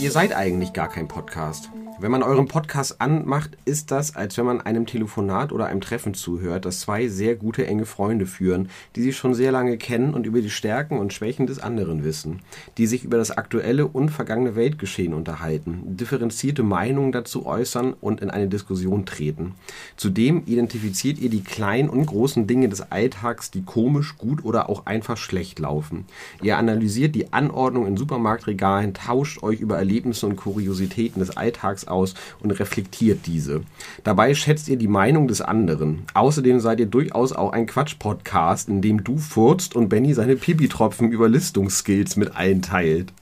[0.00, 1.68] Ihr seid eigentlich gar kein Podcast.
[2.00, 6.14] Wenn man euren Podcast anmacht, ist das, als wenn man einem Telefonat oder einem Treffen
[6.14, 10.24] zuhört, das zwei sehr gute enge Freunde führen, die sich schon sehr lange kennen und
[10.24, 12.38] über die Stärken und Schwächen des anderen wissen,
[12.76, 18.30] die sich über das aktuelle und vergangene Weltgeschehen unterhalten, differenzierte Meinungen dazu äußern und in
[18.30, 19.54] eine Diskussion treten.
[19.96, 24.86] Zudem identifiziert ihr die kleinen und großen Dinge des Alltags, die komisch, gut oder auch
[24.86, 26.04] einfach schlecht laufen.
[26.42, 32.14] Ihr analysiert die Anordnung in Supermarktregalen, tauscht euch über Erlebnisse und Kuriositäten des Alltags aus
[32.40, 33.62] und reflektiert diese.
[34.04, 36.04] Dabei schätzt ihr die Meinung des anderen.
[36.14, 41.10] Außerdem seid ihr durchaus auch ein Quatsch-Podcast, in dem du furzt und Benny seine Pipi-Tropfen
[41.10, 43.12] über Listungsskills mit allen teilt.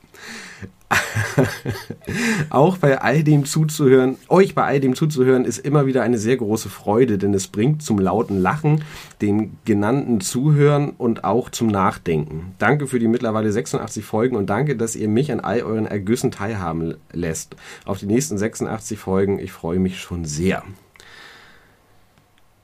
[2.50, 6.36] auch bei all dem zuzuhören, euch bei all dem zuzuhören, ist immer wieder eine sehr
[6.36, 8.84] große Freude, denn es bringt zum lauten Lachen,
[9.20, 12.54] dem genannten Zuhören und auch zum Nachdenken.
[12.58, 16.30] Danke für die mittlerweile 86 Folgen und danke, dass ihr mich an all euren Ergüssen
[16.30, 17.56] teilhaben lässt.
[17.84, 20.62] Auf die nächsten 86 Folgen, ich freue mich schon sehr.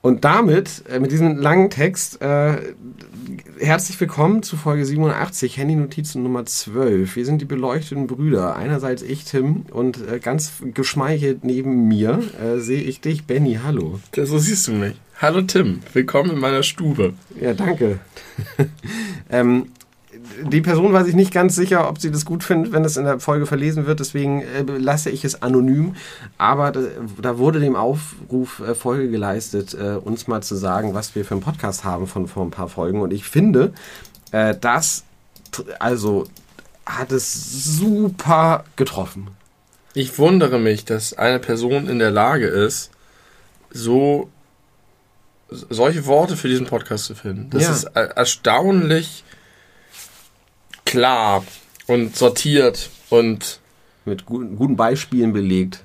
[0.03, 2.57] Und damit, äh, mit diesem langen Text, äh,
[3.57, 7.15] herzlich willkommen zu Folge 87, Handy-Notizen Nummer 12.
[7.15, 8.57] Wir sind die beleuchteten Brüder.
[8.57, 13.59] Einerseits ich, Tim, und äh, ganz geschmeichelt neben mir äh, sehe ich dich, Benny.
[13.63, 14.01] Hallo.
[14.13, 14.95] Ja, so siehst du mich.
[15.21, 17.13] Hallo Tim, willkommen in meiner Stube.
[17.39, 17.99] Ja, danke.
[19.29, 19.67] ähm,
[20.43, 23.05] die Person weiß ich nicht ganz sicher, ob sie das gut findet, wenn es in
[23.05, 23.99] der Folge verlesen wird.
[23.99, 25.95] Deswegen äh, lasse ich es anonym.
[26.37, 26.81] Aber da,
[27.21, 31.33] da wurde dem Aufruf äh, Folge geleistet, äh, uns mal zu sagen, was wir für
[31.35, 33.01] einen Podcast haben von vor ein paar Folgen.
[33.01, 33.73] Und ich finde,
[34.31, 35.03] äh, das
[35.79, 36.25] also
[36.85, 37.33] hat es
[37.77, 39.27] super getroffen.
[39.93, 42.89] Ich wundere mich, dass eine Person in der Lage ist,
[43.71, 44.29] so
[45.69, 47.49] solche Worte für diesen Podcast zu finden.
[47.51, 47.71] Das Ja.
[47.71, 49.23] ist er- erstaunlich
[50.93, 51.43] klar
[51.87, 53.59] und sortiert und
[54.05, 55.79] Mit guten, guten Beispielen belegt.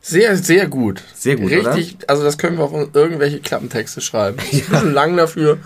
[0.00, 1.02] sehr, sehr gut.
[1.14, 4.38] Sehr gut, Richtig, also das können wir auf irgendwelche Klappentexte schreiben.
[4.52, 5.58] Ist ein bisschen lang dafür,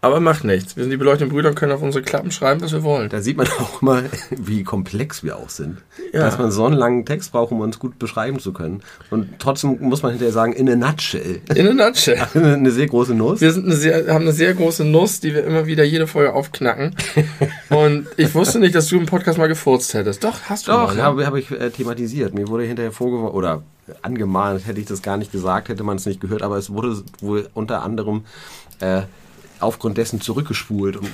[0.00, 0.76] aber macht nichts.
[0.76, 3.08] Wir sind die beleuchteten Brüder und können auf unsere Klappen schreiben, was wir wollen.
[3.08, 5.78] Da sieht man auch mal, wie komplex wir auch sind.
[6.12, 6.20] Ja.
[6.20, 8.82] Dass man so einen langen Text braucht, um uns gut beschreiben zu können.
[9.10, 11.40] Und trotzdem muss man hinterher sagen, in a nutshell.
[11.52, 12.18] In a nutshell.
[12.34, 13.40] eine sehr große Nuss.
[13.40, 16.32] Wir sind eine sehr, haben eine sehr große Nuss, die wir immer wieder jede Folge
[16.32, 16.94] aufknacken.
[17.70, 20.22] Und ich wusste nicht, dass du im Podcast mal gefurzt hättest.
[20.22, 20.94] Doch, hast du Doch, mal.
[20.94, 21.02] Ne?
[21.02, 22.34] habe, habe ich äh, thematisiert.
[22.34, 23.62] Mir wurde hinterher vorgeworfen, oder
[24.02, 27.02] angemahnt, hätte ich das gar nicht gesagt, hätte man es nicht gehört, aber es wurde
[27.20, 28.24] wohl unter anderem
[28.80, 29.02] äh,
[29.60, 31.06] aufgrund dessen zurückgespult, um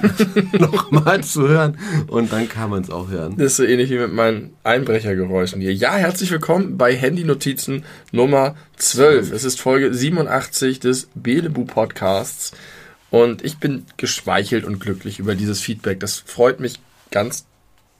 [0.58, 1.78] nochmal zu hören.
[2.08, 3.36] Und dann kann man es auch hören.
[3.36, 5.74] Das ist so ähnlich wie mit meinen Einbrechergeräuschen hier.
[5.74, 9.32] Ja, herzlich willkommen bei Handy-Notizen Nummer 12.
[9.32, 12.52] Es ist Folge 87 des Belebu Podcasts.
[13.10, 16.00] Und ich bin geschmeichelt und glücklich über dieses Feedback.
[16.00, 16.80] Das freut mich
[17.10, 17.46] ganz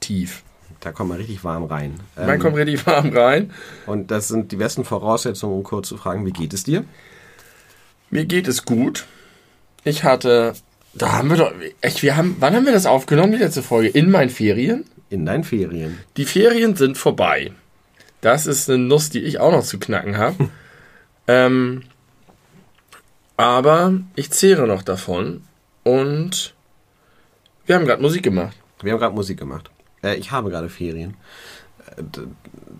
[0.01, 0.43] tief.
[0.81, 1.95] Da kommt man richtig warm rein.
[2.17, 3.53] Man Ähm, kommt richtig warm rein.
[3.87, 6.85] und das sind die besten Voraussetzungen, um kurz zu fragen, wie geht es dir?
[8.11, 9.07] Mir geht es gut.
[9.85, 10.55] Ich hatte,
[10.95, 13.89] da haben wir doch, echt, wir haben, wann haben wir das aufgenommen, die letzte Folge?
[13.89, 14.85] In meinen Ferien?
[15.11, 15.99] In deinen Ferien.
[16.17, 17.53] Die Ferien sind vorbei.
[18.21, 20.49] Das ist eine Nuss, die ich auch noch zu knacken habe.
[21.29, 21.83] ähm,
[23.37, 25.43] aber ich zehre noch davon
[25.83, 26.55] und
[27.67, 28.57] wir haben gerade Musik gemacht.
[28.83, 29.71] Wir haben gerade Musik gemacht.
[30.03, 31.17] Äh, ich habe gerade Ferien.
[31.97, 32.03] Äh,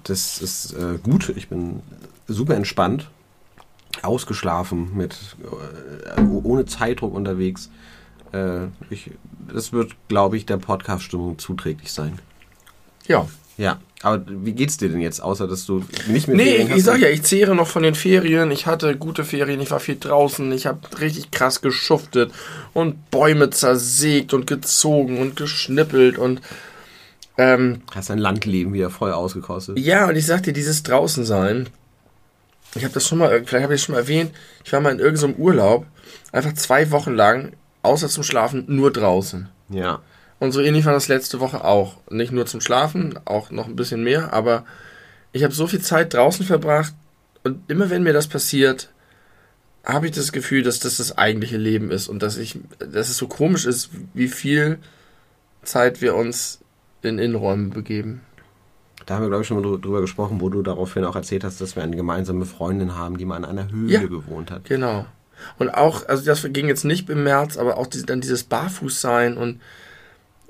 [0.05, 1.33] Das ist äh, gut.
[1.37, 1.83] Ich bin
[2.29, 3.11] super entspannt,
[4.03, 5.37] ausgeschlafen, mit
[6.17, 7.71] äh, ohne Zeitdruck unterwegs.
[8.33, 9.11] Äh, ich,
[9.53, 12.19] das wird, glaube ich, der Podcast-Stimmung zuträglich sein.
[13.07, 13.27] Ja.
[13.57, 16.99] Ja, aber wie geht's dir denn jetzt, außer dass du nicht mehr Nee, ich, sag
[17.01, 18.51] ja, ich zehre noch von den Ferien.
[18.51, 22.33] Ich hatte gute Ferien, ich war viel draußen, ich habe richtig krass geschuftet
[22.73, 26.41] und Bäume zersägt und gezogen und geschnippelt und
[27.39, 29.79] ähm, Hast dein Landleben wieder voll ausgekostet.
[29.79, 31.69] Ja, und ich sag dir, dieses Draußensein,
[32.75, 34.33] ich habe das schon mal, vielleicht habe ich es schon mal erwähnt,
[34.65, 35.87] ich war mal in irgendeinem Urlaub,
[36.33, 39.49] einfach zwei Wochen lang, außer zum Schlafen, nur draußen.
[39.69, 40.01] Ja.
[40.41, 41.97] Und so ähnlich war das letzte Woche auch.
[42.11, 44.65] Nicht nur zum Schlafen, auch noch ein bisschen mehr, aber
[45.33, 46.95] ich habe so viel Zeit draußen verbracht
[47.43, 48.91] und immer wenn mir das passiert,
[49.85, 53.17] habe ich das Gefühl, dass das das eigentliche Leben ist und dass ich, dass es
[53.17, 54.79] so komisch ist, wie viel
[55.63, 56.61] Zeit wir uns
[57.03, 58.23] in Innenräumen begeben.
[59.07, 61.45] Da haben wir, glaube ich, schon mal drü- drüber gesprochen, wo du daraufhin auch erzählt
[61.45, 64.03] hast, dass wir eine gemeinsame Freundin haben, die mal in einer Höhle Ja.
[64.03, 64.65] gewohnt hat.
[64.65, 65.07] Genau.
[65.59, 69.61] Und auch, also das ging jetzt nicht im März, aber auch dann dieses Barfußsein und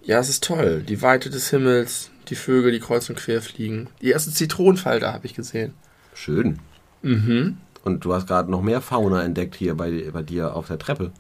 [0.03, 0.85] ja, es ist toll.
[0.87, 3.89] Die Weite des Himmels, Die Vögel, die kreuz und quer fliegen.
[4.01, 5.75] Die erste Zitronenfalter habe ich gesehen.
[6.15, 6.59] Schön.
[7.03, 7.59] Mhm.
[7.83, 11.11] Und du hast gerade noch mehr Fauna entdeckt hier bei, bei dir auf der Treppe.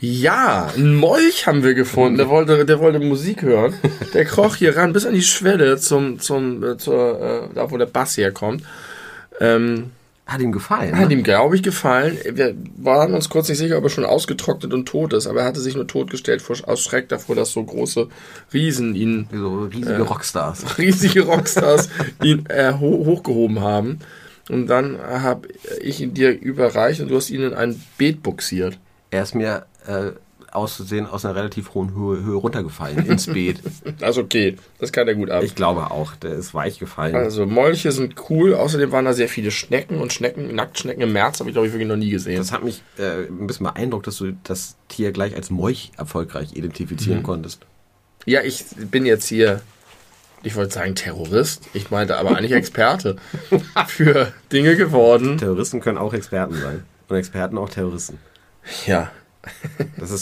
[0.00, 2.16] Ja, einen Molch haben wir gefunden.
[2.16, 3.74] Der wollte, der wollte Musik hören.
[4.14, 7.76] Der kroch hier ran bis an die Schwelle zum, zum, äh, zur, äh, da wo
[7.76, 8.64] der Bass herkommt.
[9.40, 9.90] Ähm,
[10.26, 10.96] Hat ihm gefallen.
[10.96, 11.14] hat ne?
[11.14, 12.16] ihm, glaube ich, gefallen.
[12.32, 15.46] Wir waren uns kurz nicht sicher, ob er schon ausgetrocknet und tot ist, aber er
[15.46, 18.08] hatte sich nur totgestellt vor, aus Schreck davor, dass so große
[18.54, 20.64] Riesen ihn, So riesige Rockstars.
[20.78, 21.90] riesige Rockstars,
[22.22, 23.98] ihn äh, ho hochgehoben haben.
[24.48, 25.48] Und dann habe
[25.82, 28.78] ich ihn dir überreicht und du hast ihn in ein Beet buxiert.
[29.10, 30.12] Er ist mir äh,
[30.52, 33.60] auszusehen aus einer relativ hohen Höhe, Höhe runtergefallen ins Beet.
[34.00, 35.42] Also okay, das kann er gut ab.
[35.42, 37.14] Ich glaube auch, der ist weich gefallen.
[37.14, 41.38] Also Molche sind cool, außerdem waren da sehr viele Schnecken und Schnecken, Nacktschnecken im März
[41.40, 42.38] habe ich glaube ich wirklich noch nie gesehen.
[42.38, 46.54] Das hat mich äh, ein bisschen beeindruckt, dass du das Tier gleich als Molch erfolgreich
[46.54, 47.60] identifizieren konntest.
[48.26, 49.60] Ja, ich bin jetzt hier,
[50.42, 53.16] ich wollte sagen Terrorist, ich meinte aber eigentlich Experte
[53.86, 55.38] für Dinge geworden.
[55.38, 56.84] Terroristen können auch Experten sein.
[57.08, 58.18] Und Experten auch Terroristen.
[58.86, 59.19] Ja, Das ist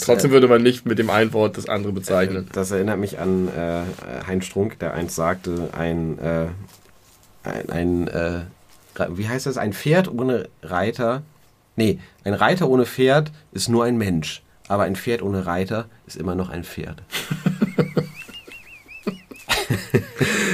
[0.01, 2.47] trotzdem äh, würde man nicht mit dem einen Wort das andere bezeichnen.
[2.53, 3.81] Das erinnert mich an äh,
[4.25, 6.47] Heinz Strunk, der einst sagte, ein, äh,
[7.43, 8.41] ein, ein äh,
[9.09, 11.23] wie heißt das, ein Pferd ohne Reiter,
[11.75, 16.17] nee, ein Reiter ohne Pferd ist nur ein Mensch, aber ein Pferd ohne Reiter ist
[16.17, 17.01] immer noch ein Pferd.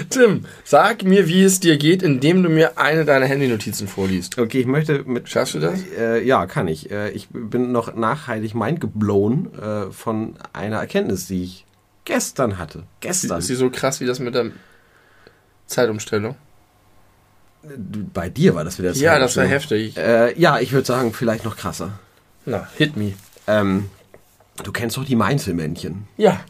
[0.09, 4.37] Tim, sag mir, wie es dir geht, indem du mir eine deiner Handynotizen vorliest.
[4.37, 5.29] Okay, ich möchte mit...
[5.29, 5.79] Schaffst du das?
[5.97, 6.91] Äh, ja, kann ich.
[6.91, 11.65] Äh, ich bin noch nachhaltig mindgeblown äh, von einer Erkenntnis, die ich
[12.05, 12.83] gestern hatte.
[12.99, 13.39] Gestern.
[13.39, 14.51] Ist sie so krass wie das mit der
[15.67, 16.35] Zeitumstellung?
[18.13, 19.97] Bei dir war das wieder Ja, das war heftig.
[19.97, 21.99] Äh, ja, ich würde sagen, vielleicht noch krasser.
[22.45, 23.13] Na, hit me.
[23.47, 23.89] Ähm,
[24.63, 26.07] du kennst doch die Mainzelmännchen.
[26.15, 26.41] Ja,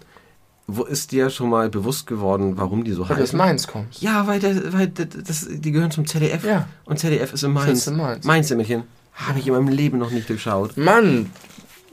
[0.68, 3.38] Wo ist dir schon mal bewusst geworden, warum die so weil du aus heißen?
[3.38, 4.02] Mainz kommst.
[4.02, 6.44] Ja, weil, der, weil der, das, die gehören zum ZDF.
[6.44, 6.68] Ja.
[6.86, 7.80] Und ZDF ist in Mainz.
[7.80, 8.26] ist in Mainz.
[8.26, 8.84] Mainzelmännchen.
[9.14, 10.76] Habe ich in meinem Leben noch nicht durchschaut.
[10.76, 11.30] Mann,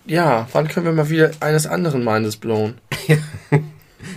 [0.06, 2.74] ja, wann können wir mal wieder eines anderen Mindes blown?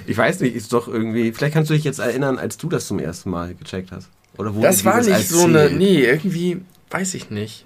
[0.07, 1.31] Ich weiß nicht, ist doch irgendwie.
[1.31, 4.09] Vielleicht kannst du dich jetzt erinnern, als du das zum ersten Mal gecheckt hast.
[4.37, 7.65] Oder wo Das war nicht so eine, nee, irgendwie, weiß ich nicht.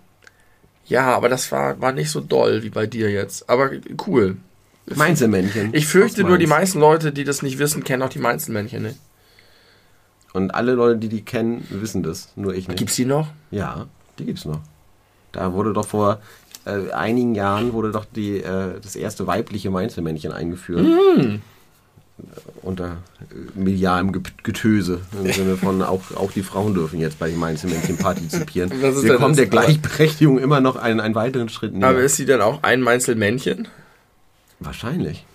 [0.85, 3.50] Ja, aber das war, war nicht so doll wie bei dir jetzt.
[3.50, 3.71] Aber
[4.07, 4.38] cool.
[4.95, 5.69] Mainzelmännchen.
[5.73, 8.97] Ich fürchte nur, die meisten Leute, die das nicht wissen, kennen auch die Mainzelmännchen nicht.
[10.33, 12.29] Und alle Leute, die die kennen, wissen das.
[12.35, 12.77] Nur ich nicht.
[12.77, 13.27] Gibt's die noch?
[13.51, 13.85] Ja,
[14.17, 14.59] die gibt's noch.
[15.31, 16.19] Da wurde doch vor
[16.65, 20.85] äh, einigen Jahren wurde doch die, äh, das erste weibliche Mainzelmännchen eingeführt.
[20.85, 21.41] Hm.
[22.61, 22.97] Unter
[23.31, 24.99] äh, medialem Ge- Getöse.
[25.23, 28.69] Im Sinne von auch, auch die Frauen dürfen jetzt bei den Mainzelmännchen partizipieren.
[28.81, 31.87] Wir kommen der Gleichberechtigung immer noch einen, einen weiteren Schritt näher.
[31.87, 33.67] Aber ist sie dann auch ein Mainzelmännchen?
[34.59, 35.25] Wahrscheinlich.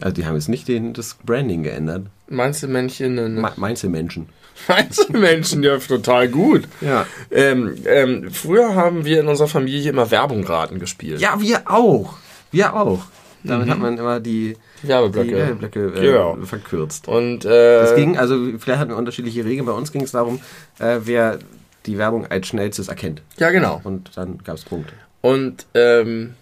[0.00, 2.06] Also die haben jetzt nicht den, das Branding geändert.
[2.28, 4.28] Mainzelmännchen, ne, Ma Mainzelmenschen.
[4.68, 6.64] Mainzelmännchen, ja, total gut.
[6.80, 7.06] Ja.
[7.30, 11.20] Ähm, ähm, früher haben wir in unserer Familie immer Werbung raten gespielt.
[11.20, 12.14] Ja, wir auch.
[12.50, 13.04] Wir auch.
[13.42, 13.48] Mhm.
[13.48, 15.28] Damit hat man immer die, Werbeblöcke.
[15.28, 16.36] die Werbeblöcke äh, Ja.
[16.44, 17.08] verkürzt.
[17.08, 19.66] Und äh, Es ging, also vielleicht hatten wir unterschiedliche Regeln.
[19.66, 20.40] Bei uns ging es darum,
[20.78, 21.38] äh, wer
[21.86, 23.22] die Werbung als schnellstes erkennt.
[23.38, 23.80] ja genau.
[23.84, 24.94] Und dann gab es Punkte.
[25.20, 26.34] Und ähm,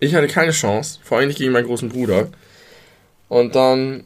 [0.00, 2.28] ich hatte keine Chance, vor allem nicht gegen meinen großen Bruder.
[3.28, 4.04] Und dann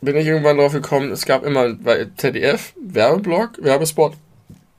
[0.00, 4.14] bin ich irgendwann drauf gekommen, es gab immer bei ZDF Werbeblock, Werbespot,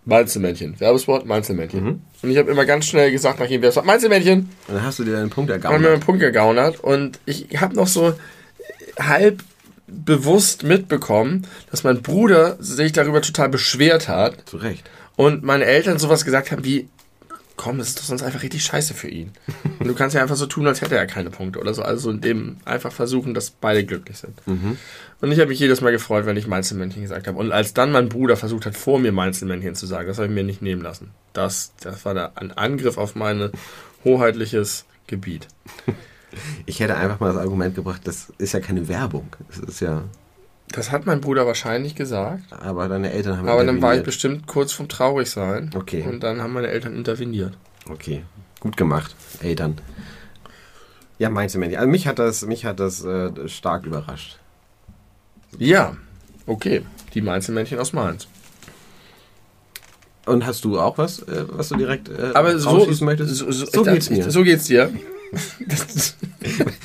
[0.05, 1.83] Mainzelmännchen, Werbespot, Mainzelmännchen.
[1.83, 2.01] Mhm.
[2.23, 5.03] Und ich habe immer ganz schnell gesagt nach jedem Werbespot, Mainzelmännchen, Und dann hast du
[5.03, 5.91] dir einen Punkt und mir ergaunert.
[5.91, 6.79] einen Punkt gegaunert.
[6.79, 8.13] Und ich habe noch so
[8.99, 9.43] halb
[9.87, 14.49] bewusst mitbekommen, dass mein Bruder sich darüber total beschwert hat.
[14.49, 14.89] Zu Recht.
[15.17, 16.87] Und meine Eltern sowas gesagt haben wie,
[17.57, 19.31] komm, das ist doch sonst einfach richtig scheiße für ihn.
[19.79, 21.83] Und du kannst ja einfach so tun, als hätte er keine Punkte oder so.
[21.83, 24.41] Also in dem einfach versuchen, dass beide glücklich sind.
[25.21, 27.37] Und ich habe mich jedes Mal gefreut, wenn ich Mainzelmännchen gesagt habe.
[27.37, 30.33] Und als dann mein Bruder versucht hat, vor mir Mainzelmännchen zu sagen, das habe ich
[30.33, 31.11] mir nicht nehmen lassen.
[31.33, 33.51] Das, das war da ein Angriff auf mein
[34.03, 35.47] hoheitliches Gebiet.
[36.65, 39.35] Ich hätte einfach mal das Argument gebracht, das ist ja keine Werbung.
[39.49, 40.03] Das ist ja.
[40.71, 42.43] Das hat mein Bruder wahrscheinlich gesagt.
[42.51, 45.71] Aber deine Eltern haben Aber dann war ich bestimmt kurz vom Traurigsein.
[45.75, 46.05] Okay.
[46.07, 47.57] Und dann haben meine Eltern interveniert.
[47.89, 48.23] Okay,
[48.59, 49.77] gut gemacht, Eltern.
[51.19, 51.75] Ja, meinst du, Mandy?
[51.77, 54.39] Also mich hat das, mich hat das äh, stark überrascht.
[55.57, 55.97] Ja,
[56.45, 56.83] okay.
[57.13, 58.27] Die Mainzelmännchen aus Mainz.
[60.25, 63.35] Und hast du auch was, äh, was du direkt äh, Aber so, möchtest?
[63.35, 64.31] so, so, so geht's mir.
[64.31, 64.91] So geht's dir.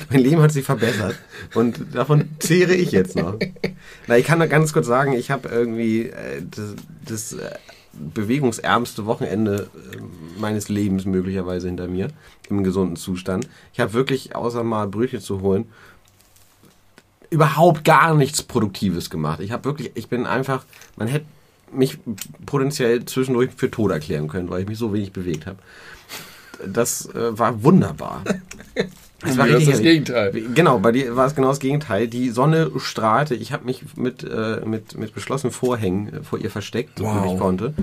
[0.09, 1.15] Mein Leben hat sich verbessert
[1.53, 3.37] und davon zehre ich jetzt noch.
[4.07, 6.75] Na, ich kann da ganz kurz sagen, ich habe irgendwie äh, das,
[7.05, 7.55] das äh,
[7.93, 9.97] bewegungsärmste Wochenende äh,
[10.39, 12.09] meines Lebens möglicherweise hinter mir
[12.49, 13.49] im gesunden Zustand.
[13.73, 15.65] Ich habe wirklich, außer mal Brötchen zu holen,
[17.29, 19.41] überhaupt gar nichts Produktives gemacht.
[19.41, 21.25] Ich habe wirklich, ich bin einfach, man hätte
[21.71, 21.97] mich
[22.45, 25.57] potenziell zwischendurch für tot erklären können, weil ich mich so wenig bewegt habe.
[26.65, 28.23] Das äh, war wunderbar.
[29.19, 30.31] Das war das, das Gegenteil.
[30.53, 32.07] Genau, bei dir war es genau das Gegenteil.
[32.07, 33.33] Die Sonne strahlte.
[33.33, 37.23] Ich habe mich mit, äh, mit, mit beschlossenen Vorhängen äh, vor ihr versteckt, so wow.
[37.23, 37.73] wie ich konnte.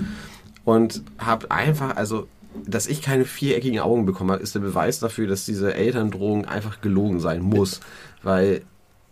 [0.63, 2.27] Und habe einfach, also,
[2.65, 6.79] dass ich keine viereckigen Augen bekommen habe, ist der Beweis dafür, dass diese Elterndrohung einfach
[6.79, 7.81] gelogen sein muss.
[8.23, 8.61] Weil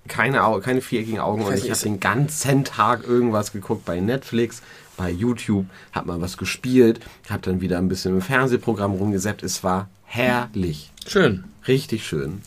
[0.08, 4.62] keine, Au keine viereckigen Augen und ich habe den ganzen Tag irgendwas geguckt bei Netflix,
[4.98, 9.44] bei YouTube, habe mal was gespielt, habe dann wieder ein bisschen im Fernsehprogramm rumgesäppt.
[9.44, 10.92] Es war herrlich.
[11.08, 11.46] Schön.
[11.68, 12.42] Richtig schön.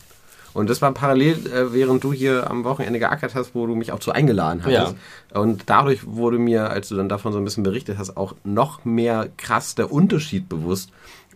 [0.53, 3.91] Und das war parallel, äh, während du hier am Wochenende geackert hast, wo du mich
[3.91, 4.71] auch zu eingeladen hast.
[4.71, 4.93] Ja.
[5.39, 8.83] Und dadurch wurde mir, als du dann davon so ein bisschen berichtet hast, auch noch
[8.83, 10.89] mehr krass der Unterschied bewusst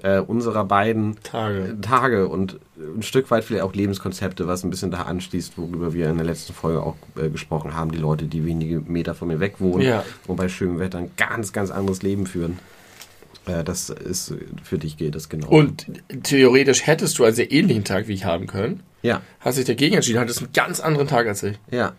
[0.03, 1.77] äh, unserer beiden Tage.
[1.81, 6.09] Tage und ein Stück weit vielleicht auch Lebenskonzepte, was ein bisschen da anschließt, worüber wir
[6.09, 7.91] in der letzten Folge auch äh, gesprochen haben.
[7.91, 10.03] Die Leute, die wenige Meter von mir weg wohnen ja.
[10.27, 12.59] und bei schönem Wetter ein ganz, ganz anderes Leben führen.
[13.45, 15.47] Äh, das ist für dich geht das genau.
[15.47, 15.85] Und
[16.23, 18.81] theoretisch hättest du einen sehr ähnlichen Tag wie ich haben können.
[19.01, 19.21] Ja.
[19.39, 21.57] Hast dich dagegen entschieden, hattest einen ganz anderen Tag als ich.
[21.71, 21.93] Ja.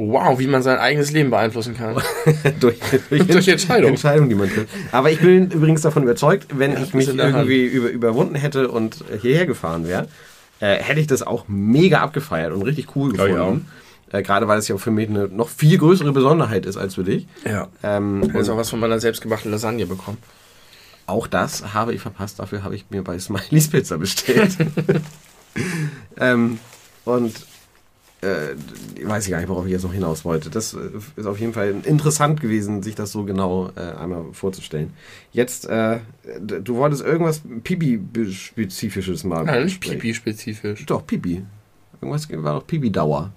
[0.00, 1.96] Wow, wie man sein eigenes Leben beeinflussen kann.
[2.60, 2.78] durch,
[3.10, 3.94] durch, durch Entscheidungen.
[3.94, 4.68] Entscheidungen, die man trifft.
[4.92, 9.04] Aber ich bin übrigens davon überzeugt, wenn ja, ich mich irgendwie über, überwunden hätte und
[9.20, 10.06] hierher gefahren wäre,
[10.60, 13.66] äh, hätte ich das auch mega abgefeiert und richtig cool gefunden.
[14.12, 17.02] Äh, gerade weil es ja für mich eine noch viel größere Besonderheit ist als für
[17.02, 17.26] dich.
[17.44, 17.66] Ja.
[17.82, 20.18] Ähm, ich habe auch was von meiner selbstgemachten Lasagne bekommen.
[21.06, 22.38] Auch das habe ich verpasst.
[22.38, 24.56] Dafür habe ich mir bei Smileys Pizza bestellt.
[26.20, 26.60] ähm,
[27.04, 27.34] und
[28.20, 30.50] äh, weiß ich gar nicht, worauf ich jetzt noch hinaus wollte.
[30.50, 30.78] Das äh,
[31.16, 34.92] ist auf jeden Fall interessant gewesen, sich das so genau äh, einmal vorzustellen.
[35.32, 35.98] Jetzt, äh,
[36.40, 39.44] du wolltest irgendwas Pipi-spezifisches mal.
[39.44, 40.84] Nein, nicht Pipi-spezifisch.
[40.86, 41.42] Doch, Pipi.
[42.00, 43.32] Irgendwas war doch Pipi-Dauer.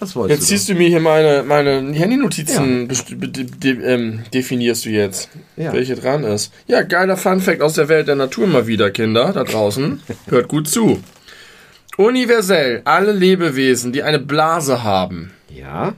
[0.00, 3.26] Das wolltest jetzt du siehst du mir hier meine, meine Handy-Notizen ja.
[3.26, 5.72] de de ähm, definierst du jetzt, ja.
[5.72, 6.52] welche dran ist.
[6.66, 10.02] Ja, geiler Fun-Fact aus der Welt der Natur mal wieder, Kinder da draußen.
[10.26, 11.00] Hört gut zu.
[11.96, 15.94] Universell, alle Lebewesen, die eine Blase haben, ja.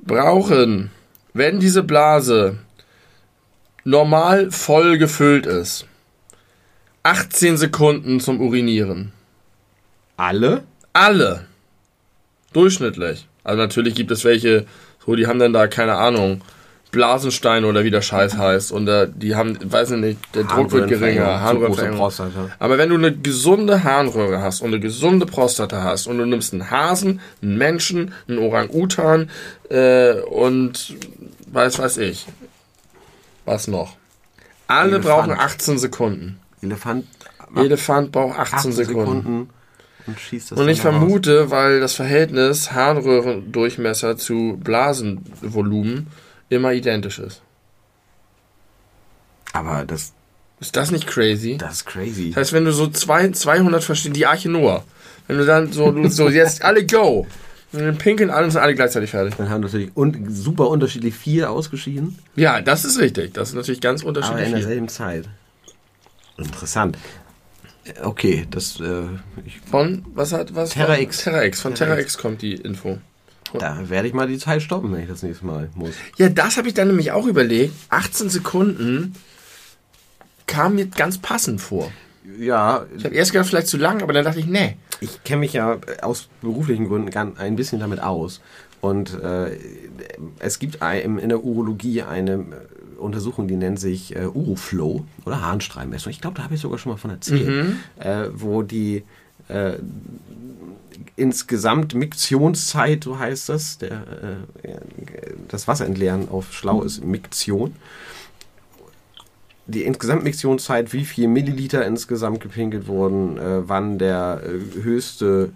[0.00, 0.90] brauchen,
[1.32, 2.58] wenn diese Blase
[3.84, 5.86] normal voll gefüllt ist,
[7.04, 9.12] 18 Sekunden zum Urinieren.
[10.16, 10.64] Alle?
[10.92, 11.46] Alle.
[12.52, 13.28] Durchschnittlich.
[13.44, 14.66] Also natürlich gibt es welche,
[15.04, 16.40] so die haben dann da keine Ahnung,
[16.94, 18.70] Blasenstein oder wie der Scheiß heißt.
[18.70, 22.10] Und äh, die haben, weiß ich nicht, der Druck wird geringer, Harnröhrenverengung.
[22.60, 26.52] Aber wenn du eine gesunde Harnröhre hast und eine gesunde Prostata hast und du nimmst
[26.52, 29.28] einen Hasen, einen Menschen, einen Orang-Utan
[29.70, 30.94] äh, und
[31.48, 32.26] weiß weiß ich,
[33.44, 33.96] was noch.
[34.68, 35.04] Alle Elefant.
[35.04, 36.40] brauchen 18 Sekunden.
[36.62, 37.06] Elefant.
[37.56, 39.04] Elefant braucht 18, 18 Sekunden.
[39.06, 39.50] Sekunden.
[40.06, 41.50] Und, und ich vermute, raus.
[41.50, 46.08] weil das Verhältnis Harnröhrendurchmesser zu Blasenvolumen
[46.54, 47.42] immer identisch ist.
[49.52, 50.12] Aber das.
[50.60, 51.56] Ist das nicht crazy?
[51.58, 52.30] Das ist crazy.
[52.30, 54.84] Das heißt, wenn du so zwei, 200 verschiedene, die Arche Noah,
[55.26, 57.26] wenn du dann so, du, so jetzt alle go,
[57.74, 59.34] und dann pinkeln alle und sind alle gleichzeitig fertig.
[59.36, 62.18] Dann haben natürlich und super unterschiedlich vier ausgeschieden.
[62.36, 63.34] Ja, das ist richtig.
[63.34, 64.46] Das ist natürlich ganz unterschiedlich.
[64.46, 65.28] Aber in derselben Zeit.
[66.38, 66.96] Interessant.
[68.02, 68.80] Okay, das.
[68.80, 69.02] Äh,
[69.70, 70.70] von, was hat, was?
[70.70, 71.24] Terra X.
[71.24, 71.60] Terra X.
[71.60, 72.98] Von Terra X kommt die Info.
[73.58, 75.92] Da werde ich mal die Zeit stoppen, wenn ich das nächste Mal muss.
[76.16, 77.74] Ja, das habe ich dann nämlich auch überlegt.
[77.88, 79.14] 18 Sekunden
[80.46, 81.90] kam mir ganz passend vor.
[82.38, 82.86] Ja.
[82.96, 84.76] Ich habe erst gedacht, vielleicht zu lang, aber dann dachte ich, nee.
[85.00, 88.40] Ich kenne mich ja aus beruflichen Gründen ein bisschen damit aus.
[88.80, 89.58] Und äh,
[90.40, 96.10] es gibt in der Urologie eine äh, Untersuchung, die nennt sich äh, Uroflow oder Harnstrahlmessung.
[96.10, 97.78] Ich glaube, da habe ich sogar schon mal von erzählt, mhm.
[97.98, 99.04] äh, wo die
[99.48, 99.74] äh,
[101.16, 103.92] insgesamt Miktionszeit, so heißt das, der,
[104.62, 104.78] äh,
[105.48, 107.76] das Wasserentleeren auf Schlau ist Miktion.
[109.66, 115.52] Die insgesamt Miktionszeit, wie viel Milliliter insgesamt gepinkelt wurden, äh, wann der äh, höchste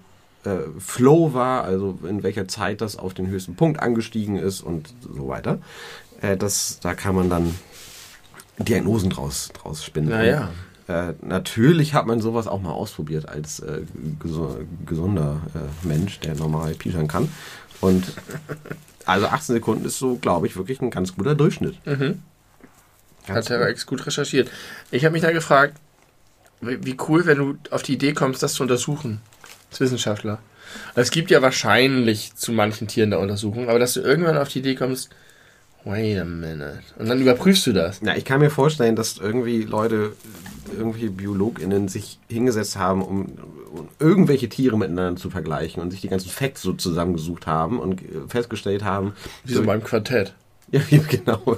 [0.78, 5.28] Flow war, also in welcher Zeit das auf den höchsten Punkt angestiegen ist und so
[5.28, 5.58] weiter.
[6.38, 7.54] Das, da kann man dann
[8.58, 10.10] Diagnosen draus, draus spinnen.
[10.10, 10.50] Naja.
[10.88, 13.82] Äh, natürlich hat man sowas auch mal ausprobiert als äh,
[14.86, 17.28] gesunder äh, Mensch, der normal pischern kann.
[17.80, 18.04] Und
[19.04, 21.74] also 18 Sekunden ist so, glaube ich, wirklich ein ganz guter Durchschnitt.
[21.86, 22.22] Mhm.
[23.28, 24.50] Hat TerraX gut recherchiert.
[24.90, 25.78] Ich habe mich da gefragt,
[26.60, 29.20] wie cool, wenn du auf die Idee kommst, das zu untersuchen,
[29.70, 30.38] als Wissenschaftler.
[30.94, 34.60] Es gibt ja wahrscheinlich zu manchen Tieren da Untersuchungen, aber dass du irgendwann auf die
[34.60, 35.10] Idee kommst,
[35.88, 36.82] Wait a minute.
[36.98, 38.00] Und dann überprüfst du das.
[38.04, 40.12] Ja, ich kann mir vorstellen, dass irgendwie Leute,
[40.76, 43.38] irgendwie BiologInnen sich hingesetzt haben, um,
[43.72, 48.02] um irgendwelche Tiere miteinander zu vergleichen und sich die ganzen Facts so zusammengesucht haben und
[48.28, 49.14] festgestellt haben.
[49.44, 50.34] Wie so beim Quartett.
[50.70, 51.56] Ja, genau.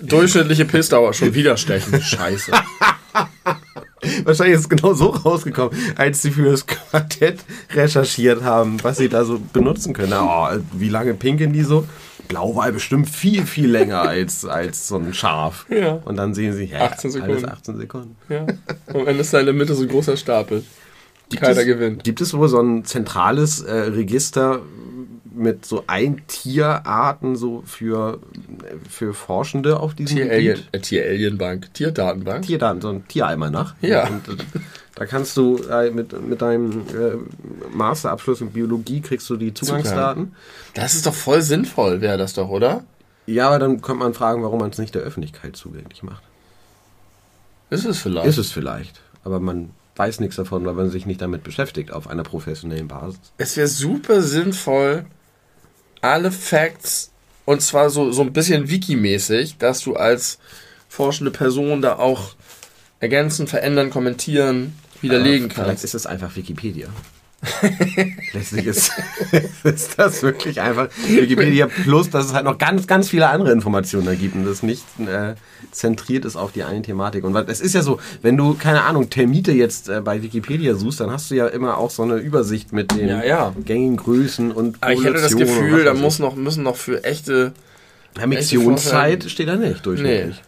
[0.00, 2.00] Durchschnittliche Pissdauer schon wieder stechen.
[2.00, 2.52] Scheiße.
[4.24, 7.40] Wahrscheinlich ist es genau so rausgekommen, als sie für das Quartett
[7.72, 10.12] recherchiert haben, was sie da so benutzen können.
[10.14, 11.86] Oh, wie lange pinkeln die so?
[12.28, 15.66] Blauwal bestimmt viel, viel länger als, als so ein Schaf.
[15.68, 16.00] Ja.
[16.04, 17.34] Und dann sehen sie, ja, 18 Sekunden.
[17.34, 18.16] alles 18 Sekunden.
[18.28, 18.46] Ja.
[18.92, 20.64] Und dann ist da in der Mitte so ein großer Stapel.
[21.36, 22.04] Keiner es, gewinnt.
[22.04, 24.60] Gibt es wohl so ein zentrales äh, Register
[25.34, 28.20] mit so Ein-Tierarten so für,
[28.88, 30.68] für Forschende auf diesem Tier-Alien, Gebiet?
[30.72, 32.46] äh, Tier-Alien-Bank, Tierdatenbank.
[32.46, 33.74] Tierdaten, so ein Tieralmanach.
[33.80, 34.08] Ja.
[34.08, 34.42] Und, äh,
[34.94, 40.34] da kannst du äh, mit, mit deinem äh, Masterabschluss in Biologie kriegst du die Zugangsdaten.
[40.74, 42.84] Das ist doch voll sinnvoll, wäre das doch, oder?
[43.26, 46.22] Ja, aber dann könnte man fragen, warum man es nicht der Öffentlichkeit zugänglich macht.
[47.70, 48.28] Ist es vielleicht.
[48.28, 52.08] Ist es vielleicht, aber man weiß nichts davon, weil man sich nicht damit beschäftigt auf
[52.08, 53.18] einer professionellen Basis.
[53.38, 55.06] Es wäre super sinnvoll,
[56.04, 57.10] alle Facts,
[57.46, 60.38] und zwar so, so ein bisschen Wiki-mäßig, dass du als
[60.88, 62.34] forschende Person da auch
[63.00, 65.84] ergänzen, verändern, kommentieren, widerlegen Vielleicht kannst.
[65.84, 66.88] ist es einfach Wikipedia.
[68.32, 68.92] Letztlich ist,
[69.64, 74.06] ist das wirklich einfach Wikipedia plus, dass es halt noch ganz, ganz viele andere Informationen
[74.06, 75.34] da gibt und das nicht äh,
[75.70, 77.24] zentriert ist auf die eine Thematik.
[77.24, 81.00] Und es ist ja so, wenn du, keine Ahnung, Termite jetzt äh, bei Wikipedia suchst,
[81.00, 83.54] dann hast du ja immer auch so eine Übersicht mit den Ja, ja.
[83.64, 87.52] gängigen Größen und Aber ich hätte das Gefühl, da muss noch, müssen noch für echte.
[88.18, 89.82] Ja, Missionszeit steht da nicht Nee.
[89.82, 90.42] durchschnittlich.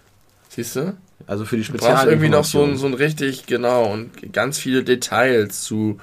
[0.49, 0.97] Siehst du?
[1.27, 4.59] Also für die Du brauchst irgendwie noch so ein, so ein richtig, genau, und ganz
[4.59, 5.99] viele Details zu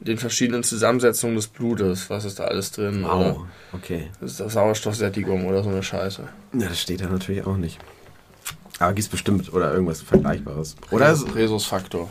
[0.00, 2.10] den verschiedenen Zusammensetzungen des Blutes.
[2.10, 3.02] Was ist da alles drin?
[3.02, 4.08] Wow, Oder okay.
[4.20, 6.28] ist das Sauerstoffsättigung oder so eine Scheiße.
[6.54, 7.78] Ja, das steht da natürlich auch nicht.
[8.78, 10.76] Aber gibt's bestimmt oder irgendwas Vergleichbares.
[10.90, 12.10] Oder ist Rhesusfaktor.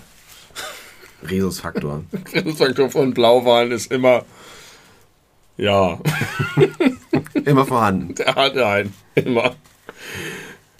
[1.29, 2.03] Rhesusfaktor.
[2.33, 4.25] Rhesusfaktor von Blauwalen ist immer.
[5.57, 5.99] Ja,
[7.45, 8.13] Immer vorhanden.
[8.15, 8.93] der hat einen.
[9.15, 9.55] Immer.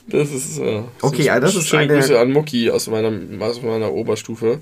[0.08, 0.58] Das ist.
[0.60, 3.12] Äh, Okay, ja, das ist schöne eine- Grüße an Mucki aus meiner,
[3.46, 4.60] aus meiner Oberstufe.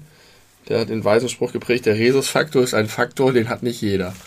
[0.69, 4.13] Der hat den weisen Spruch geprägt: Der Rhesusfaktor ist ein Faktor, den hat nicht jeder.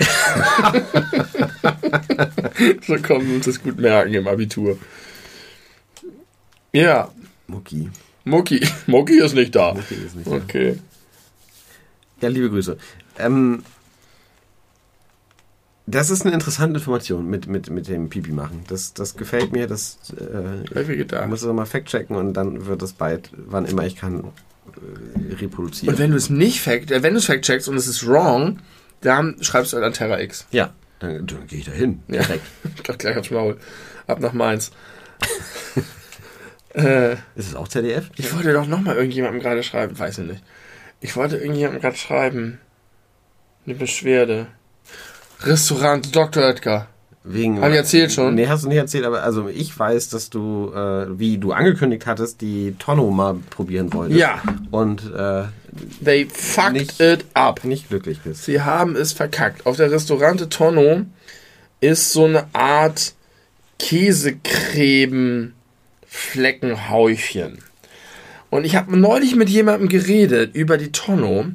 [2.86, 4.78] so können wir uns das gut merken im Abitur.
[6.72, 7.10] Ja,
[7.46, 7.90] Mucki.
[8.24, 8.60] Mucki.
[8.86, 9.74] Mucki ist nicht da.
[9.74, 10.32] Mucki ist nicht da.
[10.32, 10.78] Okay.
[12.20, 12.76] Ja, liebe Grüße.
[13.18, 13.62] Ähm,
[15.86, 18.64] das ist eine interessante Information mit, mit, mit dem Pipi machen.
[18.66, 19.68] Das, das gefällt mir.
[19.68, 23.86] Das äh, ich muss es mal fact checken und dann wird es bald, wann immer
[23.86, 24.24] ich kann,
[25.38, 25.94] reproduzieren.
[25.94, 28.06] Und wenn du es nicht fact, äh, wenn du es fact checkst und es ist
[28.06, 28.60] wrong,
[29.00, 30.46] dann schreibst du halt an Terra X.
[30.50, 32.02] ja, dann, dann gehe ich da hin.
[32.08, 32.22] Ja.
[32.22, 32.44] Direkt.
[32.84, 33.58] Doch gleich aufs Maul.
[34.06, 34.70] Ab nach Mainz.
[36.74, 38.10] äh, Ist es auch ZDF?
[38.16, 40.42] ich wollte doch nochmal irgendjemandem gerade schreiben, weiß ich nicht.
[41.00, 42.60] Ich wollte irgendjemandem gerade schreiben.
[43.66, 44.46] Eine Beschwerde.
[45.42, 46.44] Restaurant Dr.
[46.44, 46.88] Oetker.
[47.28, 48.36] Wegen, Hab ich erzählt schon?
[48.36, 52.06] Nee, hast du nicht erzählt, aber also ich weiß, dass du, äh, wie du angekündigt
[52.06, 54.20] hattest, die Tonno mal probieren wolltest.
[54.20, 54.40] Ja.
[54.70, 55.44] Und äh,
[56.04, 57.64] They fucked Nicht- it up.
[57.64, 58.44] nicht glücklich bist.
[58.44, 59.66] Sie haben es verkackt.
[59.66, 61.02] Auf der Restaurante Tonno
[61.80, 63.12] ist so eine Art
[66.26, 67.58] Käsecreme-Fleckenhäufchen.
[68.50, 71.46] Und ich habe neulich mit jemandem geredet über die Tonno.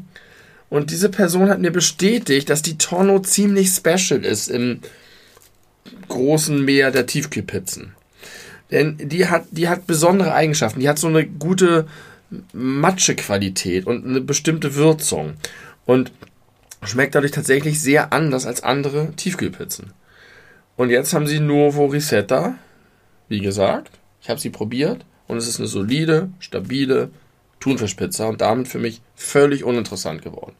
[0.70, 4.80] Und diese Person hat mir bestätigt, dass die Tonno ziemlich special ist im
[6.08, 7.94] großen Meer der Tiefkühlpizzen.
[8.72, 10.80] Denn die hat, die hat besondere Eigenschaften.
[10.80, 11.88] Die hat so eine gute
[12.54, 15.34] Matschequalität und eine bestimmte Würzung.
[15.86, 16.12] Und
[16.84, 19.92] schmeckt dadurch tatsächlich sehr anders als andere Tiefkühlpizzen.
[20.78, 22.56] Und jetzt haben sie Nuovo Risetta,
[23.28, 23.92] wie gesagt.
[24.22, 27.10] Ich habe sie probiert und es ist eine solide, stabile
[27.62, 30.54] Thunfischpizza und damit für mich völlig uninteressant geworden.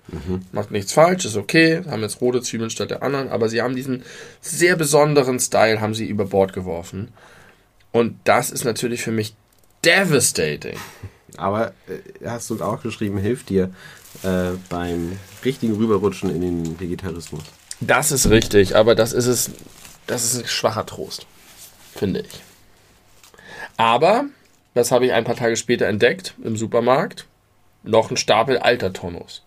[0.52, 3.76] Macht nichts falsch, ist okay, haben jetzt rote Zwiebeln statt der anderen, aber sie haben
[3.76, 4.04] diesen
[4.40, 7.10] sehr besonderen Style, haben sie über Bord geworfen.
[7.92, 9.34] Und das ist natürlich für mich
[9.84, 10.78] devastating.
[11.38, 13.72] Aber äh, hast du auch geschrieben, hilft dir
[14.24, 17.44] äh, beim richtigen Rüberrutschen in den Vegetarismus.
[17.80, 19.50] Das ist richtig, aber das ist es,
[20.06, 21.26] das ist ein schwacher Trost,
[21.96, 22.42] finde ich.
[23.78, 24.26] Aber,
[24.74, 27.26] das habe ich ein paar Tage später entdeckt im Supermarkt,
[27.84, 29.44] noch ein Stapel alter Tonnos.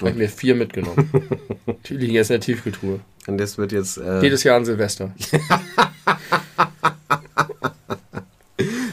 [0.00, 1.10] Habe ich mir vier mitgenommen.
[1.88, 3.00] Die liegen jetzt in der Tiefkühltruhe.
[3.26, 5.12] Und das wird jetzt äh, Jedes Jahr an Silvester.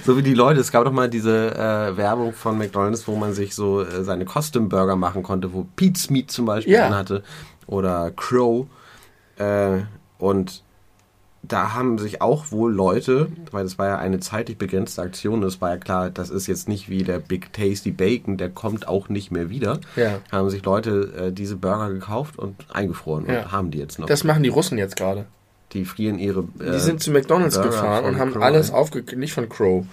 [0.04, 0.60] so wie die Leute.
[0.60, 4.26] Es gab doch mal diese äh, Werbung von McDonalds, wo man sich so äh, seine
[4.26, 6.88] Custom Burger machen konnte, wo Pete's Meat zum Beispiel Ja.
[6.88, 7.24] drin hatte
[7.68, 8.68] oder Crow.
[9.38, 9.82] Äh,
[10.18, 10.64] und
[11.52, 15.62] da haben sich auch wohl Leute, weil das war ja eine zeitlich begrenzte Aktion, das
[15.62, 19.10] war ja klar, das ist jetzt nicht wie der Big Tasty Bacon, der kommt auch
[19.10, 19.80] nicht mehr wieder.
[19.96, 20.20] Ja.
[20.32, 23.44] Haben sich Leute äh, diese Burger gekauft und eingefroren Ja.
[23.44, 24.08] und haben die jetzt noch.
[24.08, 25.26] Das machen die Russen jetzt gerade.
[25.74, 26.42] die frieren ihre.
[26.60, 28.76] Äh, Die sind zu McDonalds Burger gefahren und haben Crow, alles ja.
[28.76, 29.04] aufge...
[29.18, 29.86] Nicht von Crow.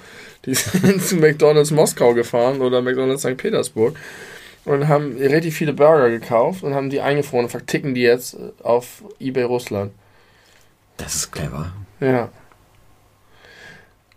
[0.44, 3.36] Die sind zu McDonalds Moskau gefahren oder McDonalds St.
[3.36, 3.96] Petersburg
[4.64, 9.02] und haben relativ viele Burger gekauft und haben die eingefroren und verticken die jetzt auf
[9.18, 9.92] eBay Russland.
[11.02, 11.72] Das ist clever.
[12.00, 12.30] Ja.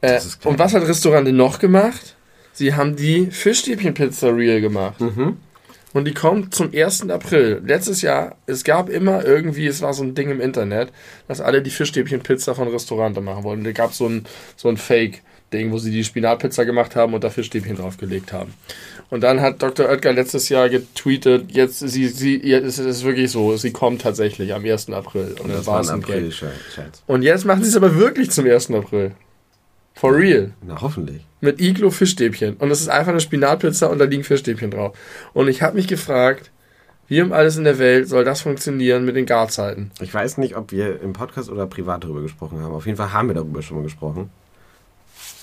[0.02, 0.52] Äh, klar.
[0.52, 2.16] und was hat Restaurante noch gemacht?
[2.54, 5.02] Sie haben die Fischstäbchen-Pizza real gemacht.
[5.02, 5.38] Mhm.
[5.94, 7.10] Und die kommt zum 1.
[7.10, 7.62] April.
[7.66, 10.92] Letztes Jahr, es gab immer irgendwie, es war so ein Ding im Internet,
[11.28, 13.64] dass alle die Fischstäbchen-Pizza von Restaurante machen wollten.
[13.64, 14.26] Da gab so ein,
[14.58, 18.54] so ein Fake-Ding, wo sie die Spinatpizza gemacht haben und da Fischstäbchen draufgelegt haben.
[19.10, 19.88] Und dann hat Dr.
[19.88, 24.54] Oetker letztes Jahr getweetet, jetzt, sie, sie, jetzt ist es wirklich so, sie kommt tatsächlich
[24.54, 24.90] am 1.
[24.90, 25.36] April.
[25.40, 26.16] Und dann Das war es ein Gag.
[26.16, 27.04] April-Scherz.
[27.06, 28.72] Und jetzt machen sie es aber wirklich zum 1.
[28.72, 29.12] April.
[29.94, 30.52] For real.
[30.66, 31.26] Na, hoffentlich.
[31.40, 32.56] Mit Iglo Fischstäbchen.
[32.58, 34.98] Und es ist einfach eine Spinatpizza und da liegen Fischstäbchen drauf.
[35.34, 36.52] Und ich habe mich gefragt,
[37.08, 39.92] wie um alles in der Welt soll das funktionieren mit den Garzeiten?
[40.02, 42.74] Ich weiß nicht, ob wir im Podcast oder privat darüber gesprochen haben.
[42.74, 44.32] Auf jeden Fall haben wir darüber schon mal gesprochen.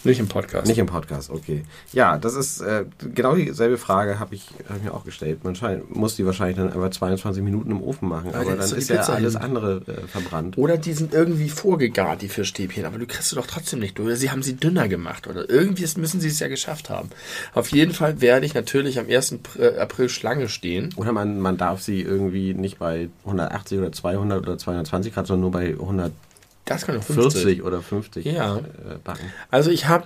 [0.05, 0.67] Nicht im Podcast.
[0.67, 1.63] Nicht im Podcast, okay.
[1.93, 2.85] Ja, das ist äh,
[3.15, 5.45] genau dieselbe Frage habe ich, hab ich mir auch gestellt.
[5.45, 8.67] Man scheint, muss die wahrscheinlich dann einfach 22 Minuten im Ofen machen, aber dann dann
[8.67, 9.43] ist ist ja alles hin.
[9.43, 10.59] andere äh, verbrannt.
[10.59, 14.07] Oder die sind irgendwie vorgegart, die Fischstäbchen, aber du kriegst sie doch trotzdem nicht durch.
[14.07, 15.29] Oder sie haben sie dünner gemacht.
[15.29, 17.11] Oder irgendwie müssen sie es ja geschafft haben.
[17.55, 19.35] Auf jeden Fall werde ich natürlich am 1.
[19.35, 20.93] Pr- April Schlange stehen.
[20.97, 25.43] Oder man, man darf sie irgendwie nicht bei 180 oder 200 oder 220 Grad, sondern
[25.43, 26.32] nur bei 140
[26.65, 27.63] Das kann doch 50.
[27.63, 28.59] oder 50 Ja.
[28.59, 28.63] äh,
[29.03, 29.33] backen.
[29.51, 30.05] Also ich habe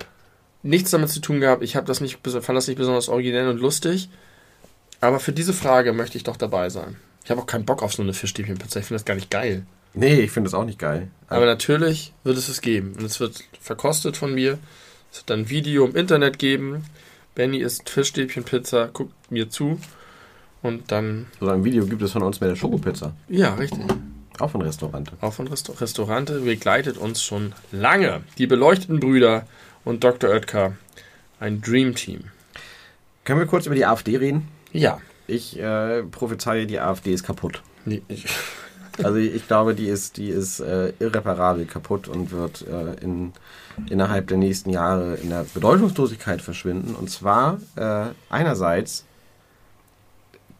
[0.63, 1.63] nichts damit zu tun gehabt.
[1.63, 4.09] Ich habe das nicht, fand das nicht besonders originell und lustig.
[4.99, 6.95] Aber für diese Frage möchte ich doch dabei sein.
[7.23, 8.79] Ich habe auch keinen Bock auf so eine Fischstäbchenpizza.
[8.79, 9.65] Ich finde das gar nicht geil.
[9.93, 11.09] Nee, ich finde das auch nicht geil.
[11.27, 12.93] Aber natürlich wird es es geben.
[12.97, 14.57] Und es wird verkostet von mir.
[15.11, 16.83] Es wird dann ein Video im Internet geben.
[17.35, 19.79] Benny isst Fischstäbchenpizza, guckt mir zu.
[20.63, 23.13] Und dann, so ein Video gibt es von uns mit der Schokopizza.
[23.29, 23.83] ja, richtig.
[24.39, 25.13] Auch von Restaurante.
[25.21, 28.21] Auch von Restaur Restaurante begleitet uns schon lange.
[28.37, 29.45] Die beleuchteten Brüder
[29.85, 30.29] und Dr.
[30.29, 30.73] Oetker.
[31.39, 32.25] Ein Dream Team.
[33.23, 34.47] Können wir kurz über die AfD reden?
[34.71, 34.99] Ja.
[35.27, 37.61] Ich äh, prophezeie, die AfD ist kaputt.
[37.85, 38.25] Nee, ich,
[39.03, 43.33] Also ich glaube, die ist, die ist äh, irreparabel kaputt und wird äh, in,
[43.89, 46.95] innerhalb der nächsten Jahre in der Bedeutungslosigkeit verschwinden.
[46.95, 49.05] Und zwar äh, einerseits,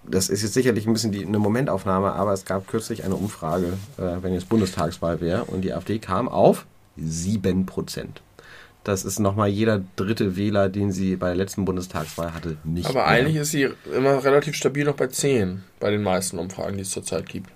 [0.07, 3.73] das ist jetzt sicherlich ein bisschen die, eine Momentaufnahme, aber es gab kürzlich eine Umfrage,
[3.97, 6.65] äh, wenn jetzt Bundestagswahl wäre, und die AfD kam auf
[6.97, 8.21] 7 Prozent.
[8.83, 12.87] Das ist nochmal jeder dritte Wähler, den sie bei der letzten Bundestagswahl hatte, nicht.
[12.87, 13.07] aber mehr.
[13.07, 16.91] eigentlich ist sie immer relativ stabil noch bei 10 bei den meisten Umfragen, die es
[16.91, 17.49] zurzeit gibt.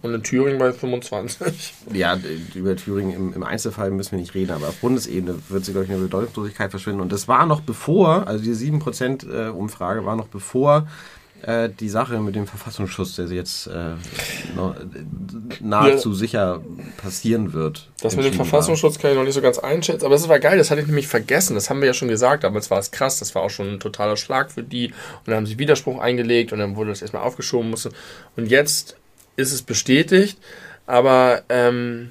[0.00, 1.74] Und in Thüringen bei 25.
[1.92, 2.18] Ja,
[2.54, 5.84] über Thüringen im, im Einzelfall müssen wir nicht reden, aber auf Bundesebene wird sie, glaube
[5.84, 7.02] ich, in der Bedeutungslosigkeit verschwinden.
[7.02, 10.86] Und das war noch bevor, also die 7% äh, war noch bevor
[11.42, 13.92] äh, die Sache mit dem Verfassungsschutz, der jetzt äh,
[15.60, 16.60] nahezu sicher
[16.96, 17.88] passieren wird.
[18.00, 18.44] Das mit dem war.
[18.44, 20.86] Verfassungsschutz kann ich noch nicht so ganz einschätzen, aber es war geil, das hatte ich
[20.86, 23.50] nämlich vergessen, das haben wir ja schon gesagt, damals war es krass, das war auch
[23.50, 26.90] schon ein totaler Schlag für die und dann haben sie Widerspruch eingelegt und dann wurde
[26.90, 27.90] das erstmal aufgeschoben musste.
[28.36, 28.96] und jetzt
[29.36, 30.38] ist es bestätigt,
[30.86, 32.10] aber ähm,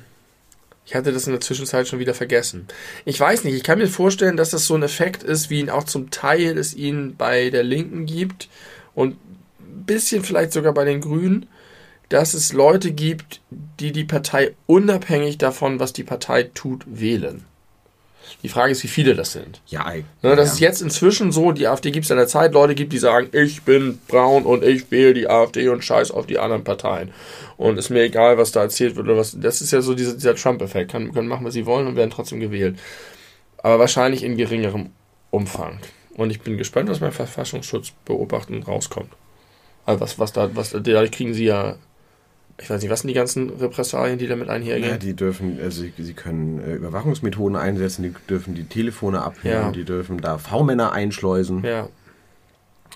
[0.86, 2.66] ich hatte das in der Zwischenzeit schon wieder vergessen.
[3.04, 5.70] Ich weiß nicht, ich kann mir vorstellen, dass das so ein Effekt ist, wie ihn
[5.70, 8.48] auch zum Teil es ihn bei der Linken gibt
[8.97, 9.15] und
[9.60, 11.45] ein bisschen vielleicht sogar bei den Grünen,
[12.10, 13.41] dass es Leute gibt,
[13.79, 17.45] die die Partei unabhängig davon, was die Partei tut, wählen.
[18.41, 19.62] Die Frage ist, wie viele das sind.
[19.67, 20.03] Ja, ey.
[20.23, 20.53] Ne, das ja.
[20.53, 23.29] ist jetzt inzwischen so, die AfD gibt es in der Zeit, Leute gibt, die sagen,
[23.33, 27.13] ich bin braun und ich wähle die AfD und scheiß auf die anderen Parteien.
[27.55, 29.38] Und ist mir egal, was da erzählt wird oder was.
[29.39, 30.91] Das ist ja so dieser, dieser Trump-Effekt.
[30.91, 32.79] Können, können machen, was sie wollen und werden trotzdem gewählt.
[33.60, 34.89] Aber wahrscheinlich in geringerem
[35.29, 35.79] Umfang.
[36.17, 39.12] Und ich bin gespannt, was beim Verfassungsschutz beobachten rauskommt.
[39.86, 41.75] Also was, was da, was, dadurch kriegen sie ja,
[42.60, 44.89] ich weiß nicht, was sind die ganzen Repressalien, die damit einhergehen?
[44.89, 49.65] Ja, die dürfen, also sie, sie können äh, Überwachungsmethoden einsetzen, die dürfen die Telefone abhören,
[49.67, 49.71] Ja.
[49.71, 51.63] die dürfen da V-Männer einschleusen.
[51.63, 51.88] ja.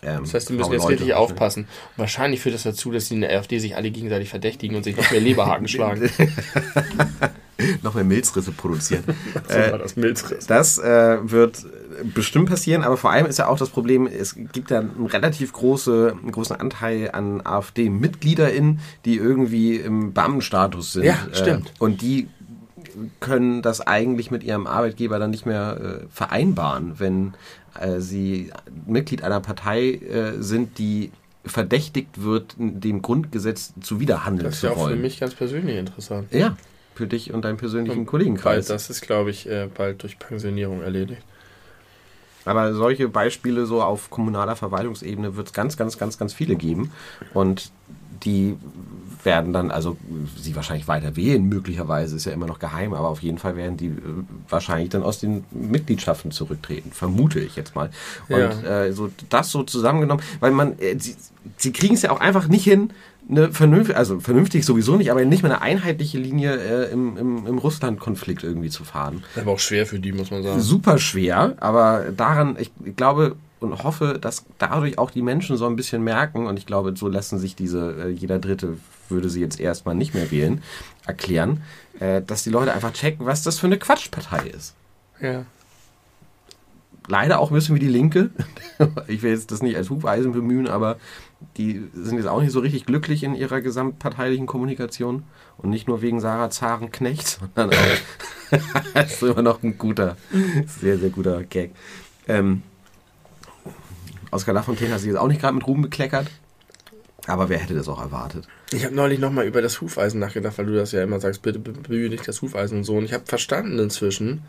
[0.04, 1.02] Ähm, Das heißt, die müssen jetzt V-Leute.
[1.02, 1.62] richtig aufpassen.
[1.66, 4.82] Und wahrscheinlich führt das dazu, dass die in der AfD sich alle gegenseitig verdächtigen und
[4.84, 6.10] sich noch mehr Leberhaken schlagen.
[7.84, 9.04] Noch mehr Milzrisse produzieren.
[9.48, 10.48] So war das Milzriss.
[10.48, 11.66] Das äh, wird
[12.14, 15.54] bestimmt passieren, aber vor allem ist ja auch das Problem, es gibt da einen relativ
[15.54, 21.04] große, einen großen Anteil an AfD-MitgliederInnen, die irgendwie im Beamtenstatus sind.
[21.04, 21.68] Ja, stimmt.
[21.68, 22.28] Äh, und die
[23.20, 27.34] können das eigentlich mit ihrem Arbeitgeber dann nicht mehr äh, vereinbaren, wenn
[27.80, 28.52] äh, sie
[28.86, 31.12] Mitglied einer Partei äh, sind, die
[31.46, 35.02] verdächtigt wird, dem Grundgesetz zuwiderhandeln Das ist zu ja auch für wollen.
[35.02, 36.28] mich ganz persönlich interessant.
[36.32, 36.56] Ja,
[36.96, 38.68] für dich und deinen persönlichen Kollegenkreis.
[38.68, 41.22] Das ist, glaube ich, äh, bald durch Pensionierung erledigt.
[42.46, 46.92] Aber solche Beispiele so auf kommunaler Verwaltungsebene wird es ganz, ganz, ganz, ganz viele geben.
[47.34, 47.72] Und
[48.24, 48.58] die
[49.24, 49.98] werden dann, also
[50.38, 53.78] sie wahrscheinlich weiter wählen, möglicherweise ist ja immer noch geheim, aber auf jeden Fall werden
[53.78, 54.00] die äh,
[54.50, 57.92] wahrscheinlich dann aus den Mitgliedschaften zurücktreten, vermute ich jetzt mal.
[58.30, 58.86] Und ja.
[58.86, 61.16] äh, so das so zusammengenommen, weil man, äh, sie,
[61.58, 62.92] sie kriegen es ja auch einfach nicht hin,
[63.30, 67.48] eine vernünftige, also vernünftig sowieso nicht, aber nicht mehr eine einheitliche Linie äh, im, im,
[67.48, 69.24] im Russland-Konflikt irgendwie zu fahren.
[69.36, 70.60] Aber auch schwer für die, muss man sagen.
[70.60, 75.76] Super schwer, aber daran, ich glaube und hoffe, dass dadurch auch die Menschen so ein
[75.76, 79.60] bisschen merken, und ich glaube, so lassen sich diese, äh, jeder Dritte würde sie jetzt
[79.60, 80.64] erstmal nicht mehr wählen,
[81.06, 81.62] erklären,
[82.00, 84.74] äh, dass die Leute einfach checken, was das für eine Quatschpartei ist.
[85.22, 85.46] Ja
[87.08, 88.30] leider auch ein bisschen wie die Linke.
[89.08, 90.98] ich will jetzt das nicht als Hufeisen bemühen, aber
[91.58, 95.24] die sind jetzt auch nicht so richtig glücklich in ihrer gesamtparteilichen Kommunikation.
[95.58, 98.58] Und nicht nur wegen Sarah Zarenknecht, sondern auch.
[98.94, 100.18] das ist immer noch ein guter,
[100.66, 101.72] sehr, sehr guter Gag.
[102.28, 102.64] Ähm,
[104.32, 106.28] Oskar Lafontaine hat sich jetzt auch nicht gerade mit Ruhm bekleckert.
[107.28, 108.48] Aber wer hätte das auch erwartet?
[108.72, 111.60] Ich habe neulich nochmal über das Hufeisen nachgedacht, weil du das ja immer sagst, bitte
[111.60, 112.96] bemühe nicht das Hufeisen und so.
[112.96, 114.42] Und ich habe verstanden inzwischen,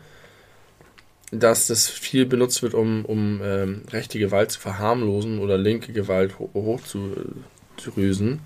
[1.31, 6.37] dass das viel benutzt wird, um, um ähm, rechte Gewalt zu verharmlosen oder linke Gewalt
[6.39, 8.39] ho hochzudrüsen.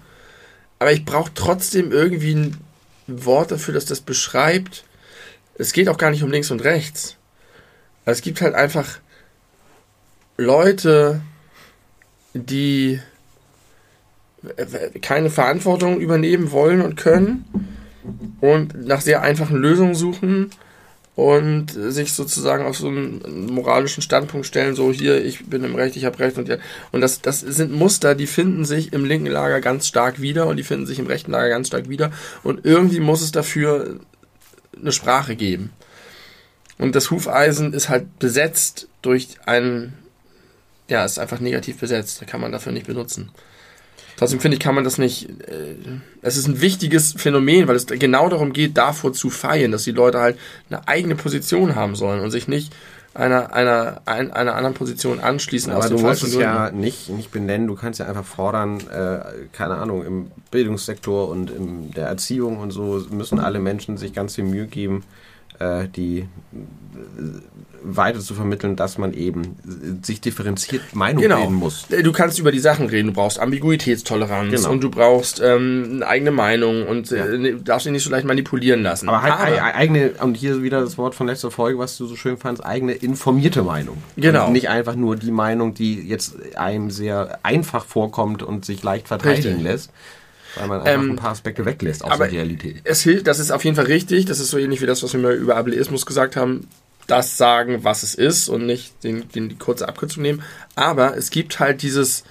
[0.80, 2.58] Aber ich brauche trotzdem irgendwie ein
[3.08, 4.86] Wort dafür, dass das beschreibt.
[5.56, 7.18] Es geht auch gar nicht um links und rechts.
[8.06, 9.00] Es gibt halt einfach
[10.38, 11.22] Leute,
[12.34, 13.02] die
[15.02, 17.46] keine Verantwortung übernehmen wollen und können
[18.40, 20.52] und nach sehr einfachen Lösungen suchen
[21.18, 25.96] und sich sozusagen auf so einen moralischen Standpunkt stellen, so hier, ich bin im Recht,
[25.96, 26.58] ich habe Recht und ja.
[26.92, 30.58] Und das, das sind Muster, die finden sich im linken Lager ganz stark wieder und
[30.58, 32.12] die finden sich im rechten Lager ganz stark wieder.
[32.44, 34.00] Und irgendwie muss es dafür
[34.80, 35.72] eine Sprache geben.
[36.78, 39.98] Und das Hufeisen ist halt besetzt durch einen,
[40.88, 42.22] ja, ist einfach negativ besetzt.
[42.22, 43.32] Da kann man dafür nicht benutzen.
[44.18, 45.30] Trotzdem finde ich, kann man das nicht.
[45.48, 45.76] Äh,
[46.22, 49.92] es ist ein wichtiges Phänomen, weil es genau darum geht, davor zu feiern, dass die
[49.92, 50.38] Leute halt
[50.70, 52.74] eine eigene Position haben sollen und sich nicht
[53.14, 55.72] einer, einer, einer, einer anderen Position anschließen.
[55.72, 59.20] Aber du musst es ja nicht, nicht benennen, du kannst ja einfach fordern, äh,
[59.54, 64.36] keine Ahnung, im Bildungssektor und in der Erziehung und so müssen alle Menschen sich ganz
[64.36, 65.04] viel Mühe geben,
[65.60, 66.28] äh, die
[67.84, 69.56] weiter zu vermitteln, dass man eben
[70.02, 71.38] sich differenziert Meinung genau.
[71.38, 71.90] bilden muss.
[71.90, 74.72] Äh, du kannst über die Sachen reden, du brauchst Ambiguitätstoleranz genau.
[74.72, 77.26] und du brauchst ähm, eine eigene Meinung und äh, ja.
[77.26, 79.08] äh, darfst dich nicht so leicht manipulieren lassen.
[79.10, 82.16] Aber halt Aber, eigene, und hier wieder das Wort von letzter Folge, was du so
[82.16, 83.98] schön fandst, eigene informierte Meinung.
[84.16, 84.48] Genau.
[84.48, 89.08] Und nicht einfach nur die Meinung, die jetzt einem sehr einfach vorkommt und sich leicht
[89.08, 89.64] verteidigen Richtig.
[89.64, 89.92] lässt,
[90.60, 92.82] weil man einfach ähm, ein paar Aspekte weglässt aus der Realität.
[92.84, 94.26] Es hilft, das ist auf jeden Fall richtig.
[94.26, 96.68] Das ist so ähnlich wie das, was wir mal über Ableismus gesagt haben.
[97.08, 100.44] Das sagen, was es ist und nicht den, den, die kurze Abkürzung nehmen.
[100.76, 102.26] Aber es gibt halt dieses,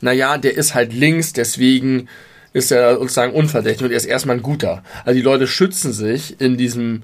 [0.00, 2.08] naja, der ist halt links, deswegen
[2.52, 4.82] ist er sozusagen unverdächtig und er ist erstmal ein guter.
[5.04, 7.02] Also die Leute schützen sich in diesem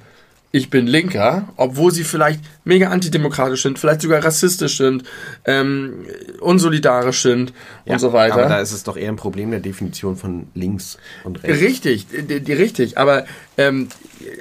[0.55, 5.03] ich bin Linker, obwohl sie vielleicht mega antidemokratisch sind, vielleicht sogar rassistisch sind,
[5.47, 6.05] ähm,
[6.41, 7.55] unsolidarisch sind
[7.87, 8.35] ja, und so weiter.
[8.35, 11.63] Aber da ist es doch eher ein Problem der Definition von links und rechts.
[11.63, 12.99] Richtig, die, die, richtig.
[12.99, 13.25] Aber
[13.57, 13.89] ähm,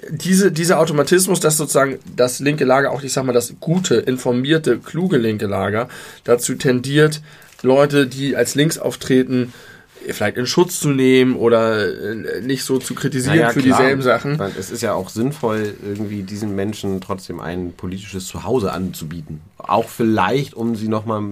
[0.10, 4.80] diese, dieser Automatismus, dass sozusagen das linke Lager, auch ich sag mal das gute, informierte,
[4.80, 5.88] kluge linke Lager,
[6.26, 7.21] dazu tendiert,
[7.62, 9.54] Leute, die als links auftreten,
[10.09, 13.77] vielleicht in Schutz zu nehmen oder äh, nicht so zu kritisieren naja, für klar.
[13.77, 14.39] dieselben Sachen.
[14.57, 19.41] Es ist ja auch sinnvoll, irgendwie diesen Menschen trotzdem ein politisches Zuhause anzubieten.
[19.57, 21.23] Auch vielleicht, um sie nochmal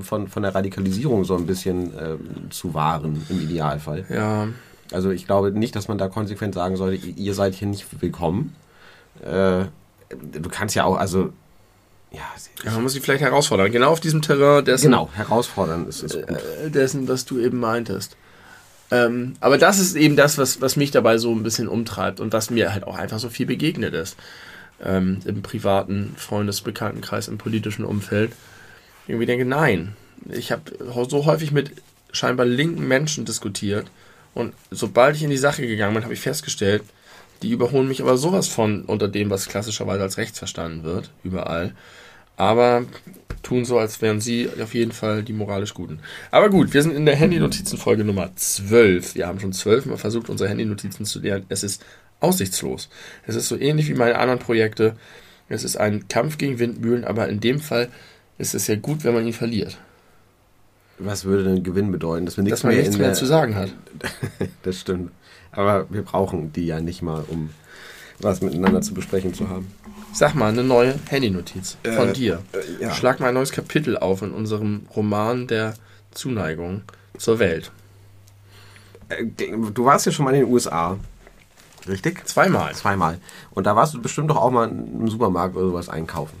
[0.00, 2.16] von, von der Radikalisierung so ein bisschen äh,
[2.50, 4.04] zu wahren, im Idealfall.
[4.08, 4.48] Ja.
[4.92, 8.54] Also ich glaube nicht, dass man da konsequent sagen sollte, ihr seid hier nicht willkommen.
[9.22, 9.64] Äh,
[10.10, 11.32] du kannst ja auch, also
[12.16, 12.22] ja,
[12.64, 13.70] ja, man muss sie vielleicht herausfordern.
[13.70, 14.86] Genau auf diesem Terrain dessen.
[14.86, 16.14] Genau, herausfordern ist es.
[16.14, 18.16] Äh, dessen, was du eben meintest.
[18.90, 22.32] Ähm, aber das ist eben das, was, was mich dabei so ein bisschen umtreibt und
[22.32, 24.16] was mir halt auch einfach so viel begegnet ist.
[24.82, 28.32] Ähm, Im privaten Freundesbekanntenkreis, im politischen Umfeld.
[29.06, 29.96] Irgendwie denke, nein.
[30.30, 30.62] Ich habe
[31.08, 31.72] so häufig mit
[32.12, 33.86] scheinbar linken Menschen diskutiert
[34.34, 36.82] und sobald ich in die Sache gegangen bin, habe ich festgestellt,
[37.42, 41.74] die überholen mich aber sowas von unter dem, was klassischerweise als rechts verstanden wird, überall.
[42.36, 42.84] Aber
[43.42, 46.00] tun so, als wären sie auf jeden Fall die moralisch Guten.
[46.30, 49.14] Aber gut, wir sind in der Handy-Notizen-Folge Nummer 12.
[49.14, 51.46] Wir haben schon zwölfmal versucht, unsere Handy-Notizen zu lernen.
[51.48, 51.84] Es ist
[52.20, 52.88] aussichtslos.
[53.26, 54.96] Es ist so ähnlich wie meine anderen Projekte.
[55.48, 57.88] Es ist ein Kampf gegen Windmühlen, aber in dem Fall
[58.38, 59.78] ist es ja gut, wenn man ihn verliert.
[60.98, 62.26] Was würde denn Gewinn bedeuten?
[62.26, 63.70] Dass, wir nichts Dass man mehr nichts mehr, zu sagen hat.
[64.62, 65.12] das stimmt.
[65.52, 67.50] Aber wir brauchen die ja nicht mal, um
[68.18, 69.70] was miteinander zu besprechen zu haben.
[70.16, 72.42] Sag mal, eine neue Handynotiz von Äh, dir.
[72.52, 72.94] äh, ja.
[72.94, 75.74] Schlag mal ein neues Kapitel auf in unserem Roman der
[76.12, 76.82] Zuneigung
[77.18, 77.70] zur Welt.
[79.10, 79.24] Äh,
[79.72, 80.98] Du warst ja schon mal in den USA.
[81.86, 82.26] Richtig?
[82.26, 82.74] Zweimal.
[82.74, 83.18] Zweimal.
[83.52, 86.36] Und da warst du bestimmt doch auch mal im Supermarkt oder sowas einkaufen.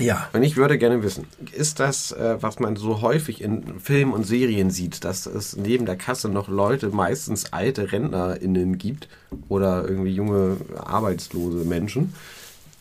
[0.00, 0.28] Ja.
[0.32, 4.24] Und ich würde gerne wissen, ist das, äh, was man so häufig in Filmen und
[4.26, 9.08] Serien sieht, dass es neben der Kasse noch Leute, meistens alte RentnerInnen gibt
[9.48, 12.14] oder irgendwie junge arbeitslose Menschen,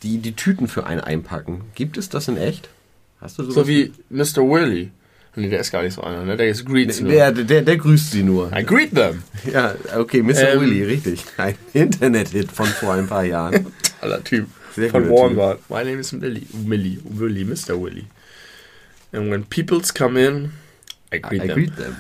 [0.04, 1.62] die die Tüten für einen einpacken?
[1.76, 2.70] Gibt es das in echt?
[3.20, 3.56] Hast du sowas?
[3.56, 4.44] So wie Mr.
[4.48, 4.92] Willy.
[5.36, 6.38] Nee, der ist gar nicht so einer, ne?
[6.38, 7.12] Der ist Greets nur.
[7.12, 8.52] der, der, der grüßt sie nur.
[8.56, 9.24] I greet them.
[9.52, 10.54] Ja, okay, Mr.
[10.54, 10.62] Ähm.
[10.62, 11.24] Willy, richtig.
[11.38, 13.66] Ein Internet-Hit von vor ein paar Jahren.
[14.02, 14.48] Toller Typ.
[14.76, 15.60] Sehr Von Walmart.
[15.70, 16.48] My name is Willy.
[16.52, 17.00] Willy.
[17.04, 17.44] Willy.
[17.44, 17.80] Mr.
[17.80, 18.06] Willy.
[19.12, 20.52] And when peoples come in,
[21.14, 21.56] I greet I them.
[21.56, 21.96] greet them.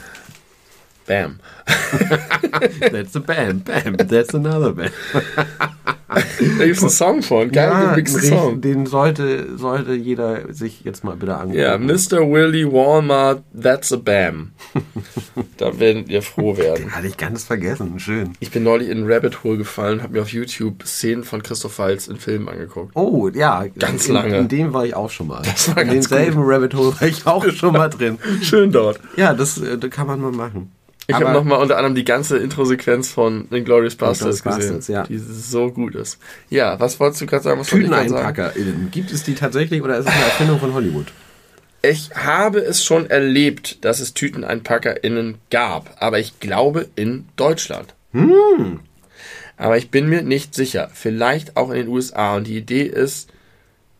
[1.05, 1.39] Bam.
[2.91, 3.65] That's a band.
[3.65, 4.93] Bam, that's another band.
[6.57, 7.51] Da gibt's einen Song von.
[7.51, 8.61] Geil gemixten richtig, Song.
[8.61, 11.59] den sollte, sollte jeder sich jetzt mal bitte angucken.
[11.59, 12.29] Ja, Mr.
[12.29, 14.51] Willy Walmart, that's a Bam.
[15.57, 16.91] da werdet ihr froh werden.
[16.91, 17.99] Hatte ich ganz vergessen.
[17.99, 18.33] Schön.
[18.39, 22.07] Ich bin neulich in Rabbit Hole gefallen habe mir auf YouTube Szenen von Christoph Waltz
[22.07, 22.91] in Filmen angeguckt.
[22.95, 23.65] Oh, ja.
[23.79, 24.37] Ganz in, lange.
[24.37, 25.41] In dem war ich auch schon mal.
[25.43, 28.19] Das war in ganz demselben Rabbit Hole war ich auch schon mal drin.
[28.41, 28.99] Schön dort.
[29.15, 30.71] Ja, das, äh, das kann man mal machen.
[31.07, 35.03] Ich habe nochmal unter anderem die ganze Intro-Sequenz von den Glorious Bastards Inglourious gesehen, ja.
[35.03, 36.17] die so gut ist.
[36.49, 37.59] Ja, was wolltest du gerade sagen?
[37.59, 37.67] Was?
[37.67, 38.89] TüteneinpackerInnen.
[38.91, 41.07] Gibt es die tatsächlich oder ist es eine Erfindung von Hollywood?
[41.81, 47.93] Ich habe es schon erlebt, dass es TüteneinpackerInnen gab, aber ich glaube in Deutschland.
[48.13, 48.79] Hm.
[49.57, 50.89] Aber ich bin mir nicht sicher.
[50.93, 52.37] Vielleicht auch in den USA.
[52.37, 53.29] Und die Idee ist,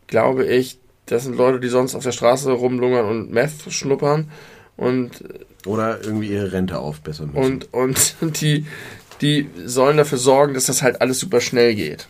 [0.06, 4.30] glaube ich, das sind Leute, die sonst auf der Straße rumlungern und Meth schnuppern
[4.76, 5.22] und
[5.64, 7.64] Oder irgendwie ihre Rente aufbessern müssen.
[7.72, 8.66] und, und die,
[9.20, 12.08] die sollen dafür sorgen, dass das halt alles super schnell geht.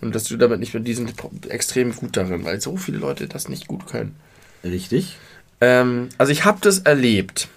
[0.00, 1.14] Und dass du damit nicht mehr, die sind
[1.48, 4.16] extrem gut darin, weil so viele Leute das nicht gut können.
[4.62, 5.16] Richtig?
[5.60, 7.48] Ähm, also ich habe das erlebt.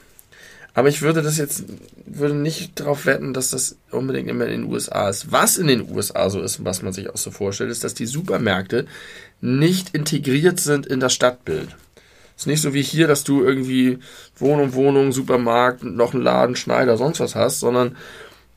[0.74, 1.66] Aber ich würde das jetzt,
[2.06, 5.32] würde nicht darauf wetten, dass das unbedingt immer in den USA ist.
[5.32, 7.96] Was in den USA so ist und was man sich auch so vorstellt, ist, dass
[7.96, 8.86] die Supermärkte
[9.42, 11.76] nicht integriert sind in das Stadtbild.
[12.40, 14.00] Ist nicht so wie hier, dass du irgendwie
[14.38, 17.98] Wohnung, Wohnung, Supermarkt, noch einen Laden, Schneider, sonst was hast, sondern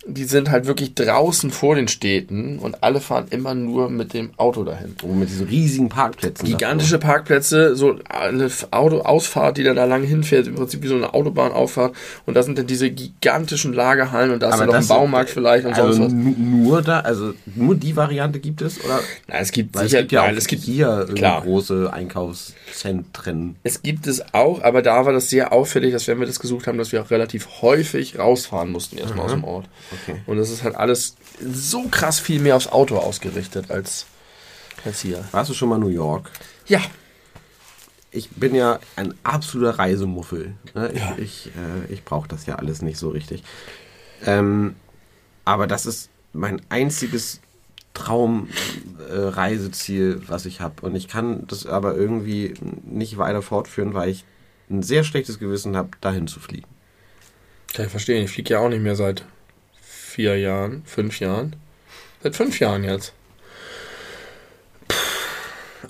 [0.06, 4.30] die sind halt wirklich draußen vor den Städten und alle fahren immer nur mit dem
[4.36, 4.96] Auto dahin.
[5.04, 6.44] Oh, mit diesen riesigen Parkplätzen.
[6.46, 11.14] Gigantische Parkplätze, so eine Autoausfahrt, die da, da lang hinfährt, im Prinzip wie so eine
[11.14, 11.94] Autobahnauffahrt.
[12.26, 15.66] Und da sind dann diese gigantischen Lagerhallen und da ist dann noch ein Baumarkt vielleicht
[15.66, 16.12] und also sonst was.
[16.12, 18.84] nu- nur da, also nur die Variante gibt es?
[18.84, 18.98] Oder?
[19.28, 21.42] Na, es gibt Weil sicher, es gibt ja nein, es gibt hier klar.
[21.42, 23.56] große Einkaufszentren.
[23.62, 26.66] Es gibt es auch, aber da war das sehr auffällig, dass wenn wir das gesucht
[26.66, 29.66] haben, dass wir auch relativ häufig rausfahren mussten erstmal aus dem Ort.
[30.02, 30.20] Okay.
[30.26, 34.06] Und das ist halt alles so krass viel mehr aufs Auto ausgerichtet als,
[34.84, 35.24] als hier.
[35.32, 36.30] Warst du schon mal in New York?
[36.66, 36.80] Ja,
[38.10, 40.54] Ich bin ja ein absoluter Reisemuffel.
[40.74, 40.90] Ne?
[40.92, 41.14] Ich, Ja.
[41.18, 41.50] ich,
[41.88, 43.42] äh, ich brauche das ja alles nicht so richtig.
[44.24, 44.76] Ähm,
[45.44, 47.40] aber das ist mein einziges
[47.94, 50.84] Traumreiseziel, äh, was ich habe.
[50.86, 54.24] Und ich kann das aber irgendwie nicht weiter fortführen, weil ich
[54.70, 56.66] ein sehr schlechtes Gewissen habe, dahin zu fliegen.
[57.74, 58.24] kann ich verstehen.
[58.24, 59.24] Ich fliege ja auch nicht mehr seit
[60.12, 61.56] vier Jahren, fünf Jahren.
[62.22, 63.14] Seit fünf Jahren jetzt.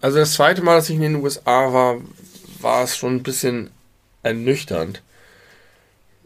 [0.01, 2.01] Also das zweite Mal, dass ich in den USA war,
[2.61, 3.71] war es schon ein bisschen
[4.23, 5.03] ernüchternd.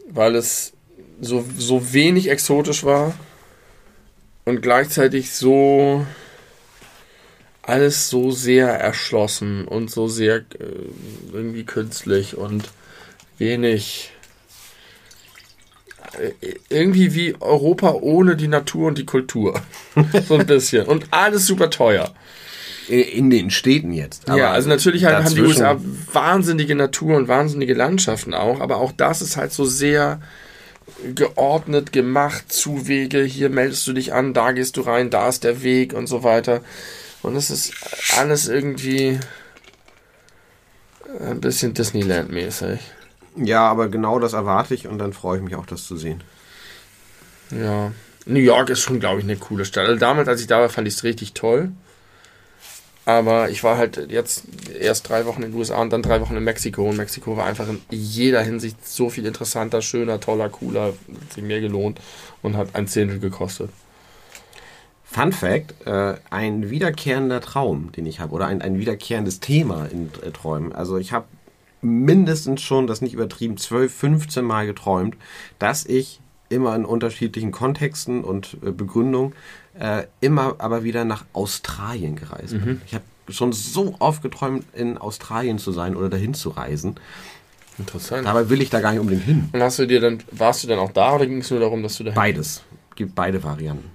[0.07, 0.73] Weil es
[1.19, 3.15] so, so wenig exotisch war
[4.45, 6.05] und gleichzeitig so
[7.63, 10.43] alles so sehr erschlossen und so sehr äh,
[11.33, 12.69] irgendwie künstlich und
[13.39, 14.11] wenig
[16.69, 19.59] irgendwie wie Europa ohne die Natur und die Kultur.
[20.27, 20.85] so ein bisschen.
[20.85, 22.13] Und alles super teuer.
[22.87, 24.27] In, in den Städten jetzt.
[24.29, 25.77] ja, also natürlich halt, haben die USA
[26.11, 30.21] wahnsinnige Natur und wahnsinnige Landschaften auch, aber auch das ist halt so sehr
[31.13, 35.63] geordnet gemacht, Zuwege, hier meldest du dich an, da gehst du rein, da ist der
[35.63, 36.61] Weg und so weiter.
[37.23, 37.73] Und es ist
[38.17, 39.19] alles irgendwie
[41.19, 42.79] ein bisschen Disneyland-mäßig.
[43.37, 46.23] Ja, aber genau das erwarte ich und dann freue ich mich auch, das zu sehen.
[47.51, 47.91] Ja.
[48.25, 49.87] New York ist schon, glaube ich, eine coole Stadt.
[49.87, 51.71] Also damals, als ich da war, fand ich es richtig toll.
[53.05, 54.43] Aber ich war halt jetzt
[54.77, 56.89] erst drei Wochen in den USA und dann drei Wochen in Mexiko.
[56.89, 60.87] Und Mexiko war einfach in jeder Hinsicht so viel interessanter, schöner, toller, cooler.
[60.87, 62.01] Hat sich mehr gelohnt
[62.41, 63.69] und hat ein Zehntel gekostet.
[65.05, 70.11] Fun Fact: äh, Ein wiederkehrender Traum, den ich habe, oder ein, ein wiederkehrendes Thema in
[70.21, 70.73] äh, Träumen.
[70.73, 71.27] Also, ich habe
[71.81, 75.15] mindestens schon, das nicht übertrieben, 12, 15 Mal geträumt,
[75.59, 76.19] dass ich
[76.49, 79.33] immer in unterschiedlichen Kontexten und äh, Begründungen,
[79.79, 82.65] äh, immer aber wieder nach Australien gereist bin.
[82.65, 82.81] Mhm.
[82.85, 86.95] Ich habe schon so oft geträumt, in Australien zu sein oder dahin zu reisen.
[87.77, 88.25] Interessant.
[88.25, 89.49] Dabei will ich da gar nicht unbedingt hin.
[89.51, 91.83] Und hast du dir dann, warst du dann auch da oder ging es nur darum,
[91.83, 92.63] dass du da Beides.
[92.95, 93.91] Gibt beide Varianten.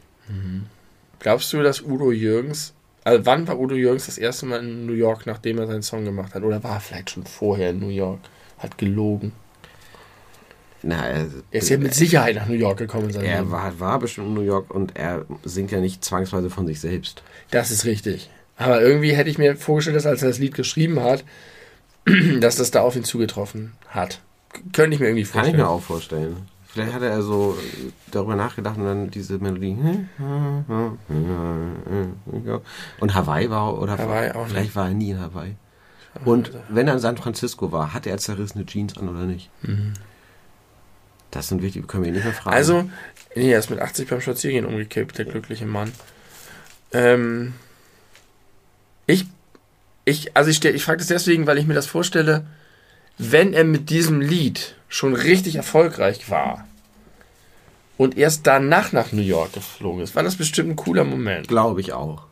[1.19, 2.75] Glaubst du, dass Udo Jürgens,
[3.05, 6.05] also wann war Udo Jürgens das erste Mal in New York, nachdem er seinen Song
[6.05, 6.43] gemacht hat?
[6.43, 8.21] Oder war er vielleicht schon vorher in New York?
[8.59, 9.33] Hat gelogen.
[10.85, 13.79] Na, er, Er ist ja mit Sicherheit nach New York gekommen in seinem er war,
[13.79, 17.23] war bestimmt in New York und er singt ja nicht zwangsweise von sich selbst.
[17.51, 18.31] Das ist richtig.
[18.57, 21.25] Aber irgendwie hätte ich mir vorgestellt, dass als er das Lied geschrieben hat,
[22.41, 24.21] dass das da auf ihn zugetroffen hat.
[24.73, 25.55] Könnte ich mir irgendwie Kann vorstellen.
[25.55, 26.37] ich mir auch vorstellen.
[26.73, 27.59] Vielleicht hat er so
[28.11, 29.77] darüber nachgedacht und dann diese Melodie.
[32.99, 34.77] Und Hawaii war oder Hawaii auch vielleicht nicht.
[34.77, 35.55] war er nie in Hawaii.
[36.25, 39.51] Und wenn er in San Francisco war, hatte er zerrissene Jeans an oder nicht?
[41.31, 42.55] Das sind wichtig, können wir ihn nicht mehr fragen.
[42.55, 42.59] Mhm.
[42.59, 42.91] Also,
[43.37, 45.93] nee, er ist mit 80 beim Spaziergehen umgekippt, der glückliche Mann.
[46.93, 47.53] Ähm,
[49.07, 49.27] ich,
[50.07, 52.47] ich, also ich, ich frage das deswegen, weil ich mir das vorstelle,
[53.19, 56.67] wenn er mit diesem Lied schon richtig erfolgreich war
[57.97, 61.49] und erst danach nach New York geflogen ist, war das bestimmt ein cooler Moment.
[61.49, 62.25] glaube ich auch.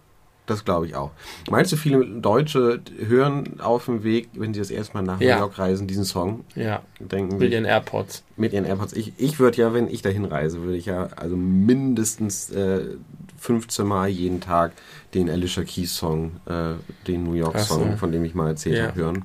[0.46, 1.12] Das glaube ich auch.
[1.48, 5.36] Meinst du, viele Deutsche hören auf dem Weg, wenn sie das erste Mal nach Ja.
[5.36, 6.44] New York reisen, diesen Song?
[6.56, 8.24] Ja, Denken mit sich- ihren AirPods.
[8.36, 8.94] mit ihren AirPods.
[8.94, 12.96] Ich, ich würde ja, wenn ich dahin reise, würde ich ja also mindestens äh,
[13.38, 14.72] 15 Mal jeden Tag
[15.14, 16.72] den Alicia Keys Song, äh,
[17.06, 17.74] den New York Ach so.
[17.76, 18.86] Song, von dem ich mal erzählt Ja.
[18.88, 19.24] habe, hören.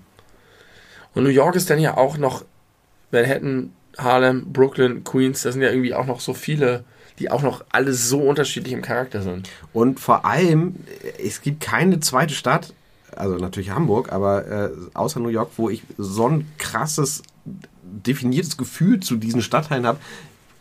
[1.16, 2.46] Und New York ist dann ja auch noch
[3.16, 6.84] Manhattan, Harlem, Brooklyn, Queens, da sind ja irgendwie auch noch so viele,
[7.20, 9.50] die auch noch alle so unterschiedlich im Charakter sind.
[9.74, 10.76] Und vor allem,
[11.24, 12.74] es gibt keine zweite Stadt,
[13.16, 17.24] also natürlich Hamburg, aber äh, außer New York, wo ich so ein krasses,
[17.84, 20.00] definiertes Gefühl zu diesen Stadtteilen habe,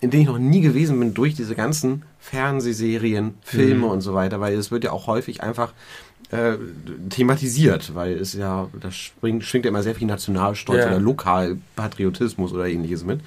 [0.00, 3.90] in denen ich noch nie gewesen bin, durch diese ganzen Fernsehserien, Filme Mhm.
[3.92, 5.72] und so weiter, weil es wird ja auch häufig einfach
[6.34, 6.56] äh,
[7.10, 10.88] thematisiert, weil es ja, da schwingt, schwingt ja immer sehr viel Nationalstolz Ja.
[10.88, 13.20] oder Lokalpatriotismus oder ähnliches mit.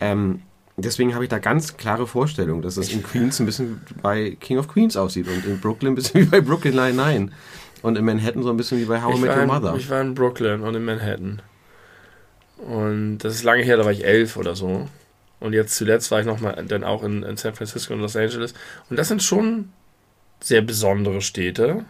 [0.00, 0.40] Ähm,
[0.76, 4.58] deswegen habe ich da ganz klare Vorstellungen, dass es in Queens ein bisschen bei King
[4.58, 7.30] of Queens aussieht und in Brooklyn ein bisschen wie bei Brooklyn Nine-Nine
[7.82, 9.74] und in Manhattan so ein bisschen wie bei How I Met Your in, Mother.
[9.76, 11.42] ich war in Brooklyn und in Manhattan.
[12.58, 14.88] Und das ist lange her, da war ich elf oder so.
[15.40, 18.54] Und jetzt zuletzt war ich nochmal dann auch in, in San Francisco und Los Angeles.
[18.90, 19.68] Und das sind schon
[20.40, 21.84] sehr besondere Städte.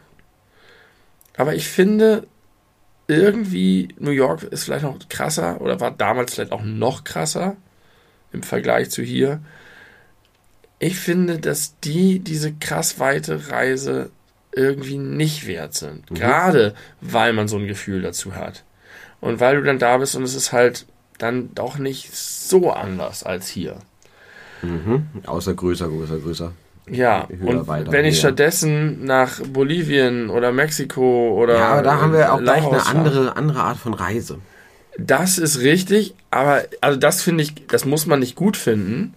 [1.39, 2.27] Aber ich finde,
[3.07, 7.57] irgendwie New York ist vielleicht noch krasser oder war damals vielleicht auch noch krasser
[8.33, 9.41] im Vergleich zu hier.
[10.81, 14.11] Ich finde, dass die diese krass weite Reise
[14.53, 16.11] irgendwie nicht wert sind.
[16.11, 16.17] Mhm.
[16.17, 18.65] Gerade weil man so ein Gefühl dazu hat.
[19.21, 20.87] Und weil du dann da bist und es ist halt
[21.19, 23.79] dann doch nicht so anders als hier.
[24.63, 25.07] Mhm.
[25.25, 26.53] Außer größer, größer, größer.
[26.91, 28.21] Ja, Höher, und weiter, wenn ich höher.
[28.21, 32.87] stattdessen nach Bolivien oder Mexiko oder Ja, aber da haben wir auch gleich eine Laos
[32.87, 34.39] andere, andere Art von Reise.
[34.99, 39.15] Das ist richtig, aber also das finde ich, das muss man nicht gut finden.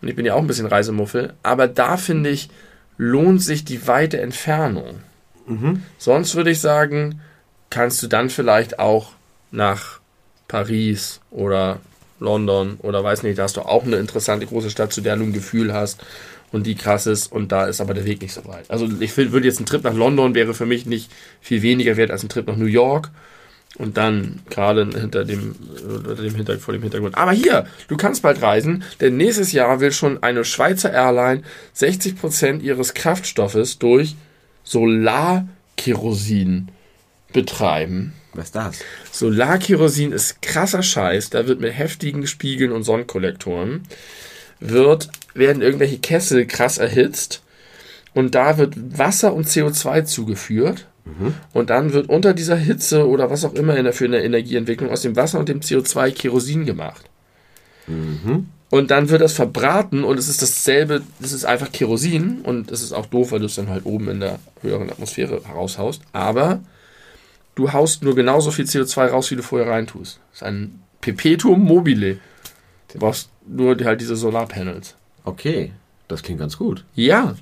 [0.00, 2.48] Und ich bin ja auch ein bisschen Reisemuffel, aber da finde ich,
[2.96, 5.00] lohnt sich die weite Entfernung.
[5.46, 5.82] Mhm.
[5.98, 7.20] Sonst würde ich sagen,
[7.68, 9.12] kannst du dann vielleicht auch
[9.50, 10.00] nach
[10.48, 11.80] Paris oder
[12.18, 15.24] London oder weiß nicht, da hast du auch eine interessante große Stadt, zu der du
[15.24, 16.00] ein Gefühl hast
[16.52, 18.70] und die krass ist und da ist aber der Weg nicht so weit.
[18.70, 22.10] Also ich würde jetzt ein Trip nach London wäre für mich nicht viel weniger wert
[22.10, 23.10] als ein Trip nach New York
[23.78, 27.16] und dann gerade hinter dem, unter dem Hintergrund, vor dem Hintergrund.
[27.16, 31.42] Aber hier, du kannst bald reisen, denn nächstes Jahr will schon eine Schweizer Airline
[31.76, 34.16] 60% ihres Kraftstoffes durch
[34.64, 36.68] Solarkerosin
[37.32, 38.12] betreiben.
[38.34, 38.78] Was ist das?
[39.12, 41.30] Solarkerosin ist krasser Scheiß.
[41.30, 43.82] Da wird mit heftigen Spiegeln und Sonnenkollektoren
[44.60, 47.42] wird, werden irgendwelche Kessel krass erhitzt
[48.14, 50.86] und da wird Wasser und CO2 zugeführt.
[51.52, 54.90] Und dann wird unter dieser Hitze oder was auch immer in der, für eine Energieentwicklung
[54.90, 57.08] aus dem Wasser und dem CO2 Kerosin gemacht.
[58.70, 62.82] Und dann wird das verbraten und es ist dasselbe, es ist einfach Kerosin und es
[62.82, 66.02] ist auch doof, weil du es dann halt oben in der höheren Atmosphäre raushaust.
[66.12, 66.60] Aber
[67.56, 70.20] du haust nur genauso viel CO2 raus, wie du vorher reintust.
[70.30, 72.18] Das ist ein Perpetuum mobile.
[72.92, 74.94] Du brauchst nur halt diese Solarpanels.
[75.24, 75.72] Okay,
[76.08, 76.84] das klingt ganz gut.
[76.94, 77.34] Ja,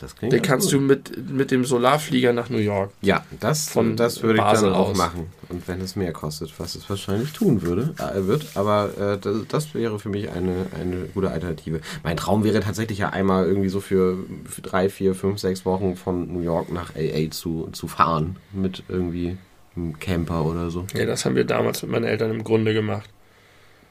[0.00, 0.74] Das klingt den kannst gut.
[0.74, 2.90] du mit, mit dem Solarflieger nach New York.
[3.00, 4.96] Ja, das, von das würde ich Basel dann auch aus.
[4.96, 5.26] machen.
[5.48, 8.46] Und wenn es mehr kostet, was es wahrscheinlich tun würde, äh, wird.
[8.56, 11.80] Aber äh, das, das wäre für mich eine, eine gute Alternative.
[12.04, 15.96] Mein Traum wäre tatsächlich ja einmal irgendwie so für, für drei, vier, fünf, sechs Wochen
[15.96, 18.36] von New York nach LA zu, zu fahren.
[18.52, 19.38] Mit irgendwie
[19.76, 20.86] einem Camper oder so.
[20.94, 23.08] Ja, das haben wir damals mit meinen Eltern im Grunde gemacht.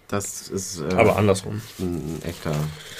[0.07, 1.61] Das ist äh, Aber andersrum.
[1.79, 2.53] ein echter,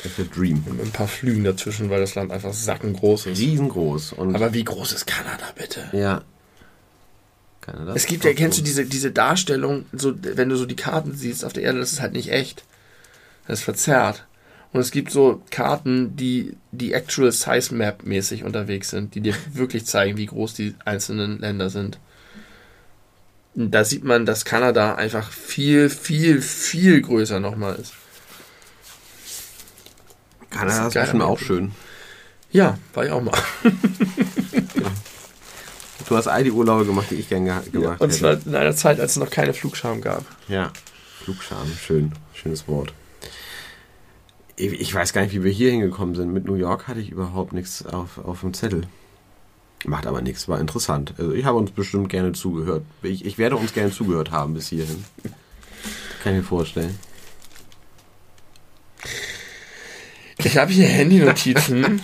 [0.03, 0.63] echter Dream.
[0.67, 3.39] Mit ein paar Flügen dazwischen, weil das Land einfach sackengroß ist.
[3.39, 4.13] Riesengroß.
[4.13, 5.89] Und Aber wie groß ist Kanada bitte?
[5.93, 6.21] ja.
[7.61, 11.15] Kanada Es gibt ja, kennst du diese, diese Darstellung, so, wenn du so die Karten
[11.15, 12.63] siehst auf der Erde, das ist halt nicht echt.
[13.47, 14.25] Das ist verzerrt.
[14.71, 19.33] Und es gibt so Karten, die, die Actual Size Map mäßig unterwegs sind, die dir
[19.53, 21.97] wirklich zeigen, wie groß die einzelnen Länder sind.
[23.55, 27.93] Und da sieht man, dass Kanada einfach viel, viel, viel größer nochmal ist.
[30.49, 31.71] Kanada ist bestimmt auch schön.
[32.51, 33.33] Ja, war ich auch mal.
[36.07, 38.49] Du hast all die Urlaube gemacht, die ich gern ge gemacht Und zwar hätte.
[38.49, 40.23] in einer Zeit, als es noch keine Flugscham gab.
[40.47, 40.71] Ja.
[41.23, 42.11] Flugscham, schön.
[42.33, 42.93] Schönes Wort.
[44.55, 46.31] Ich, ich weiß gar nicht, wie wir hier hingekommen sind.
[46.31, 48.87] Mit New York hatte ich überhaupt nichts auf, auf dem Zettel.
[49.87, 51.13] Macht aber nichts, war interessant.
[51.17, 52.83] Also ich habe uns bestimmt gerne zugehört.
[53.03, 55.03] Ich, ich werde uns gerne zugehört haben bis hierhin.
[56.23, 56.97] Kann ich mir vorstellen.
[60.43, 62.01] Ich habe hier Handynotizen.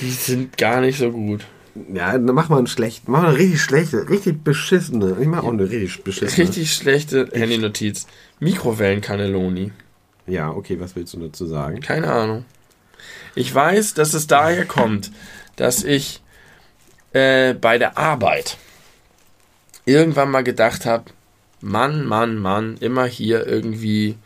[0.00, 1.46] die sind gar nicht so gut.
[1.92, 5.16] Ja, dann mach mal einen schlechten, mach mal eine richtig schlechte, richtig beschissene.
[5.20, 6.42] Ich mach auch eine richtig beschissene.
[6.42, 8.06] Richtig schlechte Handynotiz.
[8.40, 9.72] Mikrowellencannelloni.
[10.26, 11.80] Ja, okay, was willst du dazu sagen?
[11.80, 12.44] Keine Ahnung.
[13.34, 15.12] Ich weiß, dass es daher kommt,
[15.56, 16.22] dass ich
[17.16, 18.58] äh, bei der Arbeit
[19.86, 21.04] irgendwann mal gedacht habe,
[21.62, 24.16] Mann, Mann, Mann, immer hier irgendwie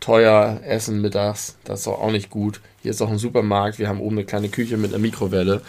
[0.00, 2.60] teuer essen mittags, das ist doch auch nicht gut.
[2.82, 5.62] Hier ist doch ein Supermarkt, wir haben oben eine kleine Küche mit einer Mikrowelle,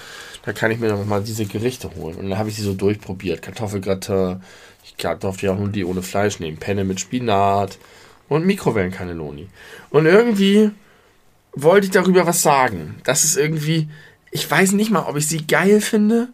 [0.44, 2.16] da kann ich mir noch mal diese Gerichte holen.
[2.16, 3.42] Und dann habe ich sie so durchprobiert.
[3.42, 4.42] Kartoffelgratin,
[4.84, 7.78] ich durfte ja auch nur die ohne Fleisch nehmen, Penne mit Spinat
[8.28, 9.48] und Mikrowellencannelloni.
[9.92, 10.72] Und irgendwie
[11.54, 13.00] wollte ich darüber was sagen.
[13.06, 13.88] Das ist irgendwie,
[14.30, 16.30] ich weiß nicht mal, ob ich sie geil finde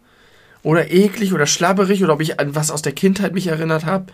[0.66, 4.06] oder eklig oder schlabberig oder ob ich an was aus der Kindheit mich erinnert habe.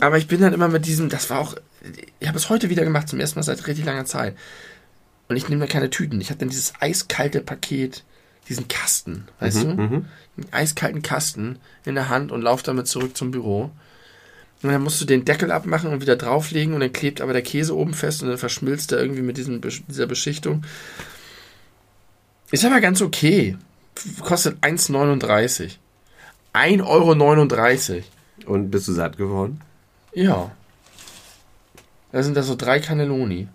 [0.00, 1.54] Aber ich bin dann immer mit diesem, das war auch,
[2.18, 4.36] ich habe es heute wieder gemacht, zum ersten Mal seit richtig langer Zeit.
[5.28, 6.20] Und ich nehme da keine Tüten.
[6.20, 8.02] Ich habe dann dieses eiskalte Paket,
[8.48, 9.66] diesen Kasten, weißt du?
[9.68, 10.06] Mhm.
[10.38, 13.70] Einen eiskalten Kasten in der Hand und laufe damit zurück zum Büro.
[14.64, 17.42] Und dann musst du den Deckel abmachen und wieder drauflegen und dann klebt aber der
[17.42, 20.64] Käse oben fest und dann verschmilzt er irgendwie mit diesem, dieser Beschichtung.
[22.50, 23.56] Ist aber ganz okay.
[24.20, 25.76] Kostet 1,39.
[26.52, 28.04] 1,39 Euro.
[28.46, 29.60] Und bist du satt geworden?
[30.12, 30.50] Ja.
[32.12, 33.48] Da sind da so drei Cannelloni.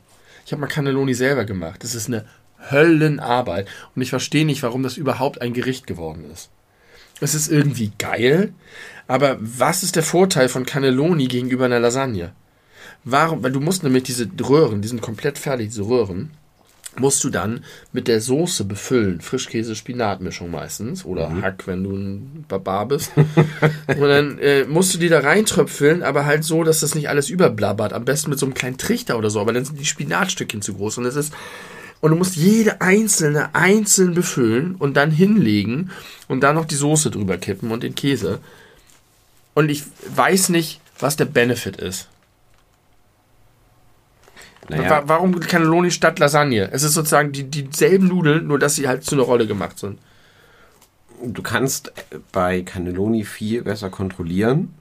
[0.45, 1.83] Ich habe mal Cannelloni selber gemacht.
[1.83, 2.25] Das ist eine
[2.71, 3.67] Höllenarbeit.
[3.95, 6.49] Und ich verstehe nicht, warum das überhaupt ein Gericht geworden ist.
[7.21, 8.53] Es ist irgendwie geil,
[9.07, 12.33] aber was ist der Vorteil von Cannelloni gegenüber einer Lasagne?
[13.03, 13.43] Warum?
[13.43, 16.31] Weil du musst nämlich diese Röhren, die sind komplett fertig, diese Röhren,
[16.99, 19.21] musst du dann mit der Soße befüllen.
[19.21, 21.05] Frischkäse-Spinat-Mischung meistens.
[21.05, 23.11] Oder Hack, wenn du ein Barbar bist.
[23.87, 27.29] Und dann äh, musst du die da reintröpfeln, aber halt so, dass das nicht alles
[27.29, 27.93] überblabbert.
[27.93, 30.75] Am besten mit so einem kleinen Trichter oder so, aber dann sind die Spinatstückchen zu
[30.75, 30.99] groß.
[30.99, 31.33] Und es ist.
[32.01, 35.91] Und du musst jede einzelne einzeln befüllen und dann hinlegen
[36.27, 38.39] und dann noch die Soße drüber kippen und den Käse.
[39.53, 39.83] Und ich
[40.13, 42.09] weiß nicht, was der Benefit ist.
[44.69, 46.69] Naja, Wa- Warum Cannelloni statt Lasagne?
[46.71, 49.99] Es ist sozusagen die, dieselben Nudeln, nur dass sie halt zu einer Rolle gemacht sind.
[51.25, 51.91] du kannst
[52.31, 54.73] bei Cannelloni viel besser kontrollieren,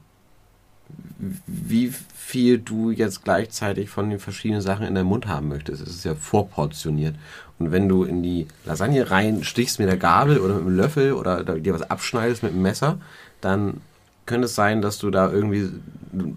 [1.47, 5.81] wie viel du jetzt gleichzeitig von den verschiedenen Sachen in deinem Mund haben möchtest.
[5.81, 7.15] Es ist ja vorportioniert.
[7.59, 11.43] Und wenn du in die Lasagne reinstichst mit der Gabel oder mit dem Löffel oder
[11.43, 12.99] dir was abschneidest mit dem Messer,
[13.41, 13.81] dann
[14.25, 15.69] könnte es sein, dass du da irgendwie,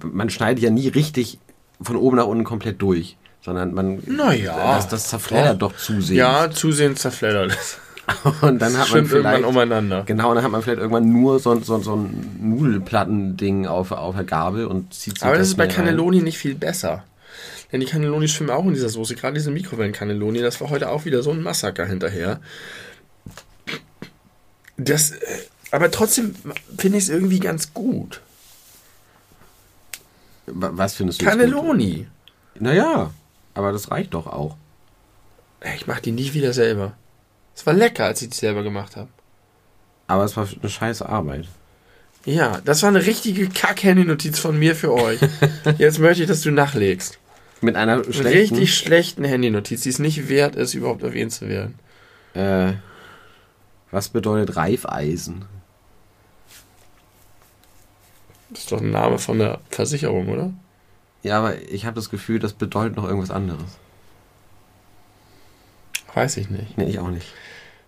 [0.02, 1.38] man schneidet ja nie richtig
[1.80, 3.16] von oben nach unten komplett durch,
[3.46, 4.74] sondern man, Naja.
[4.76, 6.10] das, das zerfleddert doch zusehends.
[6.10, 7.78] Ja, zusehends zerfleddert es.
[8.42, 10.02] Und dann hat man Schwimmt irgendwann vielleicht, umeinander.
[10.04, 14.24] genau, dann hat man vielleicht irgendwann nur so, so, so ein Nudelplatten-Ding auf, auf der
[14.24, 15.72] Gabel und zieht sich Aber das ist bei rein.
[15.74, 17.02] Cannelloni nicht viel besser.
[17.72, 19.16] Denn die Cannelloni schwimmen auch in dieser Soße.
[19.16, 22.38] Gerade diese Mikrowellen-Cannelloni, das war heute auch wieder so ein Massaker hinterher.
[24.76, 25.16] Das, äh,
[25.72, 26.34] aber trotzdem
[26.78, 28.20] finde ich es irgendwie ganz gut.
[30.46, 32.06] Wa- Was findest du Cannelloni.
[32.60, 33.10] Naja,
[33.56, 34.56] aber das reicht doch auch.
[35.74, 36.92] Ich mache die nie wieder selber.
[37.54, 39.08] Es war lecker, als ich die selber gemacht habe.
[40.06, 41.48] Aber es war eine scheiße Arbeit.
[42.26, 45.20] Ja, das war eine richtige Kack-Handy-Notiz von mir für euch.
[45.78, 47.18] Jetzt möchte ich, dass du nachlegst.
[47.62, 48.56] Mit einer Eine schlechten...
[48.56, 51.78] richtig schlechten Handy-Notiz, die es nicht wert ist, überhaupt erwähnt zu werden.
[52.34, 52.74] Äh,
[53.90, 55.46] was bedeutet Reifeisen?
[58.50, 60.52] Das ist doch ein Name von der Versicherung, oder?
[61.26, 63.78] Ja, aber ich habe das Gefühl, das bedeutet noch irgendwas anderes.
[66.14, 66.78] Weiß ich nicht.
[66.78, 67.26] Nee, ich auch nicht.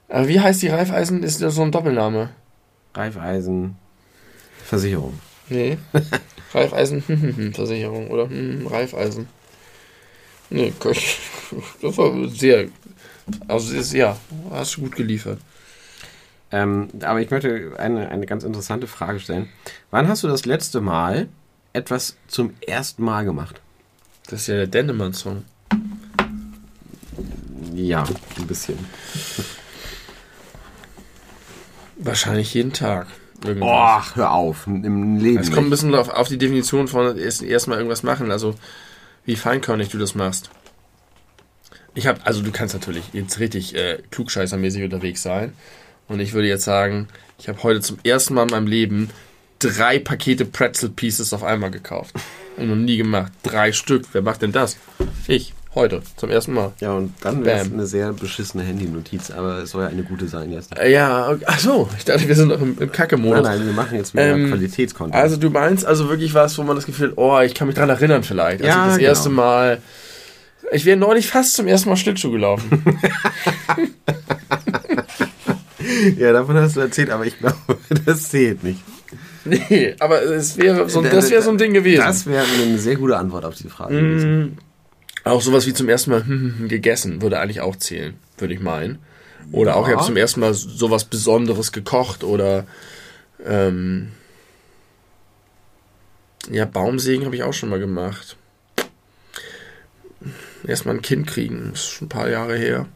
[0.08, 1.22] Aber wie heißt die Reifeisen?
[1.22, 2.30] Ist das so ein Doppelname?
[2.94, 3.76] Reifeisen...
[4.64, 5.18] Versicherung.
[5.48, 5.78] Nee.
[6.52, 9.28] Reifeisen-Versicherung oder hm, Reifeisen.
[10.50, 12.68] Nee, das war sehr.
[13.46, 14.16] Also, ist, ja,
[14.50, 15.38] hast du gut geliefert.
[16.50, 19.48] Ähm, aber ich möchte eine, eine ganz interessante Frage stellen.
[19.90, 21.28] Wann hast du das letzte Mal
[21.72, 23.60] etwas zum ersten Mal gemacht?
[24.26, 25.44] Das ist ja der Dennemann-Song.
[27.74, 28.04] Ja,
[28.36, 28.78] ein bisschen.
[31.96, 33.06] Wahrscheinlich jeden Tag.
[33.40, 35.38] Boah, hör auf, im Leben.
[35.38, 38.54] Es kommt ein bisschen auf, auf die Definition von erstmal erst irgendwas machen, also
[39.24, 40.50] wie feinkörnig du das machst.
[41.94, 45.52] Ich habe, also du kannst natürlich jetzt richtig äh, klugscheißermäßig unterwegs sein.
[46.08, 47.08] Und ich würde jetzt sagen,
[47.38, 49.10] ich habe heute zum ersten Mal in meinem Leben
[49.58, 52.14] drei Pakete Pretzel Pieces auf einmal gekauft.
[52.56, 53.32] Und noch nie gemacht.
[53.42, 54.04] Drei Stück.
[54.12, 54.76] Wer macht denn das?
[55.26, 55.54] Ich.
[55.74, 56.02] Heute.
[56.16, 56.72] Zum ersten Mal.
[56.80, 60.26] Ja, und dann wäre es eine sehr beschissene Handy-Notiz, aber es soll ja eine gute
[60.26, 60.76] sein jetzt.
[60.76, 61.88] Äh, ja, achso.
[61.96, 63.42] Ich dachte, wir sind noch im, im Kacke-Modus.
[63.42, 65.14] Nein, nein, wir machen jetzt wieder ähm, Qualitätscontent.
[65.14, 67.76] Also du meinst also wirklich was, wo man das Gefühl hat, oh, ich kann mich
[67.76, 68.62] dran erinnern vielleicht.
[68.62, 69.08] Also ja, das genau.
[69.08, 69.82] erste Mal.
[70.72, 72.82] Ich wäre neulich fast zum ersten Mal Schlittschuh gelaufen.
[76.18, 77.56] ja, davon hast du erzählt, aber ich glaube,
[78.04, 78.80] das zählt nicht.
[79.48, 82.04] Nee, aber es wäre so, das wäre so ein Ding gewesen.
[82.04, 84.40] Das wäre eine sehr gute Antwort auf die Frage gewesen.
[84.40, 84.58] Mm,
[85.24, 88.60] auch sowas wie zum ersten Mal hm, hm, gegessen würde eigentlich auch zählen, würde ich
[88.60, 88.98] meinen.
[89.52, 89.76] Oder ja.
[89.76, 92.66] auch, ich habe zum ersten Mal sowas Besonderes gekocht oder
[93.44, 94.12] ähm,
[96.50, 98.36] ja, Baumsägen habe ich auch schon mal gemacht.
[100.66, 102.86] Erstmal ein Kind kriegen, ist schon ein paar Jahre her.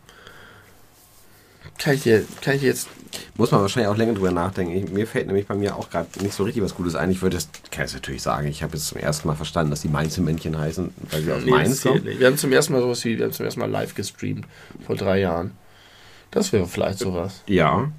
[1.79, 2.89] Kann ich, dir, kann ich jetzt.
[3.37, 4.73] Muss man wahrscheinlich auch länger drüber nachdenken.
[4.73, 7.11] Ich, mir fällt nämlich bei mir auch gerade nicht so richtig was Gutes ein.
[7.11, 9.83] Ich würde das, kann es natürlich sagen, ich habe jetzt zum ersten Mal verstanden, dass
[9.83, 12.05] die Mainz-Männchen heißen, weil sie aus nee, Mainz kommen.
[12.05, 14.47] Wir haben zum ersten Mal sowas wie, wir haben zum ersten Mal live gestreamt,
[14.87, 15.53] vor drei Jahren.
[16.31, 17.43] Das wäre vielleicht sowas.
[17.47, 17.93] Ja.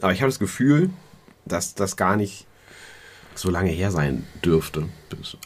[0.00, 0.90] Aber ich habe das Gefühl,
[1.44, 2.46] dass das gar nicht
[3.34, 4.88] so lange her sein dürfte.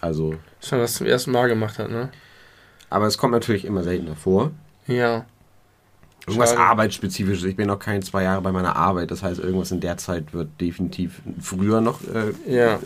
[0.01, 0.37] Also.
[0.61, 2.11] Dass man das zum ersten Mal gemacht hat, ne?
[2.91, 4.51] Aber es kommt natürlich immer seltener vor.
[4.87, 5.25] Ja.
[6.27, 6.63] Irgendwas Schade.
[6.63, 7.45] arbeitsspezifisches.
[7.45, 9.11] Ich bin noch keine zwei Jahre bei meiner Arbeit.
[9.11, 12.75] Das heißt, irgendwas in der Zeit wird definitiv früher noch äh, ja.
[12.75, 12.79] äh,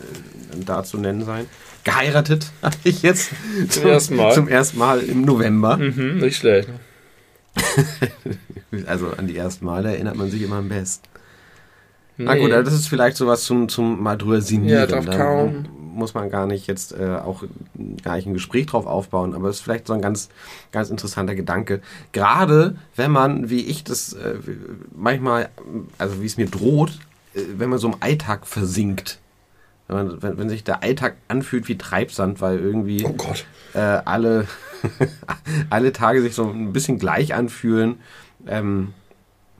[0.64, 1.46] da zu nennen sein.
[1.84, 3.30] Geheiratet habe ich jetzt
[3.68, 4.32] zum, zum, ersten Mal.
[4.32, 5.76] Zum ersten Mal im November.
[5.76, 6.70] Mhm, nicht schlecht.
[8.86, 11.06] also an die ersten Male erinnert man sich immer am besten.
[12.16, 12.24] Nee.
[12.24, 14.80] Na gut, das ist vielleicht sowas zum, zum mal drüber sinnieren.
[14.80, 15.66] Ja, drauf kaum
[15.96, 17.42] muss man gar nicht jetzt äh, auch
[18.02, 20.28] gar nicht ein Gespräch drauf aufbauen, aber es ist vielleicht so ein ganz,
[20.72, 21.80] ganz interessanter Gedanke.
[22.12, 24.36] Gerade wenn man, wie ich das äh,
[24.94, 25.48] manchmal,
[25.98, 26.98] also wie es mir droht,
[27.34, 29.18] äh, wenn man so im Alltag versinkt.
[29.88, 33.14] Wenn, man, wenn, wenn, sich der Alltag anfühlt wie Treibsand, weil irgendwie oh
[33.74, 34.48] äh, alle,
[35.70, 38.00] alle Tage sich so ein bisschen gleich anfühlen.
[38.46, 38.94] Ähm,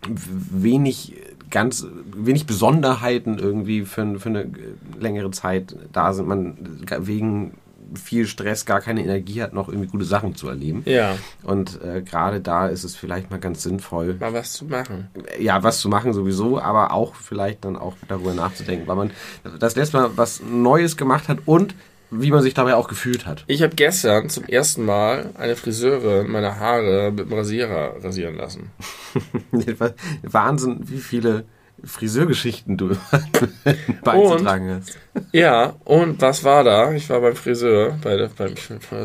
[0.09, 1.15] wenig
[1.51, 4.51] ganz wenig Besonderheiten irgendwie für, für eine
[4.99, 6.29] längere Zeit da sind.
[6.29, 6.57] Man
[6.99, 7.55] wegen
[7.95, 10.83] viel Stress gar keine Energie hat, noch irgendwie gute Sachen zu erleben.
[10.87, 11.17] Ja.
[11.43, 14.15] Und äh, gerade da ist es vielleicht mal ganz sinnvoll.
[14.19, 15.09] Mal was zu machen.
[15.39, 19.11] Ja, was zu machen sowieso, aber auch vielleicht dann auch darüber nachzudenken, weil man
[19.59, 21.75] das letzte Mal was Neues gemacht hat und
[22.11, 23.45] wie man sich dabei auch gefühlt hat.
[23.47, 28.71] Ich habe gestern zum ersten Mal eine Friseurin meine Haare mit dem Rasierer rasieren lassen.
[30.23, 31.45] Wahnsinn, wie viele
[31.85, 32.97] Friseurgeschichten du
[34.05, 34.99] beizutragen hast.
[35.33, 36.93] Ja, und was war da?
[36.93, 38.55] Ich war beim Friseur, bei der, beim,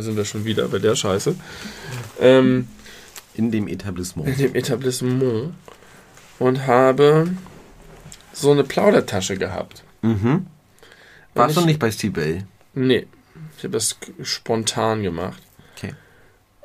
[0.02, 1.36] sind wir schon wieder bei der Scheiße.
[2.20, 2.68] Ähm,
[3.34, 4.30] in dem Etablissement.
[4.30, 5.54] In dem Etablissement.
[6.40, 7.28] Und habe
[8.34, 9.84] so eine Plaudertasche gehabt.
[10.02, 10.48] Mhm.
[11.34, 12.44] Warst du nicht bei Steve
[12.74, 13.08] Nee,
[13.58, 15.42] ich habe das spontan gemacht.
[15.76, 15.94] Okay.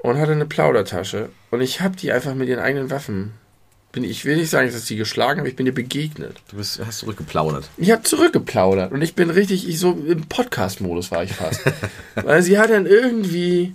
[0.03, 1.31] Und hatte eine Plaudertasche.
[1.51, 3.33] Und ich habe die einfach mit ihren eigenen Waffen
[3.97, 6.37] bin, ich will nicht sagen, dass ich sie geschlagen habe, ich bin ihr begegnet.
[6.51, 7.71] Du bist, hast zurückgeplaudert.
[7.79, 11.63] Ich habe zurückgeplaudert und ich bin richtig, ich so im Podcast-Modus war ich fast.
[12.15, 13.75] Weil sie hat dann irgendwie,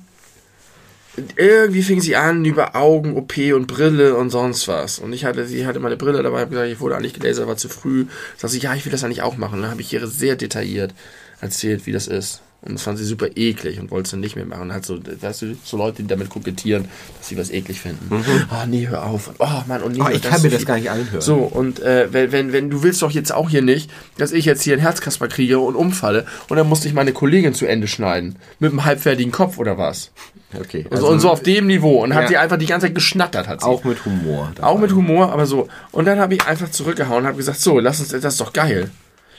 [1.36, 5.00] irgendwie fing sie an über Augen, OP und Brille und sonst was.
[5.00, 7.58] Und ich hatte, sie hatte meine Brille dabei, habe gesagt, ich wurde eigentlich gelasert, war
[7.58, 8.06] zu früh.
[8.38, 9.56] Sagte sie, ja, ich will das eigentlich auch machen.
[9.56, 10.94] Und dann habe ich ihr sehr detailliert
[11.42, 12.42] erzählt, wie das ist.
[12.64, 14.64] Und das fand sie super eklig und wollte es nicht mehr machen.
[14.64, 16.86] Und halt so, weißt du, so Leute, die damit kokettieren,
[17.18, 18.16] dass sie was eklig finden.
[18.16, 18.24] Mhm.
[18.52, 19.30] Oh, nee, hör auf.
[19.30, 21.22] Und, oh, Mann, und nee, oh, ich kann mir das gar nicht anhören.
[21.22, 23.90] So, und äh, wenn, wenn, wenn du willst doch jetzt auch hier nicht,
[24.20, 27.56] dass ich jetzt hier einen Herzkasper kriege und umfalle und dann musste ich meine Kollegin
[27.56, 28.36] zu Ende schneiden.
[28.60, 30.12] Mit einem halbfertigen Kopf oder was.
[30.54, 30.86] Okay.
[30.92, 32.04] Also, und so auf dem Niveau.
[32.04, 32.18] Und ja.
[32.18, 33.68] hat sie einfach die ganze Zeit geschnattert, hat sie.
[33.68, 34.52] Auch mit Humor.
[34.54, 34.68] Dabei.
[34.68, 35.68] Auch mit Humor, aber so.
[35.92, 38.54] Und dann habe ich einfach zurückgehauen und habe gesagt, so, lass uns, das ist doch
[38.54, 38.92] geil.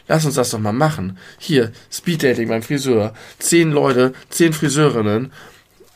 [0.08, 1.18] Lass uns das doch mal machen.
[1.38, 3.14] Hier, Speeddating beim Friseur.
[3.38, 5.32] Zehn Leute, zehn Friseurinnen.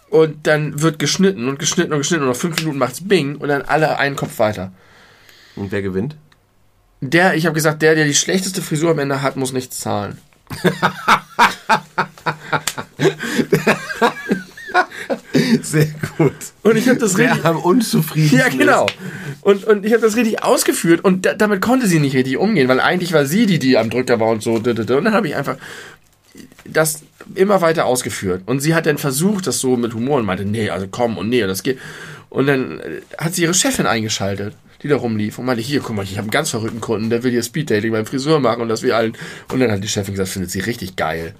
[0.08, 3.48] Und dann wird geschnitten und geschnitten und geschnitten und nach fünf Minuten macht's Bing und
[3.48, 4.72] dann alle einen Kopf weiter.
[5.56, 6.16] Und wer gewinnt?
[7.00, 10.18] Der, ich habe gesagt, der, der die schlechteste Frisur am Ende hat, muss nichts zahlen.
[15.62, 16.32] Sehr gut.
[16.62, 17.44] Und ich habe das richtig.
[17.44, 18.38] am unzufrieden.
[18.38, 18.86] Ja, genau.
[19.42, 22.68] Und, und ich habe das richtig ausgeführt und da, damit konnte sie nicht richtig umgehen,
[22.68, 24.54] weil eigentlich war sie die, die am Drücker war und so.
[24.54, 25.56] Und dann habe ich einfach
[26.64, 27.02] das
[27.34, 28.42] immer weiter ausgeführt.
[28.46, 31.28] Und sie hat dann versucht, das so mit Humor und meinte, nee, also komm und
[31.28, 31.78] nee, das geht.
[32.28, 35.96] Und dann äh, hat sie ihre Chefin eingeschaltet, die da rumlief und meinte, hier, guck
[35.96, 38.68] mal, ich habe einen ganz verrückten Kunden, der will hier Speeddating beim Friseur machen und
[38.68, 39.16] das wir allen.
[39.52, 41.34] Und dann hat die Chefin gesagt, findet sie richtig geil.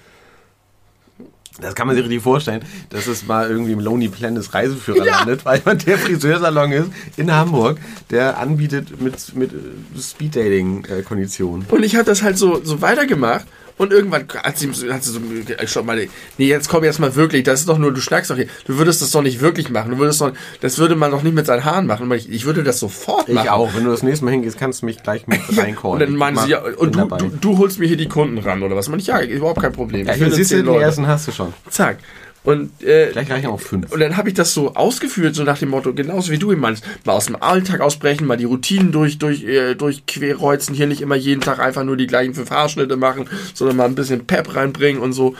[1.61, 5.45] Das kann man sich richtig vorstellen, dass es mal irgendwie im Lonely Planet Reiseführer landet,
[5.45, 7.79] weil man der Friseursalon ist in Hamburg,
[8.11, 9.51] der anbietet mit, mit
[9.99, 11.67] Speeddating-Konditionen.
[11.69, 13.47] Und ich habe das halt so, so weitergemacht.
[13.79, 15.21] Und irgendwann hat sie, hat sie so,
[15.63, 15.97] ich schon mal,
[16.39, 18.79] nee, jetzt komm jetzt mal wirklich, das ist doch nur, du schnackst doch hier, du
[18.79, 21.45] würdest das doch nicht wirklich machen, du würdest doch, das würde man doch nicht mit
[21.45, 22.11] seinen Haaren machen.
[22.13, 23.45] Ich, ich würde das sofort machen.
[23.45, 23.75] Ich auch.
[23.75, 25.93] Wenn du das nächste Mal hingehst, kannst du mich gleich mit Ja, reinkallen.
[25.95, 28.63] und dann meinen sie, ja, und du, du, du holst mir hier die Kunden ran,
[28.63, 28.89] oder was?
[28.89, 30.07] Man ich, ja, überhaupt kein Problem.
[30.07, 31.53] ja, Ich hier will siehst du, den ersten hast du schon.
[31.69, 31.99] Zack.
[32.47, 33.91] Und, äh, Gleich reichen auch fünf.
[33.93, 36.61] und dann habe ich das so ausgeführt, so nach dem Motto, genauso wie du ihn
[36.61, 40.87] meinst, mal aus dem Alltag ausbrechen, mal die Routinen durch, durch, äh, durch Querreuzen, hier
[40.87, 44.27] nicht immer jeden Tag einfach nur die gleichen fünf Haarschnitte machen, sondern mal ein bisschen
[44.27, 45.35] Pep reinbringen und so.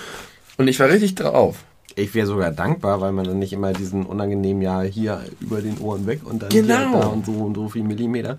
[0.59, 1.59] Und ich war richtig drauf.
[1.95, 5.79] Ich wäre sogar dankbar, weil man dann nicht immer diesen unangenehmen ja hier über den
[5.79, 6.93] Ohren weg und dann Genau.
[7.01, 8.39] da und so und so viel Millimeter.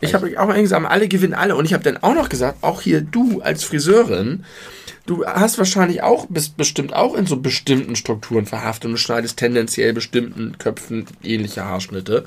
[0.00, 1.56] Ich habe auch mal gesagt, alle gewinnen alle.
[1.56, 4.44] Und ich habe dann auch noch gesagt, auch hier du als Friseurin,
[5.06, 9.92] du hast wahrscheinlich auch, bist bestimmt auch in so bestimmten Strukturen verhaftet und schneidest tendenziell
[9.92, 12.24] bestimmten Köpfen ähnliche Haarschnitte.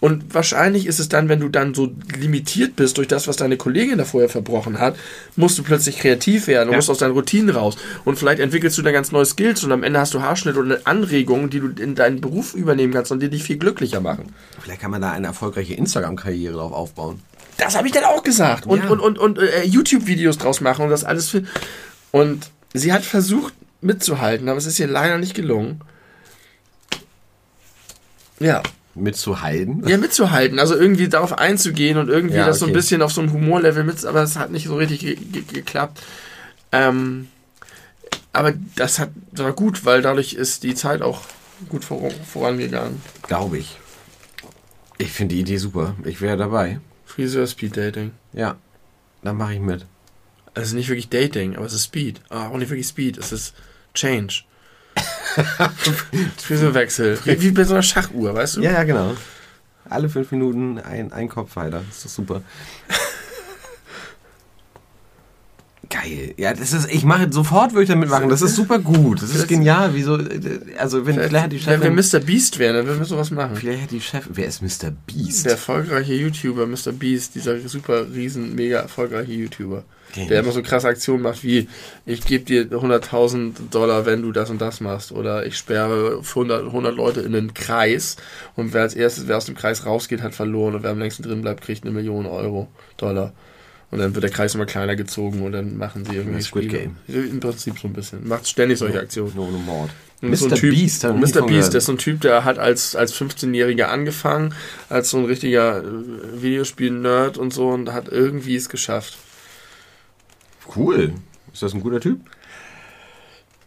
[0.00, 3.56] Und wahrscheinlich ist es dann, wenn du dann so limitiert bist durch das, was deine
[3.56, 4.96] Kollegin da vorher verbrochen hat,
[5.36, 6.78] musst du plötzlich kreativ werden, du Ja.
[6.78, 7.76] musst aus deinen Routinen raus.
[8.04, 10.86] Und vielleicht entwickelst du dann ganz neue Skills und am Ende hast du Haarschnitt und
[10.86, 14.34] Anregungen, die du in deinen Beruf übernehmen kannst und die dich viel glücklicher machen.
[14.60, 17.05] Vielleicht kann man da eine erfolgreiche Instagram-Karriere drauf aufbauen.
[17.58, 18.66] Das habe ich dann auch gesagt.
[18.66, 18.90] Und, Ja.
[18.90, 21.42] und, und, und äh, YouTube-Videos draus machen und das alles für.
[22.12, 25.80] Und sie hat versucht mitzuhalten, aber es ist ihr leider nicht gelungen.
[28.40, 28.62] Ja.
[28.94, 29.86] Mitzuhalten.
[29.86, 30.58] Ja, mitzuhalten.
[30.58, 33.84] Also irgendwie darauf einzugehen und irgendwie Ja, das so ein bisschen auf so ein Humorlevel
[33.84, 36.00] mit, aber es hat nicht so richtig ge ge geklappt.
[36.72, 37.28] Ähm,
[38.32, 41.22] aber das hat war gut, weil dadurch ist die Zeit auch
[41.68, 43.02] gut vor vorangegangen.
[43.26, 43.78] Glaube ich.
[44.98, 45.94] Ich finde die Idee super.
[46.04, 46.80] Ich wäre dabei.
[47.16, 48.12] Friseur Speed Dating.
[48.34, 48.56] Ja.
[49.22, 49.86] Dann mache ich mit.
[50.54, 52.20] Ist nicht wirklich Dating, aber es ist Speed.
[52.28, 53.54] Ah, auch nicht wirklich Speed, es ist
[53.94, 54.44] Change.
[56.36, 57.18] Friseurwechsel.
[57.24, 58.60] Wie wie bei so einer Schachuhr, weißt du?
[58.60, 59.16] Ja, ja, genau.
[59.88, 61.82] Alle fünf Minuten ein, ein Kopf weiter.
[61.86, 62.42] Das ist doch super.
[65.88, 66.34] Geil.
[66.36, 68.28] Ja, das ist, ich mache sofort, würde ich damit machen.
[68.28, 69.22] Das ist super gut.
[69.22, 69.90] Das ist genial.
[69.94, 70.18] Wieso,
[70.78, 72.24] also, wenn, vielleicht hat die Wenn wir Chefin, Mr.
[72.24, 73.56] Beast wären, dann würden wir sowas machen.
[73.56, 74.90] vielleicht hat die Chefin, wer ist Mr.
[75.06, 75.44] Beast?
[75.44, 76.92] Der erfolgreiche YouTuber, Mr.
[76.92, 79.84] Beast, dieser super, riesen, mega erfolgreiche YouTuber.
[80.12, 81.68] Kenn Der immer so krasse Aktionen macht wie,
[82.04, 85.12] ich gebe dir 100.000 Dollar, wenn du das und das machst.
[85.12, 88.16] Oder ich sperre 100, 100 Leute in einen Kreis
[88.54, 91.22] und wer als erstes, wer aus dem Kreis rausgeht, hat verloren und wer am längsten
[91.22, 93.32] drin bleibt, kriegt eine Million Euro, Dollar.
[93.90, 96.90] Und dann wird der Kreis immer kleiner gezogen und dann machen sie irgendwie Squid Spiele.
[97.06, 98.26] Im Prinzip so ein bisschen.
[98.26, 99.32] Macht ständig solche Aktionen.
[99.36, 99.90] No, no Mord.
[100.20, 100.36] Mr.
[100.36, 101.12] so typ, Beast, Mr.
[101.12, 101.72] Beast, gehört.
[101.72, 104.54] der ist so ein Typ, der hat als, als 15-Jähriger angefangen,
[104.88, 109.18] als so ein richtiger äh, Videospiel-Nerd und so und hat irgendwie es geschafft.
[110.74, 111.12] Cool.
[111.52, 112.20] Ist das ein guter Typ?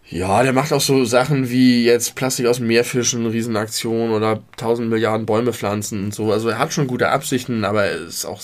[0.09, 4.41] Ja, der macht auch so Sachen wie jetzt Plastik aus dem Meer fischen, Riesenaktion oder
[4.53, 6.31] 1000 Milliarden Bäume pflanzen und so.
[6.31, 8.41] Also er hat schon gute Absichten, aber er ist auch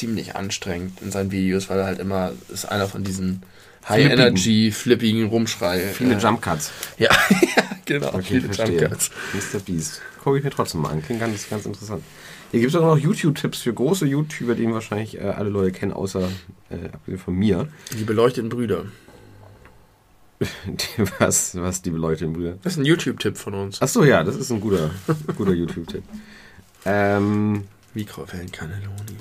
[0.00, 3.42] ziemlich anstrengend in seinen Videos, weil er halt immer ist einer von diesen.
[3.88, 5.80] High-Energy, flippigen Rumschrei.
[5.94, 6.70] Viele äh, Jump Cuts.
[6.98, 7.08] Ja,
[7.56, 8.08] ja genau.
[8.08, 8.80] Okay, viele verstehe.
[8.80, 9.10] Jump Cuts.
[9.32, 9.60] Mr.
[9.60, 10.02] Beast.
[10.22, 11.02] Gucke ich mir trotzdem mal an.
[11.02, 12.02] Klingt ganz, ganz interessant.
[12.50, 15.92] Hier gibt es auch noch YouTube-Tipps für große YouTuber, die wahrscheinlich äh, alle Leute kennen,
[15.92, 16.28] außer
[16.68, 17.68] äh, abgesehen von mir.
[17.98, 18.84] Die beleuchteten Brüder.
[20.66, 22.58] Die- was, was die beleuchteten Brüder.
[22.62, 23.80] Das ist ein YouTube-Tipp von uns.
[23.80, 24.90] Achso, ja, das ist ein guter,
[25.36, 26.02] guter YouTube-Tipp.
[26.84, 29.16] Ähm, Mikrowellenkanneloni.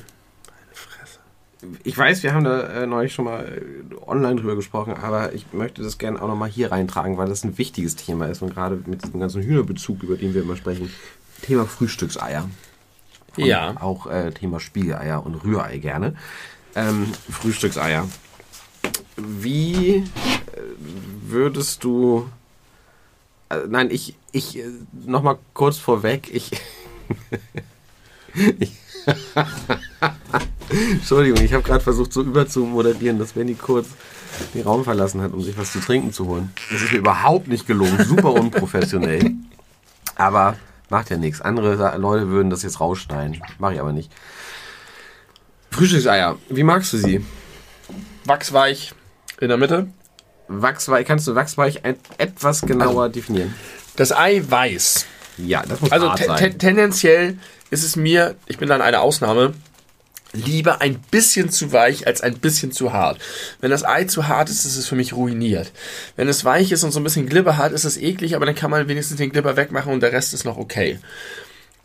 [1.84, 5.52] Ich weiß, wir haben da äh, neulich schon mal äh, online drüber gesprochen, aber ich
[5.52, 8.82] möchte das gerne auch nochmal hier reintragen, weil das ein wichtiges Thema ist und gerade
[8.86, 10.90] mit diesem ganzen Hühnerbezug, über den wir immer sprechen,
[11.42, 12.50] Thema Frühstückseier.
[13.36, 13.76] Und Ja.
[13.82, 16.16] Auch äh, Thema Spiegeleier und Rührei gerne.
[16.76, 18.08] Ähm, Frühstückseier.
[19.18, 20.04] Wie äh,
[21.24, 22.30] würdest du.
[23.50, 24.64] Äh, nein, ich, ich äh,
[25.06, 26.30] nochmal kurz vorweg.
[26.34, 26.52] Ich.
[28.60, 28.72] ich
[30.70, 33.88] Entschuldigung, ich habe gerade versucht, so überzumoderieren, dass Benny kurz
[34.54, 36.52] den Raum verlassen hat, um sich was zu trinken zu holen.
[36.72, 38.04] Das ist mir überhaupt nicht gelungen.
[38.06, 39.32] Super unprofessionell.
[40.16, 40.56] Aber
[40.90, 41.42] macht ja nichts.
[41.42, 43.42] Andere Leute würden das jetzt rausschneiden.
[43.58, 44.12] Mache ich aber nicht.
[45.72, 46.38] Frühstückseier.
[46.50, 47.26] Wie magst du sie?
[48.26, 48.94] Wachsweich,
[49.40, 49.88] In der Mitte.
[50.48, 53.54] Wachsweich, kannst du Wachsweich et etwas genauer Also- definieren?
[53.96, 55.06] Das Ei weiß.
[55.38, 56.58] Ja, das muss Also te sein.
[56.58, 57.38] tendenziell
[57.70, 59.54] ist es mir, ich bin dann eine Ausnahme,
[60.34, 63.20] lieber ein bisschen zu weich als ein bisschen zu hart.
[63.62, 65.72] Wenn das Ei zu hart ist, ist es für mich ruiniert.
[66.16, 68.56] Wenn es weich ist und so ein bisschen Glibber hat, ist es eklig, aber dann
[68.56, 71.00] kann man wenigstens den Glibber wegmachen und der Rest ist noch okay.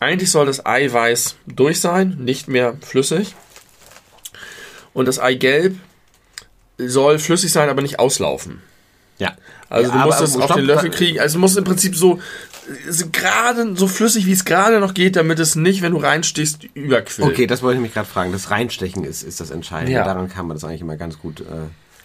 [0.00, 3.34] Eigentlich soll das Eiweiß durch sein, nicht mehr flüssig.
[4.92, 5.76] Und das Eigelb
[6.78, 8.60] soll flüssig sein, aber nicht auslaufen.
[9.18, 9.36] ja.
[9.70, 11.18] Also Ja, du musst es auf den Löffel kriegen.
[11.18, 12.20] Also du musst im Prinzip so
[13.12, 17.28] gerade so flüssig, wie es gerade noch geht, damit es nicht, wenn du reinstichst, überquillt.
[17.28, 18.32] Okay, das wollte ich mich gerade fragen.
[18.32, 19.92] Das Reinstechen ist, ist das Entscheidende.
[19.92, 20.04] Ja.
[20.04, 21.44] Daran kann man das eigentlich immer ganz gut äh,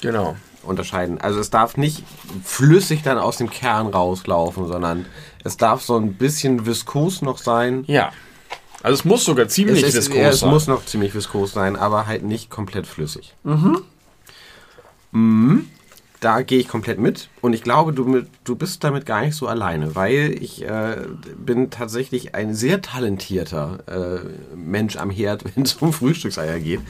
[0.02, 0.36] Genau.
[0.64, 1.20] unterscheiden.
[1.20, 2.04] Also es darf nicht
[2.44, 5.06] flüssig dann aus dem Kern rauslaufen, sondern
[5.44, 7.84] es darf so ein bisschen viskos noch sein.
[7.88, 8.12] Ja.
[8.82, 10.50] Also es muss sogar ziemlich es, ist, viskos ja, es sein.
[10.50, 13.34] muss noch ziemlich viskos sein, aber halt nicht komplett flüssig.
[15.12, 15.66] Mhm.
[16.20, 19.48] Da gehe ich komplett mit und ich glaube, du, du bist damit gar nicht so
[19.48, 20.98] alleine, weil ich äh,
[21.38, 26.82] bin tatsächlich ein sehr talentierter äh, Mensch am Herd, wenn es um Frühstückseier geht.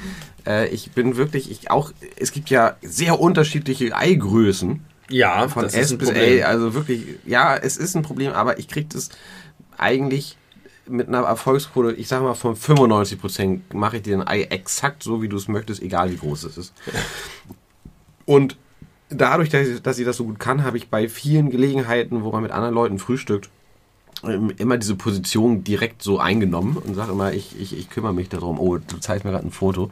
[0.47, 5.73] Äh, ich bin wirklich, ich auch, es gibt ja sehr unterschiedliche Eigrößen ja, von das
[5.73, 6.39] S ist ein bis Problem.
[6.39, 9.09] L, also wirklich, ja, es ist ein Problem, aber ich kriege das
[9.77, 10.37] eigentlich
[10.87, 15.03] mit einer Erfolgsquote, ich sag mal von 95 Prozent mache ich dir ein Ei exakt
[15.03, 16.73] so, wie du es möchtest, egal wie groß es ist.
[18.25, 18.57] Und
[19.09, 22.31] dadurch, dass ich, dass ich das so gut kann, habe ich bei vielen Gelegenheiten, wo
[22.31, 23.49] man mit anderen Leuten frühstückt,
[24.23, 28.29] ähm, immer diese Position direkt so eingenommen und sage immer, ich, ich, ich kümmere mich
[28.29, 28.59] darum.
[28.59, 29.91] Oh, du zeigst mir gerade ein Foto.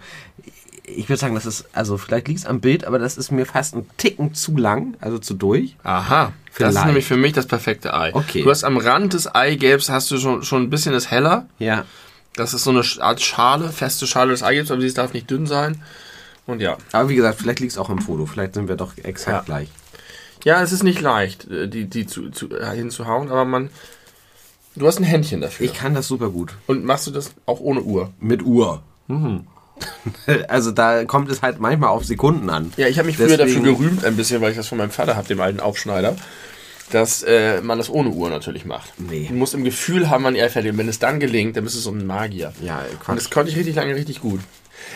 [0.84, 3.46] Ich würde sagen, das ist, also vielleicht liegt es am Bild, aber das ist mir
[3.46, 5.76] fast ein Ticken zu lang, also zu durch.
[5.84, 6.32] Aha.
[6.58, 6.86] Das ist Vielleicht.
[6.88, 8.16] nämlich für mich das perfekte Ei.
[8.16, 8.42] Okay.
[8.42, 11.48] Du hast am Rand des Eigelbs hast du schon, schon ein bisschen das heller.
[11.60, 11.86] Ja.
[12.36, 15.46] Das ist so eine Art Schale, feste Schale des Eigelbs, aber sie darf nicht dünn
[15.46, 15.82] sein.
[16.48, 16.78] Und ja.
[16.94, 18.26] Aber wie gesagt, vielleicht liegt es auch im Foto.
[18.26, 19.42] Vielleicht sind wir doch exakt Ja.
[19.56, 19.70] gleich.
[20.44, 23.70] Ja, es ist nicht leicht, äh, die, die zu, zu, äh, hinzuhauen, aber man.
[24.76, 25.66] Du hast ein Händchen dafür.
[25.66, 26.54] Ich kann das super gut.
[26.68, 28.12] Und machst du das auch ohne Uhr?
[28.20, 28.82] Mit Uhr.
[30.48, 32.72] also da kommt es halt manchmal auf Sekunden an.
[32.78, 34.92] Ja, ich habe mich früher Deswegen- dafür gerühmt, ein bisschen, weil ich das von meinem
[34.92, 36.16] Vater habe, dem alten Aufschneider,
[36.92, 38.94] dass äh, man das ohne Uhr natürlich macht.
[39.00, 39.26] Nee.
[39.30, 40.78] Du musst im Gefühl haben, wann er fertig ist.
[40.78, 42.54] Wenn es dann gelingt, dann bist du so ein Magier.
[42.62, 43.18] Ja, Und Quatsch.
[43.18, 44.40] das konnte ich richtig lange richtig gut.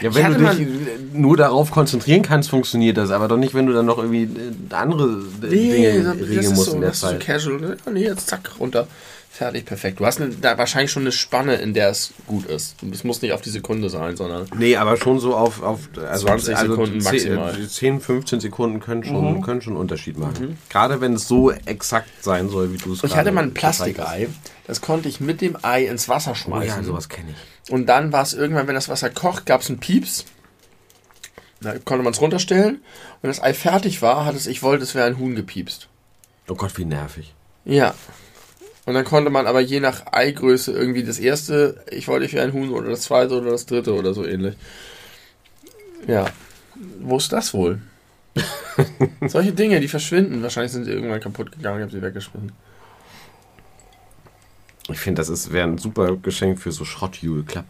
[0.01, 0.67] Ja, wenn du dich
[1.13, 3.11] nur darauf konzentrieren kannst, funktioniert das.
[3.11, 6.55] Aber doch nicht, wenn du dann noch irgendwie äh, andere äh, Dinge das regeln ist
[6.55, 7.19] musst so, in der das ist so Zeit.
[7.19, 7.59] casual.
[7.59, 7.77] ne?
[7.85, 8.87] Oh, nee, jetzt zack, runter.
[9.33, 10.01] Fertig, perfekt.
[10.01, 12.75] Du hast eine, da wahrscheinlich schon eine Spanne, in der es gut ist.
[12.91, 16.25] Es muss nicht auf die Sekunde sein, sondern Nee, aber schon so auf, auf also,
[16.25, 17.53] 20 also Sekunden 10, maximal.
[17.57, 17.69] Mhm.
[17.69, 20.57] 10, 15 Sekunden können schon, können schon einen Unterschied machen.
[20.69, 23.53] Gerade wenn es so exakt sein soll, wie du es Ich hatte mal ein.
[23.53, 24.27] Plastikei,
[24.67, 26.79] das konnte ich mit dem Ei ins Wasser Oh schmeißen.
[26.81, 27.37] ja, sowas kenne ich.
[27.69, 30.25] Und dann war es irgendwann, wenn das Wasser kocht, gab es einen Pieps.
[31.61, 32.81] Da konnte man es runterstellen.
[33.21, 35.87] Und das Ei fertig war, hat es, ich wollte, es wäre ein Huhn gepiepst.
[36.47, 37.33] Oh Gott, wie nervig.
[37.65, 37.93] Ja.
[38.85, 42.45] Und dann konnte man aber je nach Eigröße irgendwie das erste, ich wollte, ich wäre
[42.45, 44.55] ein Huhn oder das zweite oder das dritte oder so ähnlich.
[46.07, 46.25] Ja.
[46.99, 47.79] Wo ist das wohl?
[49.27, 50.41] Solche Dinge, die verschwinden.
[50.41, 52.51] Wahrscheinlich sind sie irgendwann kaputt gegangen, ich habe sie weggeschmissen.
[54.91, 57.65] Ich finde, das wäre ein super Geschenk für so Schrottjule-Klapp.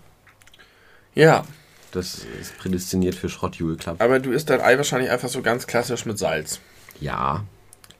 [1.13, 1.43] Ja,
[1.91, 4.01] Das ist prädestiniert für Schrottjule-Klapp.
[4.01, 6.59] aber du isst dein Ei wahrscheinlich einfach so ganz klassisch mit Salz.
[6.99, 7.43] Ja.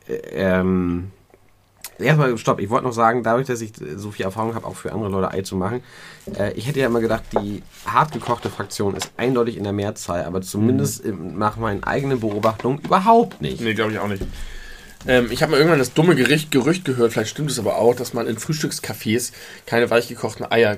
[0.07, 1.11] Äh, Ähm,
[1.99, 4.91] erstmal, stopp, ich wollte noch sagen, dadurch, dass ich so viel Erfahrung habe, auch für
[4.93, 5.83] andere Leute Ei zu machen,
[6.37, 10.23] äh, ich hätte ja immer gedacht, die hart gekochte Fraktion ist eindeutig in der Mehrzahl,
[10.23, 13.59] aber zumindest im- nach meinen eigenen Beobachtungen überhaupt nicht.
[13.61, 14.23] Nee, glaube ich auch nicht.
[15.07, 17.95] Ähm, ich habe mal irgendwann das dumme Gericht, Gerücht gehört, vielleicht stimmt es aber auch,
[17.95, 19.31] dass man in Frühstückscafés
[19.65, 20.77] keine weichgekochten Eier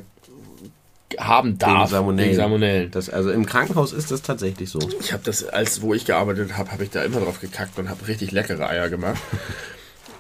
[1.20, 1.72] haben darf.
[1.72, 2.30] Wegen Salmonellen.
[2.30, 2.92] Wegen Salmonellen.
[2.92, 4.80] Das, also im Krankenhaus ist das tatsächlich so.
[5.00, 7.90] Ich habe das, als wo ich gearbeitet habe, habe ich da immer drauf gekackt und
[7.90, 9.22] habe richtig leckere Eier gemacht.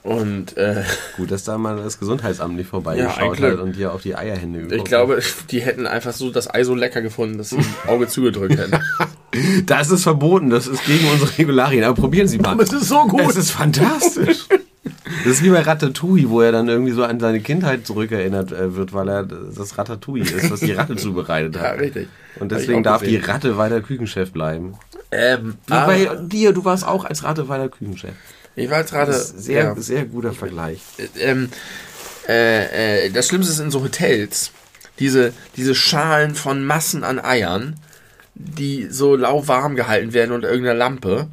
[0.03, 0.83] Und äh,
[1.15, 3.53] Gut, dass da mal das Gesundheitsamt nicht vorbeigeschaut Glück.
[3.53, 6.65] hat und dir auf die Eierhände ich geguckt glaube, die hätten einfach so das Ei
[6.65, 8.81] so lecker gefunden, dass sie ein Auge zugedrückt hätten.
[9.65, 12.59] Das ist verboten, das ist gegen unsere Regularien, aber probieren Sie mal.
[12.59, 13.21] Es ist so gut.
[13.29, 14.47] Es ist fantastisch.
[15.23, 18.75] Das ist wie bei Ratatouille, wo er dann irgendwie so an seine Kindheit zurückerinnert äh,
[18.75, 21.79] wird, weil er das Ratatouille ist, was die Ratte zubereitet Ja, hat.
[21.79, 22.09] richtig.
[22.39, 23.17] Und deswegen darf die.
[23.17, 24.75] Ratte weiter Küchenchef bleiben.
[25.11, 28.13] Ähm, bei dir, du warst auch als Ratte weiter Küchenchef.
[28.55, 28.83] ich war.
[28.83, 29.75] Das ist sehr, ja.
[29.75, 30.79] sehr guter Vergleich.
[31.19, 31.49] ähm,
[32.27, 34.51] äh, äh, das Schlimmste ist in so Hotels,
[34.99, 37.75] diese, diese Schalen von Massen an Eiern,
[38.35, 41.27] die so lauwarm gehalten werden unter irgendeiner Lampe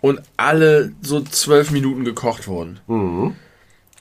[0.00, 2.80] und alle so zwölf Minuten gekocht wurden.
[2.86, 3.34] Mhm.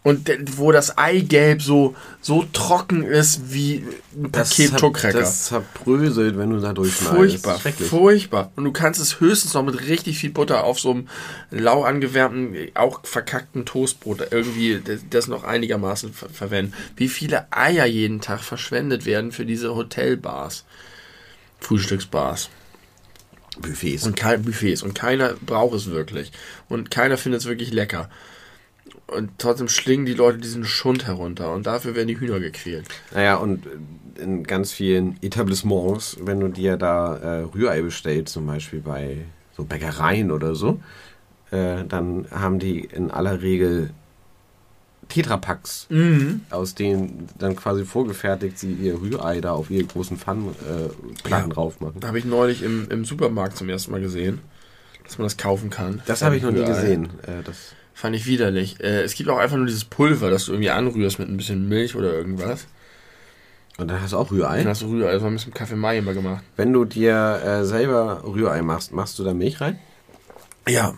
[0.03, 3.83] Und wo das Eigelb so, so trocken ist wie
[4.15, 5.19] ein Paket zer- Tuckcracker.
[5.19, 7.43] das zerbröselt, wenn du da durchschneidest.
[7.43, 8.51] Furchtbar, Das furchtbar.
[8.55, 11.07] Und du kannst es höchstens noch mit richtig viel Butter auf so einem
[11.51, 16.71] lau angewärmten, auch verkackten Toastbrot irgendwie das- das noch einigermaßen ver verwenden.
[16.95, 20.63] Wie viele Eier jeden Tag verschwendet werden für diese Hotelbars,
[21.59, 22.49] Frühstücksbars
[23.61, 24.05] Buffets.
[24.05, 26.31] und kein Buffets und keiner braucht es wirklich
[26.69, 28.09] und keiner findet es wirklich lecker.
[29.07, 32.87] Und trotzdem schlingen die Leute diesen Schund herunter und dafür werden die Hühner gequält.
[33.13, 33.65] Naja, und
[34.15, 39.17] in ganz vielen Etablissements, wenn du dir da äh, Rührei bestellst, zum Beispiel bei
[39.55, 40.79] so Bäckereien oder so,
[41.51, 43.91] äh, dann haben die in aller Regel
[45.09, 45.87] Tetrapacks,
[46.49, 50.91] aus denen dann quasi vorgefertigt sie ihr Rührei da auf ihre großen Pfannenplatten
[51.25, 51.47] äh, Ja.
[51.47, 51.99] drauf machen.
[52.05, 54.39] Habe ich neulich im, im Supermarkt zum ersten Mal gesehen,
[55.03, 56.01] dass man das kaufen kann.
[56.05, 57.09] Das habe ich noch nie gesehen.
[57.23, 58.79] Äh, das, Fand ich widerlich.
[58.79, 61.67] Äh, es gibt auch einfach nur dieses Pulver, das du irgendwie anrührst mit ein bisschen
[61.67, 62.67] Milch oder irgendwas.
[63.79, 64.59] und dann hast du auch Rührei.
[64.59, 66.43] Dann hast du Rührei, also haben wir mit Kaffee Mai immer gemacht.
[66.57, 69.79] Wenn du dir äh, selber Rührei machst, machst du da Milch rein?
[70.67, 70.93] Ja.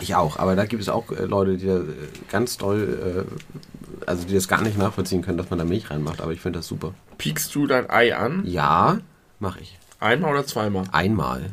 [0.00, 1.82] Ich auch, aber da gibt es auch äh, Leute, die da äh,
[2.30, 6.20] ganz doll, äh, also die das gar nicht nachvollziehen können, dass man da Milch reinmacht,
[6.20, 6.94] aber ich finde das super.
[7.18, 8.42] Piekst du dein Ei an?
[8.44, 8.98] Ja,
[9.40, 9.78] mache ich.
[9.98, 10.84] Einmal oder zweimal?
[10.92, 11.52] Einmal.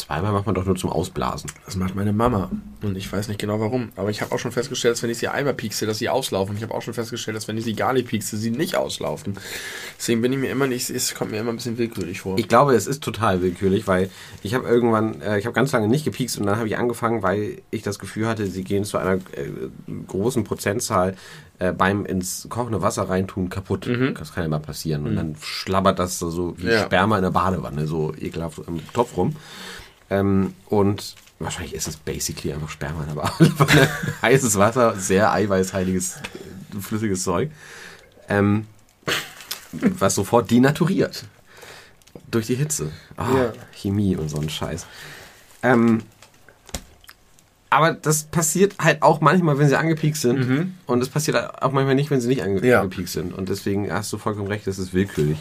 [0.00, 1.50] Zweimal macht man doch nur zum Ausblasen.
[1.66, 2.50] Das macht meine Mama.
[2.82, 3.90] Und ich weiß nicht genau warum.
[3.96, 6.56] Aber ich habe auch schon festgestellt, dass wenn ich sie einmal piekse, dass sie auslaufen.
[6.56, 9.36] Ich habe auch schon festgestellt, dass wenn ich sie gar nicht piekse, sie nicht auslaufen.
[9.98, 12.38] Deswegen bin ich mir immer nicht, es kommt mir immer ein bisschen willkürlich vor.
[12.38, 14.10] Ich glaube, es ist total willkürlich, weil
[14.42, 17.22] ich habe irgendwann, äh, ich habe ganz lange nicht gepiekst und dann habe ich angefangen,
[17.22, 19.50] weil ich das Gefühl hatte, sie gehen zu einer äh,
[20.08, 21.14] großen Prozentzahl
[21.58, 23.86] äh, beim ins kochende Wasser reintun kaputt.
[24.18, 25.06] Das kann ja mal passieren.
[25.06, 26.84] Und dann schlabbert das so- so wie Ja.
[26.84, 29.36] Sperma in der Badewanne, so ekelhaft im Topf rum.
[30.10, 33.88] Ähm, und wahrscheinlich ist es basically einfach Sperma Badewanne.
[34.22, 37.50] Heißes Wasser, sehr eiweißhaltiges, äh, flüssiges Zeug.
[38.28, 38.66] Ähm,
[39.72, 41.24] was sofort denaturiert.
[42.30, 42.90] Durch die Hitze.
[43.16, 43.52] Ah, Ja.
[43.72, 44.84] Chemie und so ein Scheiß.
[45.62, 46.02] Ähm,
[47.72, 50.74] aber das passiert halt auch manchmal, wenn sie angepiekt sind.
[50.86, 52.80] Und es passiert auch manchmal nicht, wenn sie nicht ange Ja.
[52.80, 53.32] angepiekt sind.
[53.32, 55.38] Und deswegen hast du vollkommen recht, das ist willkürlich.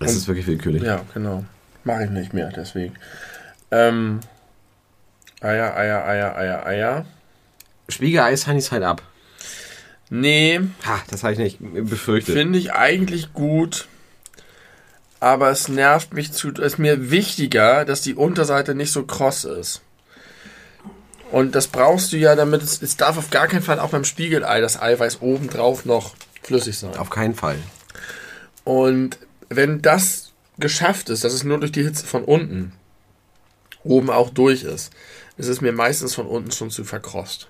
[0.00, 0.82] Es ist wirklich willkürlich.
[0.82, 1.44] Ja, genau.
[1.84, 2.94] Mache ich nicht mehr, deswegen.
[3.70, 4.20] Ähm,
[5.40, 7.06] Eier, Eier, Eier, Eier, Eier.
[7.88, 9.02] Spiegereis ich halt ab.
[10.10, 12.34] Nee, Ha, das habe ich nicht befürchtet.
[12.34, 13.86] finde ich eigentlich gut.
[15.20, 16.48] Aber es nervt mich zu.
[16.50, 19.82] Es ist mir wichtiger, dass die Unterseite nicht so kross ist.
[21.30, 22.82] Und das brauchst du ja, damit es.
[22.82, 26.96] Es darf auf gar keinen Fall auch beim Spiegelei das Eiweiß obendrauf noch flüssig sein.
[26.96, 27.58] Auf keinen Fall.
[28.64, 29.18] Und
[29.48, 30.29] wenn das
[30.60, 32.72] geschafft ist, dass es nur durch die Hitze von unten
[33.82, 34.92] oben auch durch ist,
[35.38, 37.48] ist es mir meistens von unten schon zu verkrost.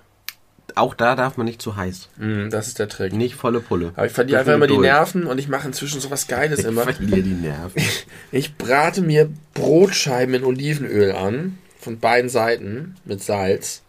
[0.75, 2.07] Auch da darf man nicht zu heiß.
[2.17, 3.11] Mm, Das ist der Trick.
[3.11, 3.91] Nicht volle Pulle.
[3.95, 4.77] Aber ich verliere einfach immer die.
[4.77, 6.83] Nerven und ich mache inzwischen sowas Geiles Ich immer.
[6.83, 7.81] verliere die Nerven.
[8.31, 13.81] Ich brate mir Brotscheiben in Olivenöl an, von beiden Seiten, mit Salz.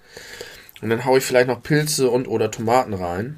[0.80, 3.36] Und dann haue ich vielleicht noch Pilze und oder Tomaten rein.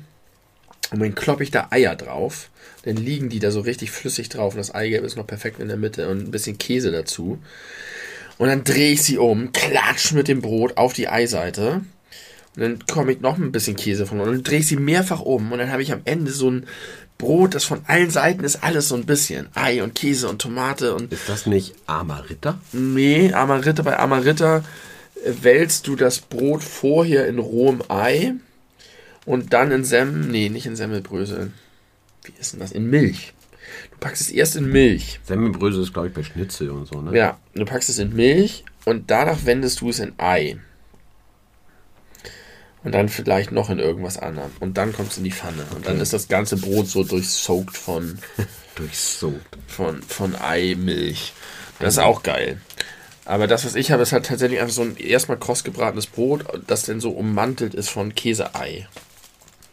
[0.91, 2.49] Und dann kloppe ich da Eier drauf.
[2.85, 5.68] Dann liegen die da so richtig flüssig drauf und das Eigelb ist noch perfekt in
[5.68, 7.39] der Mitte und ein bisschen Käse dazu.
[8.37, 11.82] Und dann drehe ich sie um, klatsch mit dem Brot auf die Eiseite.
[12.57, 15.20] Und dann komme ich noch ein bisschen Käse von und dann drehe ich sie mehrfach
[15.20, 16.66] um und dann habe ich am Ende so ein
[17.18, 19.49] Brot, das von allen Seiten ist alles so ein bisschen.
[19.55, 22.61] Ei und Käse und Tomate und Ist das nicht armer Ritter?
[22.72, 24.59] Nee, Amaritta, bei Amaritta
[25.24, 28.35] äh, wälzt du das Brot vorher in rohem Ei
[29.24, 31.53] und dann in Sem, nee, nicht in Semmelbrösel.
[32.25, 32.72] Wie ist denn das?
[32.72, 33.33] In Milch.
[33.91, 35.20] Du packst es erst in Milch.
[35.25, 37.16] Semmelbrösel ist, glaube ich, bei Schnitzel und so, ne?
[37.16, 40.59] Ja, du packst es in Milch und danach wendest du es in Ei.
[42.83, 44.51] Und dann vielleicht noch in irgendwas anderem.
[44.61, 45.64] Und dann kommt es in die Pfanne.
[45.75, 48.18] Und dann ist das ganze Brot so durchsoakt von,
[48.75, 49.57] Durchsoakt.
[49.66, 51.33] von, von Eimilch.
[51.79, 52.61] Das ist auch geil.
[53.25, 56.45] Aber das, was ich habe, ist halt tatsächlich einfach so ein erstmal kross gebratenes Brot,
[56.66, 58.87] das dann so ummantelt ist von Käseei.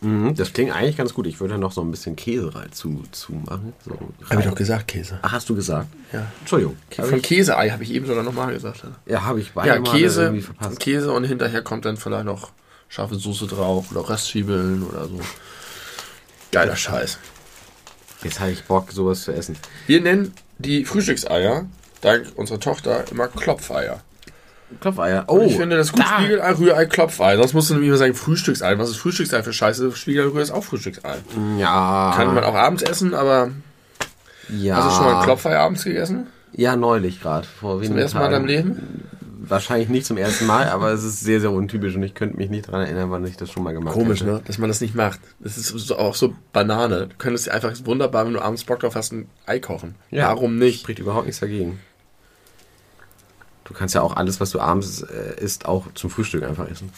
[0.02, 1.28] Mhm, das klingt eigentlich ganz gut.
[1.28, 3.74] Ich würde noch so ein bisschen Käse rein zu, zu machen.
[3.86, 3.98] So
[4.30, 5.20] Habe ich doch gesagt, Käse.
[5.22, 5.88] Ach, hast du gesagt?
[6.12, 6.26] Ja.
[6.40, 6.76] Entschuldigung.
[6.98, 8.84] Hab Von ich, Käseei habe ich eben sogar nochmal gesagt.
[9.06, 10.80] ja, habe ich beide Ja, Käse, irgendwie verpasst.
[10.80, 12.52] Käse und hinterher kommt dann vielleicht noch
[12.90, 15.20] scharfe Soße drauf oder Röstzwiebeln oder so.
[16.52, 17.20] Geiler Scheiß.
[18.24, 19.56] Jetzt habe ich Bock, sowas zu essen.
[19.86, 21.66] Wir nennen die Frühstückseier,
[22.02, 24.02] dank unserer Tochter, immer Klopfeier.
[24.80, 25.26] Klopfeier.
[25.28, 26.20] Oh, ich finde das gut da.
[26.20, 27.38] Spiegelei, Rührei, Klopfei.
[27.38, 28.78] Sonst musst du nämlich immer sagen Frühstücksei.
[28.78, 29.92] Was ist Frühstücksei für Scheiße?
[29.94, 31.16] Spiegelei, Rührei ist auch Frühstücksei.
[31.58, 32.14] Ja.
[32.16, 33.50] Kann man auch abends essen, aber
[34.50, 34.78] ja.
[34.78, 36.28] hast du schon mal ein Klopfei abends gegessen?
[36.54, 37.48] Ja, neulich gerade.
[37.48, 38.46] Vor wenigen Zum ersten Mal in deinem.
[38.46, 39.08] Leben?
[39.52, 42.50] wahrscheinlich nicht zum ersten Mal, aber es ist sehr, sehr untypisch und ich könnte mich
[42.50, 44.04] nicht daran erinnern, wann ich das schon mal gemacht habe.
[44.04, 44.42] Komisch, ne?
[44.46, 45.20] Dass man das nicht macht.
[45.40, 47.08] Das ist so, auch so Banane.
[47.08, 49.96] Du könntest einfach wunderbar, wenn du abends Bock drauf hast, ein Ei kochen.
[50.10, 50.82] Ja, Warum nicht?
[50.82, 51.80] Spricht überhaupt nichts dagegen.
[53.72, 56.92] Du kannst ja auch alles, was du abends äh, isst, auch zum Frühstück einfach essen.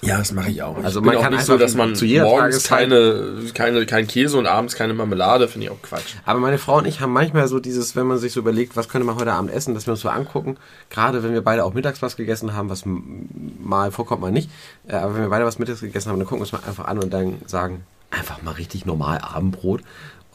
[0.00, 0.76] Ja, das mache ich auch.
[0.82, 4.36] Also ich man kann nicht so, dass man zu jeder morgens keine, keine, kein Käse
[4.36, 6.16] und abends keine Marmelade, finde ich auch Quatsch.
[6.24, 8.88] Aber meine Frau und ich haben manchmal so dieses, wenn man sich so überlegt, was
[8.88, 10.56] könnte man heute Abend essen, dass wir uns so angucken,
[10.90, 14.50] gerade wenn wir beide auch mittags was gegessen haben, was mal vorkommt, mal nicht,
[14.88, 16.86] äh, aber wenn wir beide was mittags gegessen haben, dann gucken wir uns mal einfach
[16.86, 19.82] an und dann sagen, einfach mal richtig normal Abendbrot.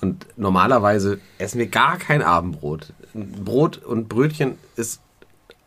[0.02, 2.92] Und normalerweise essen wir gar kein Abendbrot.
[3.14, 5.00] Brot und Brötchen ist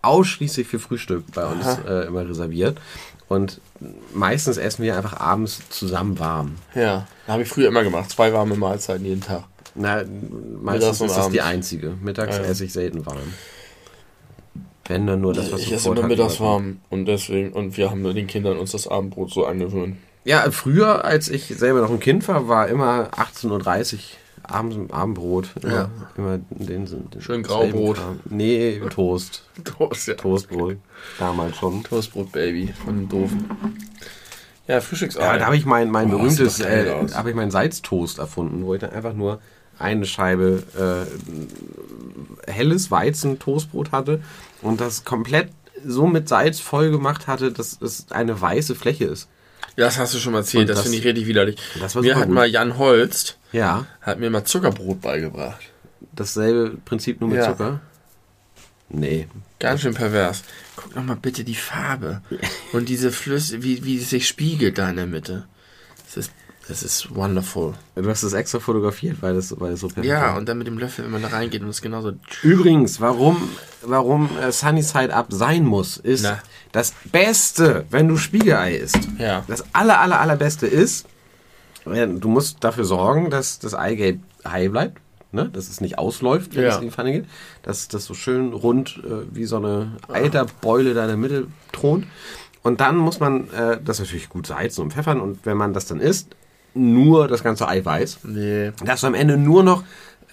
[0.03, 2.79] ausschließlich für Frühstück bei uns äh, immer reserviert.
[3.29, 3.61] Und
[4.15, 6.57] meistens essen wir einfach abends zusammen warm.
[6.75, 8.11] Ja, habe ich früher immer gemacht.
[8.11, 9.45] Zwei warme Mahlzeiten jeden Tag.
[9.75, 11.95] Na, Mittags meistens und ist das die einzige.
[12.01, 12.49] Mittags Ja, ja.
[12.49, 13.19] esse ich selten warm.
[14.87, 18.05] Wenn dann nur das, was ich esse immer mittags warm und deswegen, und wir haben
[18.05, 19.97] den Kindern uns das Abendbrot so angewöhnt.
[20.25, 24.01] Ja, früher, als ich selber noch ein Kind war, war immer 18.30 Uhr
[24.49, 25.51] abends ein Abendbrot.
[25.63, 25.91] Immer, Ja.
[26.17, 27.97] immer den, den Schön Graubrot.
[27.97, 28.21] Kram.
[28.29, 29.45] Nee, Toast.
[29.65, 30.15] Toast, ja.
[30.15, 30.77] Toastbrot.
[31.19, 31.83] Damals schon.
[31.85, 33.45] Toastbrot, Baby, von den Doofen.
[34.67, 35.21] Ja, Frühstücksei.
[35.21, 38.75] Ja, da habe ich mein, mein Boah, berühmtes, äh, habe ich meinen Salztoast erfunden, wo
[38.75, 39.41] ich dann einfach nur
[39.79, 44.23] eine Scheibe äh, helles Weizen-Toastbrot hatte
[44.63, 45.51] und das komplett
[45.85, 49.29] so mit Salz voll gemacht hatte, dass es eine weiße Fläche ist.
[49.77, 51.57] Das hast du schon mal erzählt, Und das, das- finde ich richtig widerlich.
[52.01, 52.35] mir hat gut.
[52.35, 55.61] mal Jan Holst, Ja, hat mir mal Zuckerbrot beigebracht.
[56.15, 57.47] dasselbe Prinzip nur mit Ja.
[57.53, 57.81] Zucker.
[58.89, 59.29] Nee.
[59.59, 60.43] Ganz schön pervers.
[60.77, 62.23] Guck doch mal bitte die Farbe.
[62.73, 65.47] Und diese Flüsse, wie, wie es sich spiegelt da in der Mitte.
[66.07, 66.33] Das ist,
[66.69, 67.75] das ist wonderful.
[67.97, 70.37] Du hast das extra fotografiert, weil das, weil das so perfekt Ja, war.
[70.37, 72.13] und dann mit dem Löffel, wenn man da reingeht und es genauso.
[72.43, 73.49] Übrigens, warum,
[73.83, 76.41] warum äh, Sunny Side Up sein muss, ist Na.
[76.73, 78.99] Das Beste, wenn du Spiegelei isst.
[79.19, 79.45] Ja.
[79.49, 81.07] Das aller, aller, allerbeste ist,
[81.85, 85.01] du musst dafür sorgen, dass das Eigelb heil bleibt,
[85.33, 85.49] ne?
[85.53, 86.71] dass es nicht ausläuft, wenn Ja.
[86.71, 87.25] es in die Pfanne geht.
[87.63, 92.07] Dass das so schön rund äh, wie so eine Eiterbeule da in der Mitte thront.
[92.63, 95.21] Und dann muss man äh, das natürlich gut salzen und pfeffern.
[95.21, 96.29] Und wenn man das dann isst,
[96.75, 98.73] nur das ganze Eiweiß Nee.
[98.85, 99.83] dass du am Ende nur noch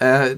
[0.00, 0.34] äh,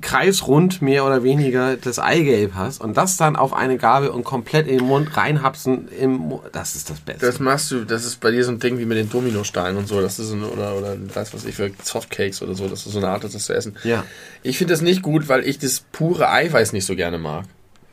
[0.00, 4.66] kreisrund mehr oder weniger das Eigelb hast und das dann auf eine Gabel und komplett
[4.66, 7.26] in den Mund reinhapsen, im Mu das ist das Beste.
[7.26, 9.86] Das machst du, das ist bei dir so ein Ding wie mit den Dominosteinen und
[9.88, 10.00] so.
[10.00, 12.66] Das ist so ein, oder, oder weiß was ich für Softcakes oder so.
[12.68, 13.76] Das ist so eine Art, das zu essen.
[13.84, 14.04] ja,
[14.42, 17.44] Ich finde das nicht gut, weil ich das pure Eiweiß nicht so gerne mag.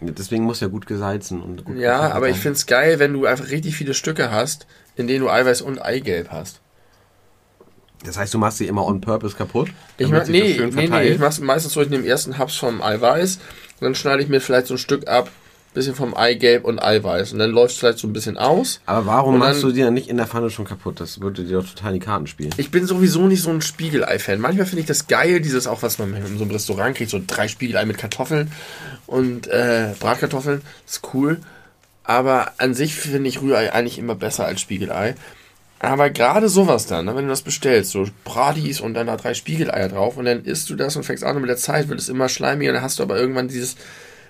[0.02, 2.41] deswegen muss ja gut gesalzen und gut Ja, aber ich sein.
[2.43, 5.80] finde es geil, wenn du einfach richtig viele Stücke hast, in denen du Eiweiß und
[5.80, 6.60] Eigelb hast.
[8.06, 9.70] Das heißt, du machst sie immer on purpose kaputt?
[9.98, 12.82] Ich mach, nee, nee, nee, ich mach's meistens so, ich nehme erst einen Haps vom
[12.82, 13.39] Eiweiß
[13.80, 15.30] dann schneide ich mir vielleicht so ein Stück ab,
[15.74, 18.80] bisschen vom Eigelb und Eiweiß und dann läuft es vielleicht so ein bisschen aus.
[18.88, 21.00] aber warum machst du die dann nicht in der Pfanne schon kaputt?
[21.00, 22.50] Das würde dir doch total in die Karten spielen.
[22.58, 24.39] Ich bin sowieso nicht so ein Spiegelei-Fan.
[24.39, 27.22] Manchmal finde ich das geil, dieses auch, was man in so einem Restaurant kriegt, so
[27.26, 28.52] drei Spiegelei mit Kartoffeln
[29.06, 30.62] und äh, Bratkartoffeln.
[30.88, 31.39] ist cool.
[32.04, 35.16] Aber an sich finde ich Rührei eigentlich immer besser als Spiegelei.
[35.80, 39.34] Aber gerade sowas dann, ne, wenn du das bestellst, so Bratis und dann da drei
[39.34, 41.99] Spiegeleier drauf und dann isst du das und fängst an und mit der Zeit wird
[41.99, 43.75] es immer schleimiger, dann hast du aber irgendwann dieses,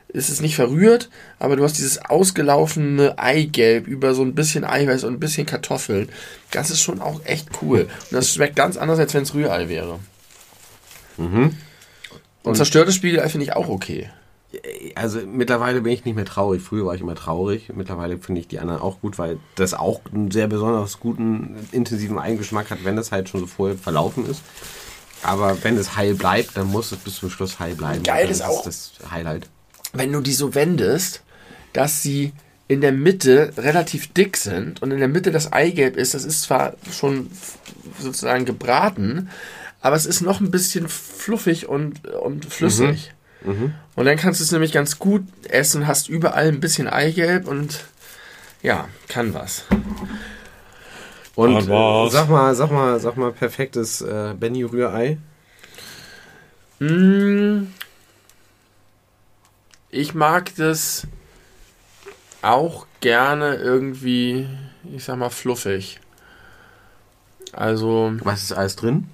[0.09, 5.05] ist es nicht verrührt, aber du hast dieses ausgelaufene Eigelb über so ein bisschen Eiweiß
[5.05, 6.09] und ein bisschen Kartoffeln.
[6.51, 7.81] Das ist schon auch echt cool.
[7.81, 9.99] Und das schmeckt ganz anders, als wenn es Rührei wäre.
[12.43, 14.09] Und, zerstörtes Spiegelei finde ich auch okay.
[14.95, 16.62] Also mittlerweile bin ich nicht mehr traurig.
[16.62, 17.72] Früher war ich immer traurig.
[17.76, 22.18] Mittlerweile finde ich die anderen auch gut, weil das auch einen sehr besonders guten, intensiven
[22.20, 24.41] Eigengeschmack hat, wenn das halt schon so vorher verlaufen ist.
[25.24, 28.03] Aber wenn es heil bleibt, dann muss es bis zum Schluss heil bleiben.
[28.03, 29.49] Geil ist auch- das Highlight.
[29.93, 31.21] Wenn du die so wendest,
[31.74, 32.34] dass sie
[32.67, 36.42] in der Mitte relativ dick sind und in der Mitte das Eigelb ist, das ist
[36.43, 37.29] zwar schon
[38.00, 39.29] sozusagen gebraten,
[39.82, 43.13] aber es ist noch ein bisschen fluffig und, und flüssig.
[43.95, 47.86] Und dann kannst du es nämlich ganz gut essen, hast überall ein bisschen Eigelb und
[48.61, 49.65] ja, kann was.
[51.36, 52.09] Und was.
[52.09, 55.17] äh, sag mal, sag mal, sag mal, perfektes äh, Benny Rührei.
[56.79, 57.67] Mm.
[59.89, 61.07] Ich mag das
[62.41, 64.47] auch gerne irgendwie,
[64.93, 65.99] ich sag mal, fluffig.
[67.53, 69.09] Also Was ist alles drin?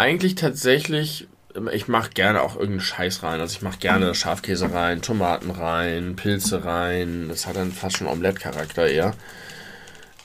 [0.00, 1.28] eigentlich tatsächlich,
[1.72, 3.40] ich mache gerne auch irgendeinen Scheiß rein.
[3.40, 7.28] Also ich mache gerne Schafkäse rein, Tomaten rein, Pilze rein.
[7.28, 9.14] Das hat dann fast schon Omelette-Charakter eher.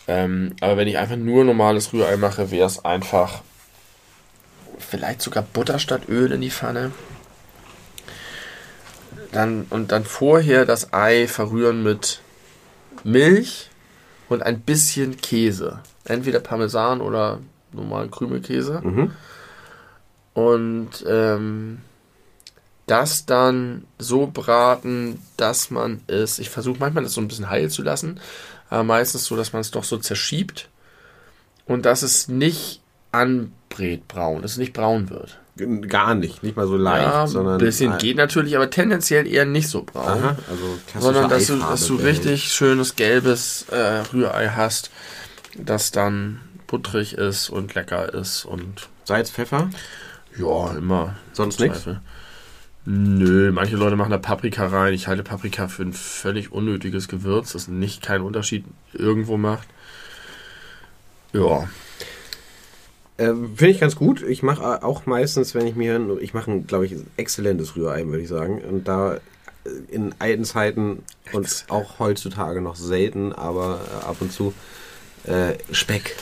[0.07, 3.41] Ähm, aber wenn ich einfach nur normales Rührei mache, wäre es einfach
[4.77, 6.91] vielleicht sogar Butter statt Öl in die Pfanne.
[9.31, 12.21] dann, und dann vorher das Ei verrühren mit
[13.03, 13.69] Milch
[14.29, 15.79] und ein bisschen Käse.
[16.05, 17.39] Entweder Parmesan oder
[17.71, 18.81] normalen Krümelkäse.
[18.83, 19.11] Mhm.
[20.35, 21.79] Und ähm,
[22.85, 27.69] das dann so braten, dass man es, ich versuche manchmal das so ein bisschen heil
[27.69, 28.19] zu lassen,
[28.69, 30.69] aber meistens so, dass man es doch so zerschiebt
[31.65, 32.81] und dass es nicht
[33.11, 35.39] anbrät braun, dass es nicht braun wird.
[35.87, 37.55] Gar nicht, nicht mal so leicht, ja, sondern.
[37.55, 40.05] ein bisschen geht natürlich, aber tendenziell eher nicht so braun.
[40.05, 44.91] Aha, also sondern dass du, dass du richtig schönes gelbes äh, Rührei hast,
[45.57, 49.69] das dann butterig ist und lecker ist und Salz, Pfeffer,
[50.37, 51.15] ja, immer.
[51.33, 51.87] sonst nichts.
[52.87, 54.93] Nö, manche Leute machen da Paprika rein.
[54.93, 58.63] Ich halte Paprika für ein völlig unnötiges Gewürz, das nicht keinen Unterschied
[58.93, 59.67] irgendwo macht.
[61.33, 61.67] Ja,
[63.17, 64.21] Ähm, Finde ich ganz gut.
[64.23, 68.21] Ich mache auch meistens, wenn ich mir, ich mache, ein, glaube ich, exzellentes Rührei, würde
[68.21, 68.61] ich sagen.
[68.61, 69.19] Und da äh,
[69.89, 71.71] in alten Zeiten und Exzellent.
[71.71, 74.53] auch heutzutage noch selten, aber äh, ab und zu
[75.23, 76.17] äh, Speck.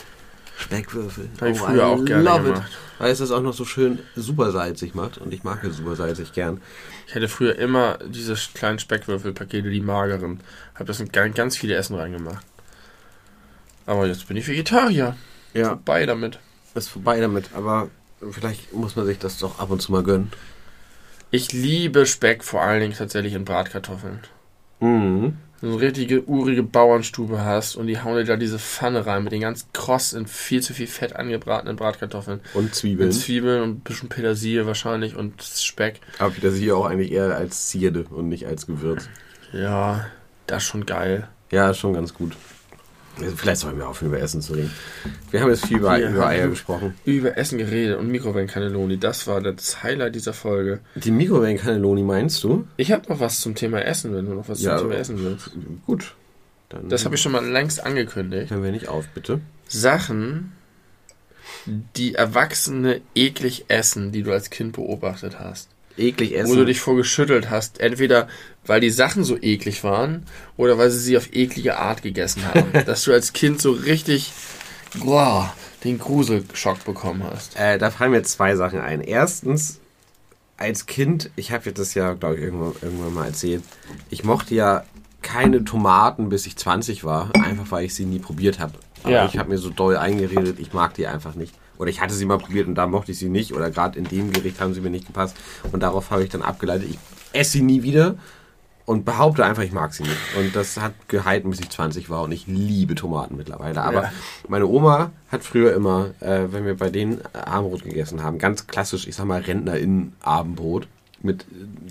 [0.56, 1.28] Speckwürfel.
[1.40, 2.62] Habe ich früher auch gerne gemacht.
[2.70, 2.83] It.
[3.04, 5.18] Weil es das auch noch so schön super salzig macht.
[5.18, 6.62] Und ich mag es super salzig gern.
[7.06, 10.40] ich hätte früher immer diese kleinen Speckwürfelpakete, die mageren.
[10.74, 12.46] Habe das in ganz, ganz viele Essen reingemacht.
[13.84, 15.18] Aber jetzt bin ich Vegetarier.
[15.52, 16.38] Ja, Vorbei damit.
[16.74, 17.50] ist vorbei damit.
[17.52, 17.90] Aber
[18.30, 20.32] vielleicht muss man sich das doch ab und zu mal gönnen.
[21.30, 24.20] Ich liebe Speck vor allen Dingen tatsächlich in Bratkartoffeln.
[24.80, 25.36] Mhm.
[25.64, 29.32] Du eine richtige urige Bauernstube hast und die hauen dir da diese Pfanne rein mit
[29.32, 32.40] den ganz kross in viel zu viel Fett angebratenen Bratkartoffeln.
[32.52, 33.08] Und Zwiebeln.
[33.08, 36.02] Mit Zwiebeln und ein bisschen Petersilie wahrscheinlich und Speck.
[36.18, 39.08] Aber Petersilie auch eigentlich eher als Zierde und nicht als Gewürz.
[39.54, 40.04] Ja,
[40.46, 41.28] das ist schon geil.
[41.50, 42.36] Ja, ist schon ganz gut.
[43.36, 44.72] Vielleicht sollen wir aufhören, über Essen zu reden.
[45.30, 46.94] Wir haben jetzt viel über, Wir über Eier gesprochen.
[47.04, 50.80] Über Essen geredet und Mikrowellencannelloni, das war das Highlight dieser Folge.
[50.96, 52.66] Die Mikrowellencannelloni meinst du?
[52.76, 55.22] Ich habe noch was zum Thema Essen, wenn du noch was Ja, zum Thema Essen
[55.22, 55.50] willst.
[55.86, 56.14] Gut.
[56.68, 58.50] Dann Das habe ich schon mal längst angekündigt.
[58.50, 59.40] Hören wir nicht auf, bitte.
[59.68, 60.52] Sachen,
[61.66, 65.68] die Erwachsene eklig essen, die du als Kind beobachtet hast.
[65.96, 66.50] Eklig essen.
[66.50, 67.80] Wo du dich vor geschüttelt hast.
[67.80, 68.28] Entweder
[68.66, 70.24] weil die Sachen so eklig waren
[70.56, 72.72] oder weil sie sie auf eklige Art gegessen haben.
[72.86, 74.32] dass du als Kind so richtig
[75.00, 75.52] boah,
[75.84, 77.56] den Gruselschock bekommen hast.
[77.58, 79.00] äh, da fallen mir zwei Sachen ein.
[79.00, 79.80] Erstens,
[80.56, 83.62] als Kind, ich habe jetzt das ja, glaube ich, irgendwann, irgendwann mal erzählt,
[84.10, 84.84] ich mochte ja
[85.20, 88.74] keine Tomaten, bis ich 20 war, einfach weil ich sie nie probiert habe.
[89.02, 89.26] Aber Ja.
[89.26, 91.54] ich habe mir so doll eingeredet, ich mag die einfach nicht.
[91.84, 93.52] Oder ich hatte sie mal probiert und da mochte ich sie nicht.
[93.52, 95.36] Oder gerade in dem Gericht haben sie mir nicht gepasst.
[95.70, 96.98] Und darauf habe ich dann abgeleitet, ich
[97.34, 98.14] esse sie nie wieder
[98.86, 100.16] und behaupte einfach, ich mag sie nicht.
[100.38, 103.82] Und das hat gehalten, bis ich 20 war und ich liebe Tomaten mittlerweile.
[103.82, 104.12] Aber Ja.
[104.48, 109.06] meine Oma hat früher immer, äh, wenn wir bei denen Abendbrot gegessen haben, ganz klassisch,
[109.06, 110.88] ich sag mal RentnerInnen-Abendbrot
[111.24, 111.44] mit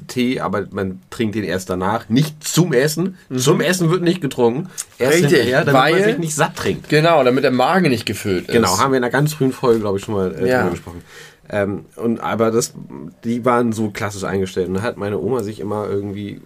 [0.08, 2.10] Tee, aber man trinkt den erst danach.
[2.10, 3.18] Nicht zum Essen.
[3.36, 4.70] Zum Essen wird nicht getrunken.
[5.00, 5.24] Erst Mhm.
[5.26, 6.90] Richtig, hinterher, damit man weil- sich nicht satt trinkt.
[6.90, 8.54] Genau, damit der Magen nicht gefüllt ist.
[8.54, 10.60] Genau, haben wir in einer ganz frühen Folge, glaube ich, schon mal äh, Ja.
[10.60, 11.02] drüber gesprochen.
[11.50, 12.74] Ähm, und aber das,
[13.24, 14.70] die waren so klassisch eingestellt.
[14.70, 16.42] Und da hat meine Oma sich immer irgendwie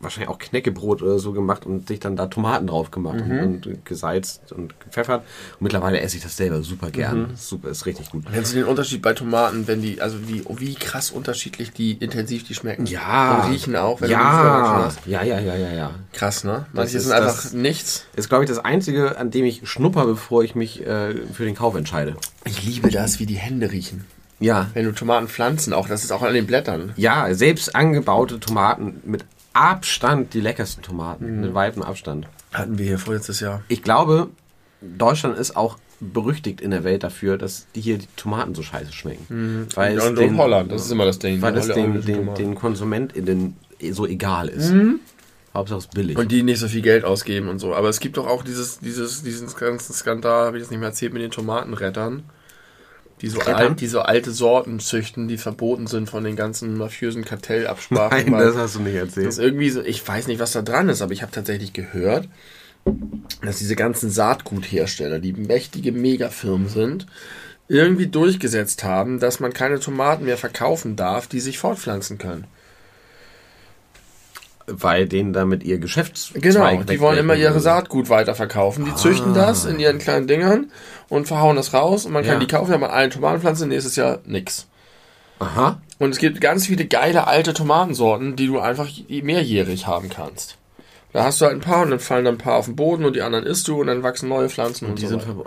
[0.00, 3.84] wahrscheinlich auch Knäckebrot oder so gemacht und sich dann da Tomaten drauf gemacht und, und
[3.84, 5.22] gesalzt und gepfeffert.
[5.58, 7.32] Und mittlerweile esse ich das selber super gern.
[7.36, 8.24] Super, ist richtig gut.
[8.32, 12.44] Kennst du den Unterschied bei Tomaten, wenn die, also wie, wie krass unterschiedlich die intensiv
[12.44, 12.86] die schmecken?
[12.86, 13.42] Ja.
[13.44, 15.90] Und riechen auch, wenn du die Ja, ja, ja, ja, ja, ja.
[16.12, 16.66] Krass, ne?
[16.72, 18.06] Manche ist sind einfach das- nichts.
[18.16, 21.54] Ist, glaube ich, das Einzige, an dem ich schnupper, bevor ich mich äh, für den
[21.54, 22.16] Kauf entscheide.
[22.44, 24.06] Ich liebe das, wie die Hände riechen.
[24.42, 26.94] Ja, Wenn du Tomaten pflanzen, auch, das ist auch an den Blättern.
[26.96, 32.28] Ja, selbst angebaute Tomaten mit Abstand die leckersten Tomaten, mit weitem Abstand.
[32.52, 33.62] Hatten wir hier vorletztes Jahr.
[33.68, 34.28] Ich glaube,
[34.80, 38.92] Deutschland ist auch berüchtigt in der Welt dafür, dass die hier die Tomaten so scheiße
[38.92, 39.66] schmecken.
[39.74, 41.42] Weil es und, den, Holland, das ist immer das Ding.
[41.42, 43.56] weil die es den, den, den KonsumentInnen
[43.92, 44.72] so egal ist.
[45.52, 46.16] Hauptsache es ist billig.
[46.16, 47.74] Und die nicht so viel Geld ausgeben und so.
[47.74, 50.90] Aber es gibt doch auch dieses, dieses, diesen ganzen Skandal, habe ich jetzt nicht mehr
[50.90, 52.22] erzählt, mit den Tomatenrettern.
[53.20, 57.24] Die so, alt, die so alte Sorten züchten, die verboten sind von den ganzen mafiösen
[57.24, 58.30] Kartellabsprachen.
[58.30, 59.38] Nein, das hast du nicht das erzählt.
[59.38, 62.28] irgendwie so, ich weiß nicht, was da dran ist, aber ich habe tatsächlich gehört,
[63.42, 67.06] dass diese ganzen Saatguthersteller, die mächtige Megafirmen sind,
[67.68, 72.46] irgendwie durchgesetzt haben, dass man keine Tomaten mehr verkaufen darf, die sich fortpflanzen können.
[74.70, 77.60] Weil denen damit ihr Geschäftszweig Genau, die wollen immer ihre.
[77.60, 78.84] Saatgut weiterverkaufen.
[78.84, 80.70] Die züchten das in ihren kleinen Dingern
[81.08, 82.38] und verhauen das raus und man kann Ja.
[82.40, 84.66] die kaufen, man eine Tomatenpflanze, nächstes Jahr nix.
[85.40, 85.80] Aha.
[85.98, 90.56] Und es gibt ganz viele geile alte Tomatensorten, die du einfach mehrjährig haben kannst.
[91.12, 93.04] Da hast du halt ein paar und dann fallen dann ein paar auf den Boden
[93.04, 95.44] und die anderen isst du und dann wachsen neue Pflanzen und, Die so sind oh.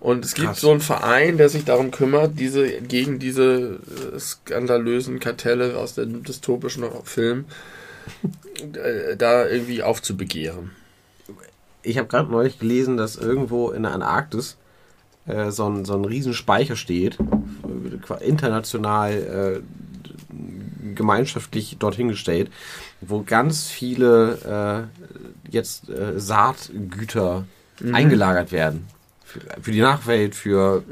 [0.00, 0.60] Und es gibt Krass.
[0.60, 3.78] so einen Verein, der sich darum kümmert, diese gegen diese
[4.14, 7.44] äh, skandalösen Kartelle aus dem dystopischen Film
[9.16, 10.70] da irgendwie aufzubegehren.
[11.82, 14.56] Ich habe gerade neulich gelesen, dass irgendwo in der Antarktis
[15.26, 22.50] äh, so, ein, so ein Riesenspeicher steht, äh, international äh, gemeinschaftlich dorthin gestellt,
[23.00, 27.46] wo ganz viele äh, jetzt äh, Saatgüter
[27.92, 28.86] eingelagert werden.
[29.24, 30.82] Für, für die Nachwelt, für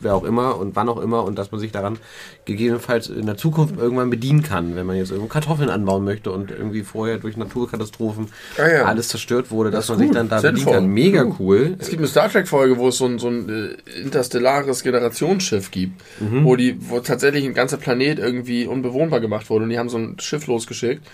[0.00, 1.98] wer auch immer und wann auch immer und dass man sich daran
[2.44, 6.50] gegebenenfalls in der Zukunft irgendwann bedienen kann, wenn man jetzt irgendwo Kartoffeln anbauen möchte und
[6.50, 8.26] irgendwie vorher durch Naturkatastrophen
[8.58, 8.84] Ah ja.
[8.84, 10.74] alles zerstört wurde, dass ist man sich gut, dann da bedienen sinnvoll.
[10.74, 10.86] kann.
[10.86, 11.36] Mega Gut.
[11.38, 11.76] cool.
[11.78, 15.70] Es gibt eine Star Trek Folge, wo es so ein, so ein äh, interstellares Generationsschiff
[15.70, 19.88] gibt, wo die, wo tatsächlich ein ganzer Planet irgendwie unbewohnbar gemacht wurde und die haben
[19.88, 21.06] so ein Schiff losgeschickt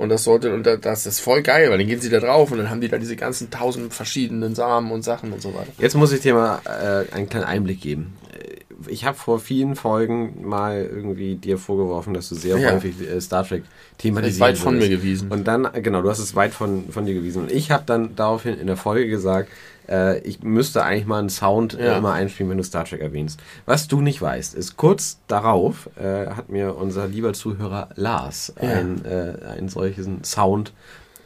[0.00, 2.50] und das sollte und da- das ist voll geil, weil dann gehen sie da drauf
[2.50, 5.70] und dann haben die da diese ganzen tausend verschiedenen Samen und Sachen und so weiter.
[5.78, 8.14] Jetzt muss ich dir mal äh, einen kleinen Einblick geben.
[8.32, 8.56] Äh,
[8.88, 12.72] Ich habe vor vielen Folgen mal irgendwie dir vorgeworfen, dass du sehr Ja.
[12.72, 15.30] häufig äh, Star Trek Das thematisiert ist weit von mir gewiesen.
[15.30, 17.42] Und dann, äh, genau, du hast es weit von, von dir gewiesen.
[17.42, 19.50] Und ich habe dann daraufhin in der Folge gesagt,
[19.90, 21.98] äh, ich müsste eigentlich mal einen Sound äh, Ja.
[21.98, 23.40] immer einspielen, wenn du Star Trek erwähnst.
[23.66, 28.68] Was du nicht weißt, ist kurz darauf äh, hat mir unser lieber Zuhörer Lars Ja.
[28.70, 30.72] ein, äh, einen solchen Sound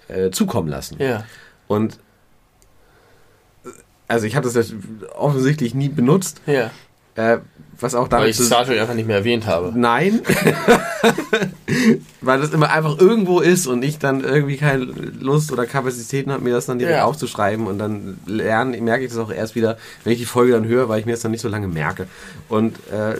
[0.09, 0.97] äh, zukommen lassen.
[0.99, 1.25] ja.
[1.67, 1.99] Und
[3.65, 3.69] äh,
[4.09, 4.75] also ich habe das jetzt
[5.17, 6.71] offensichtlich nie benutzt, Ja.
[7.15, 7.39] äh,
[7.81, 9.73] was auch Weil damit ich zu- Star Trek einfach nicht mehr erwähnt habe.
[9.75, 10.21] Nein,
[12.21, 16.43] weil das immer einfach irgendwo ist und ich dann irgendwie keine Lust oder Kapazitäten habe,
[16.45, 17.05] mir das dann direkt Ja.
[17.05, 20.67] aufzuschreiben und dann lernen, merke ich das auch erst wieder, wenn ich die Folge dann
[20.67, 22.07] höre, weil ich mir das dann nicht so lange merke.
[22.49, 23.17] Und äh,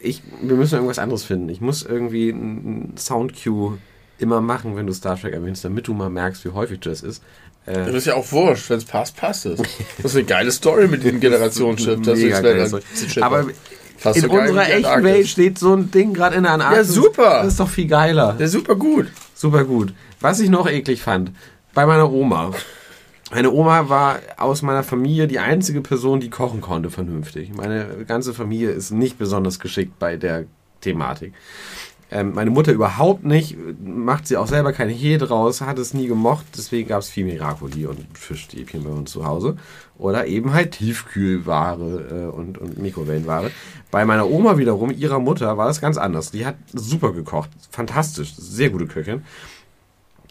[0.00, 1.48] ich, wir müssen irgendwas anderes finden.
[1.48, 3.78] Ich muss irgendwie einen Soundcue
[4.18, 7.22] immer machen, wenn du Star Trek erwähnst, damit du mal merkst, wie häufig das ist.
[7.66, 9.60] Äh, Das ist ja auch wurscht, wenn es passt, passt es.
[9.96, 12.00] Das ist eine geile Story mit diesem Generationsschiff.
[12.02, 13.22] Das ist.
[13.22, 13.46] Aber
[13.98, 15.02] Fast in unserer echten.
[15.02, 16.94] Welt steht so ein Ding gerade in der Antarktis.
[16.94, 17.42] Ja, super.
[17.42, 18.34] Das ist doch viel geiler.
[18.34, 19.08] Der ist super gut.
[19.34, 19.92] Super gut.
[20.20, 21.32] Was ich noch eklig fand,
[21.74, 22.52] bei meiner Oma.
[23.30, 27.52] Meine Oma war aus meiner Familie die einzige Person, die kochen konnte vernünftig.
[27.54, 30.44] Meine ganze Familie ist nicht besonders geschickt bei der
[30.80, 31.34] Thematik.
[32.10, 36.06] Ähm, meine Mutter überhaupt nicht, macht sie auch selber keine Hehl draus, hat es nie
[36.06, 39.56] gemocht, deswegen gab es viel Miracoli und Fischstäbchen bei uns zu Hause.
[39.98, 43.50] Oder eben halt Tiefkühlware äh, und, und Mikrowellenware.
[43.90, 46.30] Bei meiner Oma wiederum, ihrer Mutter, war das ganz anders.
[46.30, 49.22] Die hat super gekocht, fantastisch, sehr gute Köchin.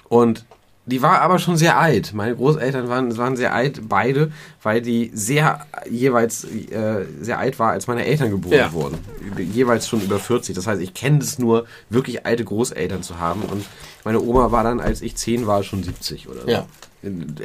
[0.09, 0.45] Und
[0.87, 2.13] die war aber schon sehr alt.
[2.13, 4.31] Meine Großeltern waren, waren sehr alt, beide,
[4.63, 8.71] weil die sehr jeweils äh, sehr alt war, als meine Eltern geboren Ja.
[8.73, 8.97] wurden.
[9.37, 10.55] Jeweils schon über 40.
[10.55, 13.41] Das heißt, ich kenne es nur, wirklich alte Großeltern zu haben.
[13.43, 13.65] Und
[14.05, 16.47] meine Oma war dann, als ich 10 war, schon 70 oder so.
[16.47, 16.65] Ja.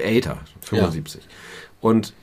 [0.03, 1.23] Älter, 75.
[1.81, 2.15] Und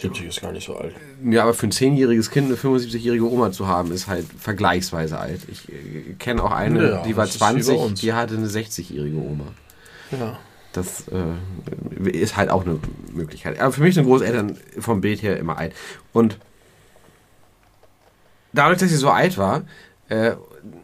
[0.00, 0.94] 70 ist gar nicht so alt.
[1.28, 5.40] ja, aber für ein zehnjähriges Kind eine 75-jährige Oma zu haben, ist halt vergleichsweise alt.
[5.50, 8.00] Ich äh, kenne auch eine, Ja, die war das ist wie bei 20, uns.
[8.00, 9.44] die hatte eine 60-jährige Oma.
[10.12, 10.38] Ja.
[10.72, 12.78] Das äh, ist halt auch eine
[13.12, 13.58] Möglichkeit.
[13.58, 15.74] Aber für mich sind Großeltern vom Bild her immer alt.
[16.12, 16.38] Und
[18.52, 19.62] dadurch, dass sie so alt war,
[20.08, 20.32] äh,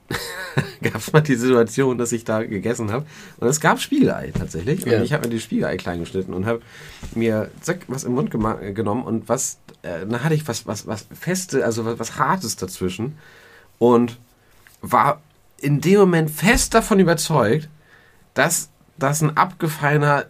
[0.82, 3.06] gab es mal die Situation, dass ich da gegessen habe.
[3.38, 4.84] Und es gab Spiegelei tatsächlich.
[4.84, 5.02] Und Ja.
[5.02, 6.62] ich habe mir die Spiegelei klein geschnitten und habe
[7.14, 11.06] mir zack, was im Mund genommen und was, äh, dann hatte ich was, was, was
[11.12, 13.18] Feste, also was, was Hartes dazwischen.
[13.78, 14.16] Und
[14.80, 15.20] war
[15.60, 17.68] in dem Moment fest davon überzeugt,
[18.34, 20.26] dass das ein abgefallener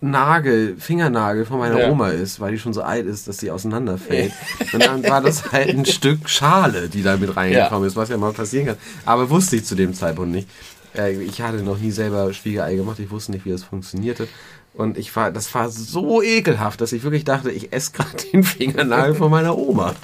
[0.00, 1.90] Nagel, Fingernagel von meiner Ja.
[1.90, 4.32] Oma ist, weil die schon so alt ist, dass sie auseinanderfällt.
[4.74, 8.18] Und dann war das halt ein Stück Schale, die da mit reingekommen ist, was ja
[8.18, 8.76] mal passieren kann.
[9.06, 10.48] Aber wusste ich zu dem Zeitpunkt nicht.
[10.94, 14.28] Äh, Ich hatte noch nie selber Spiegelei gemacht, ich wusste nicht, wie das funktionierte.
[14.74, 18.42] Und ich war, das war so ekelhaft, dass ich wirklich dachte, ich esse gerade den
[18.42, 19.94] Fingernagel von meiner Oma.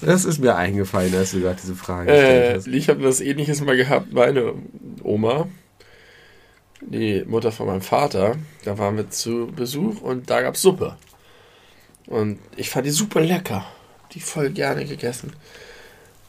[0.00, 2.66] Das ist mir eingefallen, als du gerade diese Frage gestellt Äh, hast.
[2.66, 4.12] ich habe das ähnliches mal gehabt.
[4.12, 4.54] Meine
[5.02, 5.46] Oma,
[6.86, 10.96] die Mutter von meinem Vater, da waren wir zu Besuch und da gab es Suppe.
[12.06, 13.64] Und ich fand die super lecker.
[14.12, 15.32] Die voll gerne gegessen.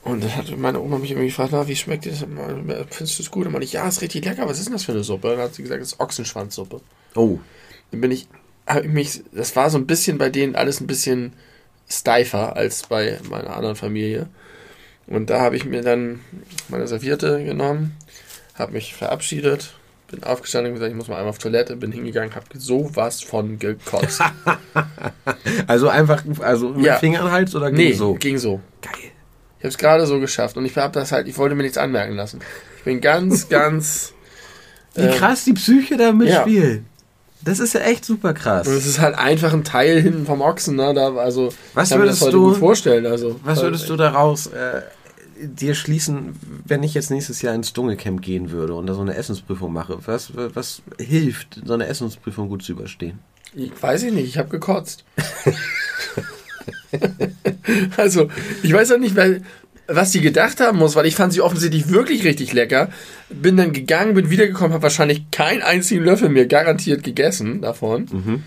[0.03, 2.19] Und dann hat meine Oma mich irgendwie gefragt, na, wie schmeckt dir das?
[2.89, 3.45] Findest du es gut?
[3.45, 4.47] Und meinte ich, ja, ist richtig lecker.
[4.47, 5.31] Was ist denn das für eine Suppe?
[5.31, 6.81] Und dann hat sie gesagt, das ist Ochsenschwanzsuppe.
[7.15, 7.39] Oh,
[7.91, 8.27] Dann bin ich,
[8.67, 11.33] habe ich mich, das war so ein bisschen bei denen alles ein bisschen
[11.87, 14.27] steifer als bei meiner anderen Familie.
[15.07, 16.21] Und da habe ich mir dann
[16.69, 17.95] meine Serviette genommen,
[18.55, 19.73] habe mich verabschiedet,
[20.13, 23.57] bin aufgestanden und gesagt, ich muss mal einmal auf Toilette, bin hingegangen, habe sowas von
[23.57, 24.21] gekotzt.
[25.67, 26.97] also einfach, also mit Ja.
[26.97, 28.13] Finger an Hals oder nee, ging so?
[28.15, 28.61] ging so.
[28.81, 29.11] Geil.
[29.57, 31.77] Ich habe es gerade so geschafft und ich habe das halt, ich wollte mir nichts
[31.77, 32.41] anmerken lassen.
[32.77, 34.13] Ich bin ganz, ganz
[34.93, 36.75] Wie krass die Psyche da mitspielt.
[36.75, 36.89] Ja.
[37.45, 38.67] Das ist ja echt super krass.
[38.67, 40.93] Und es ist halt einfach ein Teil hinten vom Ochsen, ne?
[40.93, 43.05] Da, also, was würdest du vorstellen?
[43.05, 44.81] Also, was würdest du daraus äh,
[45.39, 46.35] dir schließen,
[46.65, 49.99] wenn ich jetzt nächstes Jahr ins Dschungelcamp gehen würde und da so eine Essensprüfung mache?
[50.05, 53.19] Was, was hilft, so eine Essensprüfung gut zu überstehen?
[53.55, 55.05] Ich weiß ich nicht, ich habe gekotzt.
[57.97, 58.29] also,
[58.63, 59.43] ich weiß auch nicht, weil
[59.87, 62.89] was die gedacht haben muss, weil ich fand sie offensichtlich wirklich richtig lecker.
[63.29, 68.07] Bin dann gegangen, bin wiedergekommen, habe wahrscheinlich keinen einzigen Löffel mehr garantiert gegessen davon.
[68.11, 68.43] Mhm.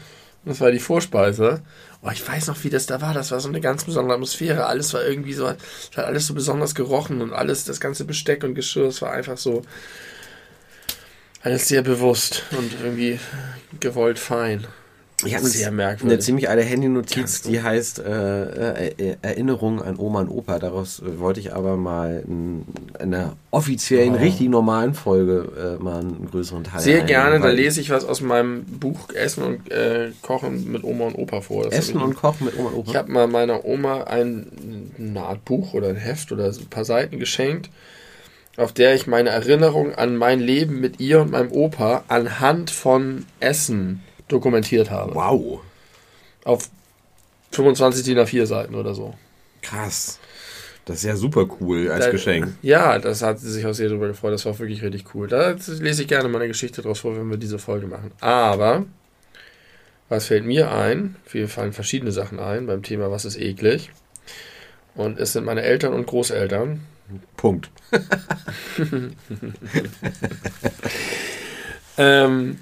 [0.47, 1.60] Das war die Vorspeise.
[2.02, 3.12] Oh, ich weiß noch, wie das da war.
[3.12, 4.66] Das war so eine ganz besondere Atmosphäre.
[4.66, 5.59] Alles war irgendwie so, hat
[5.97, 9.62] alles so besonders gerochen und alles, das ganze Besteck und Geschirr, es war einfach so
[11.43, 13.18] alles sehr bewusst und irgendwie
[13.81, 14.66] gewollt fein.
[15.25, 16.13] Ich habe sehr merkwürdig.
[16.13, 20.59] eine ziemlich alte Handy-Notiz, die heißt äh, äh, Erinnerung an Oma und Opa.
[20.59, 22.67] Daraus äh, wollte ich aber mal in,
[23.01, 24.19] in einer offiziellen, oh.
[24.19, 26.81] richtig normalen Folge äh, mal einen größeren Teil.
[26.81, 31.07] Sehr gerne, da lese ich was aus meinem Buch Essen und äh, Kochen mit Oma
[31.07, 31.65] und Opa vor.
[31.65, 32.91] Das Essen und Kochen mit Oma und Opa?
[32.91, 36.85] Ich habe mal meiner Oma ein, eine Art Buch oder ein Heft oder ein paar
[36.85, 37.71] Seiten geschenkt
[38.59, 43.27] auf der ich meine Erinnerung an mein Leben mit ihr und meinem Opa anhand von
[43.39, 45.15] Essen dokumentiert habe.
[45.15, 45.61] Wow.
[46.44, 46.69] Auf
[47.53, 49.15] 25 DIN A4 Seiten oder so.
[49.62, 50.19] Krass.
[50.85, 52.55] Das ist ja super cool als da, Geschenk.
[52.62, 54.32] Ja, das hat sie sich auch sehr darüber gefreut.
[54.32, 55.27] Das war wirklich richtig cool.
[55.27, 58.12] Da lese ich gerne mal eine Geschichte draus vor, wenn wir diese Folge machen.
[58.20, 58.85] Aber,
[60.09, 61.16] was fällt mir ein?
[61.32, 63.90] Mir fallen verschiedene Sachen ein beim Thema Was ist eklig?
[64.94, 66.86] Und es sind meine Eltern und Großeltern.
[67.36, 67.69] Punkt.
[71.98, 72.59] ähm,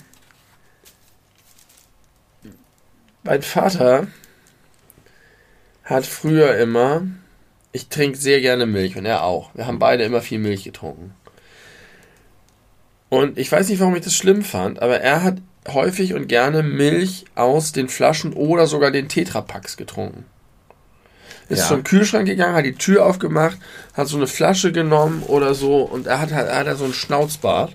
[3.25, 4.07] Mein Vater
[5.83, 7.07] hat früher immer,
[7.73, 9.51] ich trinke sehr gerne Milch und er auch.
[9.55, 11.15] Wir haben beide immer viel Milch getrunken.
[13.09, 15.39] Und ich weiß nicht, warum ich das schlimm fand, aber er hat
[15.69, 20.27] häufig und gerne Milch aus den Flaschen oder sogar den Tetrapacks getrunken.
[21.49, 21.69] Ist ja.
[21.69, 23.57] zum Kühlschrank gegangen, hat die Tür aufgemacht,
[23.95, 27.75] hat so eine Flasche genommen oder so und er hat, er hat so einen Schnauzbart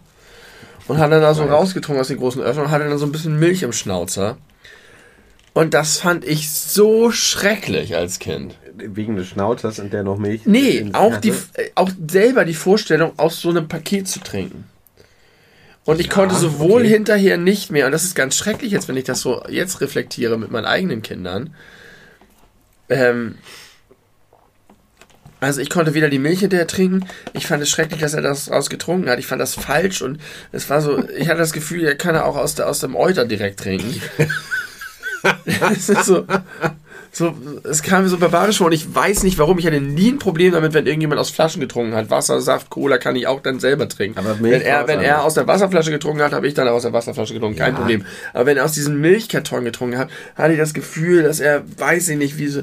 [0.88, 3.12] und hat dann da so rausgetrunken aus den großen Öffnungen und hatte dann so ein
[3.12, 4.38] bisschen Milch im Schnauzer.
[5.54, 8.56] Und das fand ich so schrecklich als Kind.
[8.76, 10.46] Wegen des Schnauzers und der noch Milch?
[10.46, 11.34] Nee, auch, die,
[11.76, 14.66] auch selber die Vorstellung, aus so einem Paket zu trinken.
[15.86, 16.92] Und ich ja, konnte sowohl okay.
[16.92, 20.38] hinterher nicht mehr, und das ist ganz schrecklich jetzt, wenn ich das so jetzt reflektiere
[20.38, 21.54] mit meinen eigenen Kindern.
[22.90, 23.40] Ähm,
[25.40, 28.50] also ich konnte weder die Milch hinterher trinken, ich fand es schrecklich, dass er das
[28.50, 30.20] ausgetrunken hat, ich fand das falsch und
[30.52, 32.96] es war so, ich hatte das Gefühl, er kann er auch aus, der, aus dem
[32.96, 34.02] Euter direkt trinken.
[35.72, 36.26] es ist so,
[37.12, 39.58] so, es kam mir so barbarisch vor und ich weiß nicht warum.
[39.58, 42.10] Ich hatte nie ein Problem damit, wenn irgendjemand aus Flaschen getrunken hat.
[42.10, 44.20] Wasser, Saft, Cola kann ich auch dann selber trinken.
[44.20, 46.94] Aber wenn er, wenn er aus der Wasserflasche getrunken hat, habe ich dann aus der
[46.94, 47.58] Wasserflasche getrunken.
[47.58, 47.80] Kein ja.
[47.80, 48.06] Problem.
[48.34, 52.10] Aber wenn er aus diesem Milchkarton getrunken hat, hatte ich das Gefühl, dass er, weiß
[52.10, 52.62] ich nicht, wie so,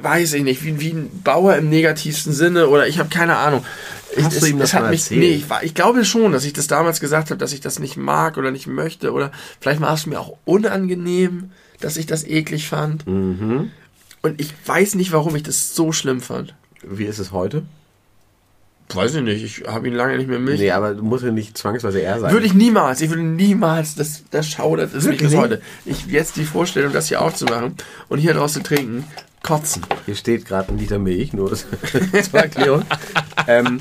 [0.00, 3.64] weiß ich nicht, wie, wie ein Bauer im negativsten Sinne oder ich habe keine Ahnung.
[4.22, 6.52] Hast ich, du ihm das, das hat mich, Nee, ich, ich, glaube schon, dass ich
[6.52, 9.94] das damals gesagt habe, dass ich das nicht mag oder nicht möchte oder vielleicht war
[9.94, 11.50] es mir auch unangenehm,
[11.80, 13.06] dass ich das eklig fand.
[13.06, 13.70] Mhm.
[14.22, 16.54] Und ich weiß nicht, warum ich das so schlimm fand.
[16.82, 17.64] Wie ist es heute?
[18.92, 20.58] Weiß ich nicht, ich habe ihn lange nicht mehr mit.
[20.58, 22.32] Nee, aber muss ja nicht zwangsweise er sein.
[22.32, 25.62] Würde ich niemals, ich würde niemals, das, das schaudert es mich bis heute.
[25.84, 27.74] Ich jetzt die Vorstellung, das hier aufzumachen
[28.08, 29.04] und hier draus zu trinken,
[29.44, 29.82] kotzen.
[30.06, 31.70] Hier steht gerade ein Liter Milch, nur zur
[32.32, 32.82] Erklärung.
[33.46, 33.80] ähm,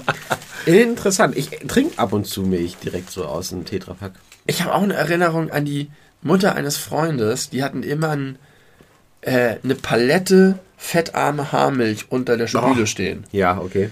[0.68, 1.36] interessant.
[1.36, 4.12] Ich trinke ab und zu Milch direkt so aus einem Tetrapack.
[4.46, 5.90] Ich habe auch eine Erinnerung an die
[6.22, 7.50] Mutter eines Freundes.
[7.50, 8.38] Die hatten immer ein,
[9.22, 12.86] äh, eine Palette fettarme Haarmilch unter der Spüle oh.
[12.86, 13.24] stehen.
[13.32, 13.90] Ja, okay.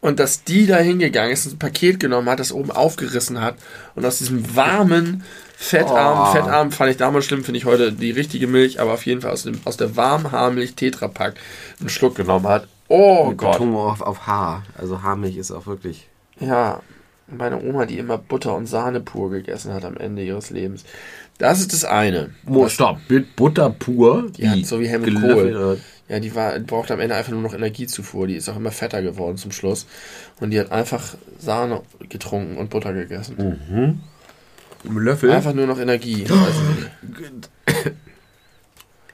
[0.00, 3.56] Und dass die da hingegangen ist, ein Paket genommen hat, das oben aufgerissen hat
[3.94, 5.24] und aus diesem warmen,
[5.56, 6.32] fettarm, oh.
[6.32, 9.32] fettarm fand ich damals schlimm, finde ich heute die richtige Milch, aber auf jeden Fall
[9.32, 11.34] aus, dem, aus der warmen Haarmilch Tetrapack
[11.80, 12.68] einen Schluck genommen hat.
[12.88, 13.52] Oh Mit Gott.
[13.52, 14.62] Betonung auf, auf Haar.
[14.76, 16.08] Also Haarmilch ist auch wirklich.
[16.38, 16.82] Ja,
[17.26, 20.84] meine Oma, die immer Butter und Sahne pur gegessen hat am Ende ihres Lebens.
[21.38, 22.30] Das ist das eine.
[22.46, 24.30] Oh, stopp, mit Butter pur?
[24.36, 25.78] Die hat so wie Helmut Kohl.
[26.08, 28.26] Ja, die war, braucht am Ende einfach nur noch Energiezufuhr.
[28.26, 29.86] Die ist auch immer fetter geworden zum Schluss.
[30.40, 33.58] Und die hat einfach Sahne getrunken und Butter gegessen.
[33.68, 34.00] Mhm.
[34.84, 35.30] Im Löffel?
[35.32, 36.24] Einfach nur noch Energie.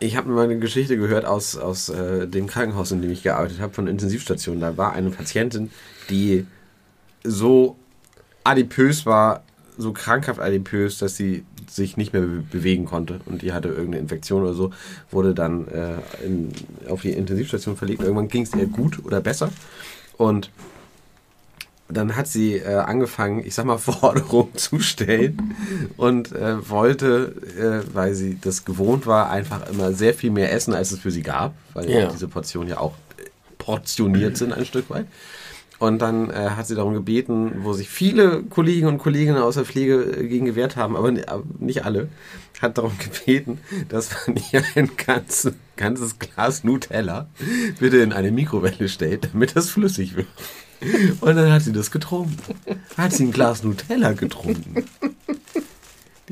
[0.01, 3.61] Ich habe mal eine Geschichte gehört aus, aus äh, dem Krankenhaus, in dem ich gearbeitet
[3.61, 4.61] habe, von Intensivstationen.
[4.61, 5.71] Da war eine Patientin,
[6.11, 6.45] die
[7.23, 7.77] so
[8.43, 9.45] adipös war,
[9.79, 11.45] so krankhaft adipös, dass sie
[11.75, 14.71] sich nicht mehr bewegen konnte und die hatte irgendeine Infektion oder so,
[15.11, 16.53] wurde dann äh, in,
[16.89, 18.03] auf die Intensivstation verlegt.
[18.03, 19.51] Irgendwann ging es ihr gut oder besser
[20.19, 20.51] und
[21.89, 25.55] dann hat sie äh, angefangen, ich sag mal, Forderungen zu stellen
[25.97, 30.75] und äh, wollte, äh, weil sie das gewohnt war, einfach immer sehr viel mehr essen,
[30.75, 32.07] als es für sie gab, weil Ja.
[32.09, 32.95] diese Portionen ja auch
[33.59, 35.07] portioniert sind ein Stück weit.
[35.83, 39.65] Und dann äh, hat sie darum gebeten, wo sich viele Kollegen und Kolleginnen aus der
[39.65, 42.07] Pflege äh, gegen gewehrt haben, aber aber nicht alle,
[42.61, 47.27] hat darum gebeten, dass man ihr ein ganzes, ganzes Glas Nutella
[47.81, 50.29] bitte in eine Mikrowelle stellt, damit das flüssig wird.
[51.21, 52.37] Und dann hat sie das getrunken.
[52.97, 54.85] Hat sie ein Glas Nutella getrunken.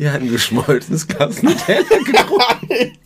[0.00, 2.96] Die hat ein geschmolzenes Glas Nutella getrunken.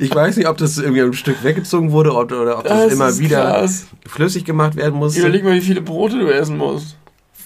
[0.00, 3.18] Ich weiß nicht, ob das irgendwie ein Stück weggezogen wurde oder ob das, Das immer
[3.18, 3.86] wieder krass.
[4.08, 5.18] flüssig gemacht werden musste.
[5.20, 6.96] Überleg mal, wie viele Brote du essen musst.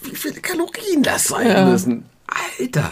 [0.03, 1.65] wie viele Kalorien das sein Ja.
[1.65, 2.05] müssen.
[2.59, 2.91] Alter.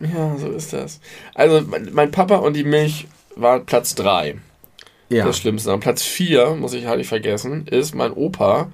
[0.00, 1.00] Ja, so ist das.
[1.34, 4.36] Also, mein, Papa und die Milch war Platz 3.
[5.08, 5.24] Ja.
[5.24, 5.72] Das Schlimmste.
[5.72, 8.70] An Platz 4, muss ich halt nicht vergessen, ist mein Opa,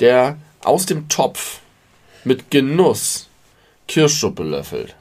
[0.00, 1.60] der aus dem Topf
[2.24, 3.28] mit Genuss
[3.86, 4.94] Kirschsuppe löffelt.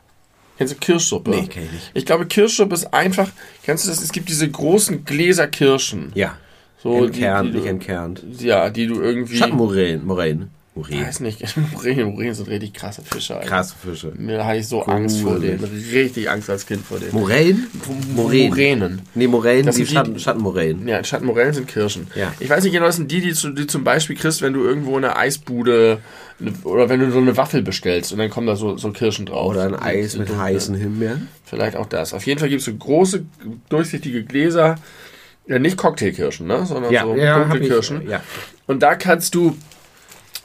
[0.58, 1.30] Kennst du Kirschsuppe?
[1.30, 1.92] Nee, kenn ich nicht.
[1.94, 3.30] Ich glaube, Kirschsuppe ist einfach,
[3.64, 4.02] kennst du das?
[4.02, 6.12] Es gibt diese großen Gläser Kirschen.
[6.16, 6.38] Ja.
[6.82, 8.24] So, entkernt, die, die nicht entkernt.
[8.40, 9.38] Ja, die du irgendwie.
[9.38, 10.06] Schattenmoränen.
[10.06, 10.50] Moränen.
[10.78, 11.06] Moränen.
[11.08, 11.44] Weiß nicht,
[11.74, 13.36] Moränen, Moränen sind richtig krasse Fische.
[13.36, 13.48] Alter.
[13.48, 14.14] Krasse Fische.
[14.16, 15.64] Mir hatte ich so Angst vor denen.
[15.64, 17.12] Richtig Angst als Kind vor denen.
[17.14, 17.68] Moränen?
[18.16, 18.50] Moränen.
[18.50, 19.02] Moränen.
[19.16, 20.88] Nee, Moränen, Das die sind die- Schatten.
[20.88, 22.08] Ja, Schattenmorellen sind Kirschen.
[22.16, 22.32] Ja.
[22.40, 24.64] Ich weiß nicht genau, das sind die, die, zu, die zum Beispiel kriegst, wenn du
[24.64, 26.00] irgendwo in einer Eisbude
[26.40, 29.26] ne- oder wenn du so eine Waffel bestellst und dann kommen da so, so Kirschen
[29.26, 29.52] drauf.
[29.52, 31.28] Oder ein Eis mit heißen Himbeeren.
[31.46, 32.14] Vielleicht auch das.
[32.14, 33.26] Auf jeden Fall gibt es so große,
[33.70, 34.76] durchsichtige Gläser.
[35.48, 36.66] Ja, nicht Cocktailkirschen, ne?
[36.66, 38.08] sondern so hab dunkle Kirschen.
[38.10, 38.22] Ja.
[38.66, 39.56] Und da kannst du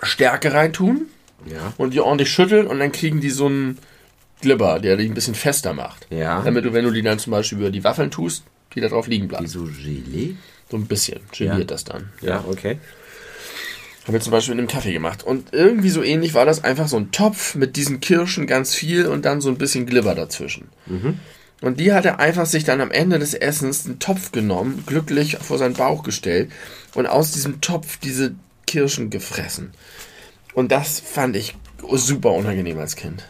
[0.02, 1.06] Stärke reintun
[1.46, 1.72] Ja.
[1.78, 3.78] und die ordentlich schütteln und dann kriegen die so einen
[4.40, 6.06] Glibber, der die ein bisschen fester macht.
[6.10, 6.42] Ja.
[6.42, 8.42] Damit du, wenn du die dann zum Beispiel über die Waffeln tust,
[8.74, 9.46] die da drauf liegen Wie bleiben.
[9.46, 10.34] so Gelee?
[10.70, 11.64] So ein bisschen geliert Ja.
[11.64, 12.08] das dann.
[12.22, 12.78] Ja, okay.
[14.04, 15.22] Haben wir zum Beispiel in einem Kaffee gemacht.
[15.22, 19.06] Und irgendwie so ähnlich war das einfach so ein Topf mit diesen Kirschen ganz viel
[19.06, 20.70] und dann so ein bisschen Glibber dazwischen.
[21.60, 25.36] Und die hat er einfach sich dann am Ende des Essens einen Topf genommen, glücklich
[25.40, 26.50] vor seinen Bauch gestellt
[26.94, 28.34] und aus diesem Topf diese
[28.66, 29.70] Kirschen gefressen.
[30.54, 31.56] Und das fand ich
[31.92, 33.26] super unangenehm als Kind.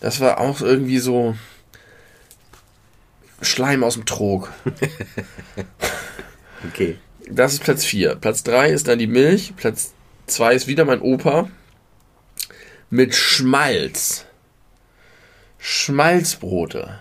[0.00, 1.36] Das war auch irgendwie so
[3.40, 4.52] Schleim aus dem Trog.
[6.66, 6.98] Okay.
[7.28, 8.16] Das ist Platz 4.
[8.16, 9.54] Platz 3 ist dann die Milch.
[9.56, 9.92] Platz
[10.26, 11.50] 2 ist wieder mein Opa.
[12.90, 14.24] Mit Schmalz.
[15.58, 17.00] Schmalzbrote.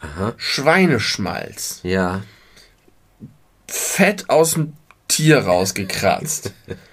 [0.00, 0.34] Aha.
[0.36, 1.80] Schweineschmalz.
[1.82, 2.22] Ja.
[3.66, 4.74] Fett aus dem
[5.08, 6.52] Tier rausgekratzt.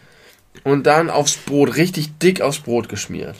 [0.67, 3.37] Und dann aufs Brot, richtig dick aufs Brot geschmiert.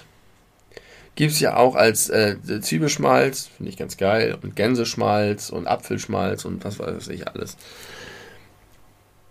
[1.16, 4.38] Gibt's ja auch als äh, Zwiebelschmalz, finde ich ganz geil.
[4.42, 7.58] Und Gänseschmalz und Apfelschmalz und was weiß ich alles.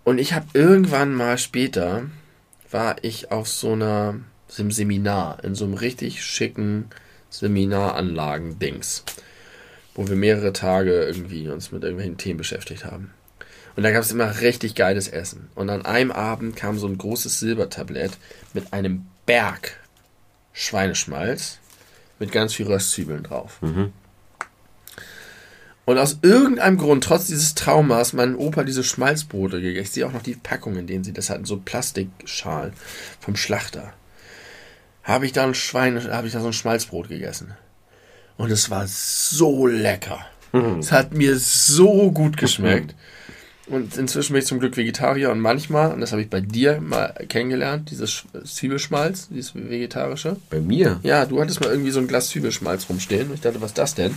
[0.04, 2.10] Und ich habe irgendwann mal später,
[2.70, 6.90] war ich auf so einer, so einem Seminar, in so einem richtig schicken
[7.30, 9.04] Seminaranlagen-Dings,
[9.94, 13.14] wo wir mehrere Tage irgendwie uns mit irgendwelchen Themen beschäftigt haben.
[13.76, 15.48] Und da gab es immer richtig geiles Essen.
[15.54, 18.12] Und an einem Abend kam so ein großes Silbertablett
[18.54, 19.78] mit einem Berg
[20.54, 21.58] Schweineschmalz
[22.18, 23.58] mit ganz viel Röstzwiebeln drauf.
[25.84, 29.84] Und aus irgendeinem Grund, trotz dieses Traumas, mein Opa diese Schmalzbrote gegessen.
[29.84, 32.72] Ich sehe auch noch die Packung, in denen sie das hatten, so Plastikschalen
[33.20, 33.92] vom Schlachter.
[35.04, 37.54] Habe ich da ein Schweine, habe ich da so ein Schmalzbrot gegessen.
[38.38, 40.26] Und es war so lecker.
[40.80, 42.94] Es hat mir so gut geschmeckt.
[43.68, 46.80] Und inzwischen bin ich zum Glück Vegetarier und manchmal, und das habe ich bei dir
[46.80, 50.36] mal kennengelernt, dieses Sch- Zwiebelschmalz, dieses vegetarische.
[50.50, 51.00] Bei mir?
[51.02, 53.28] Ja, du hattest mal irgendwie so ein Glas Zwiebelschmalz rumstehen.
[53.28, 54.14] Und ich dachte, was ist das denn?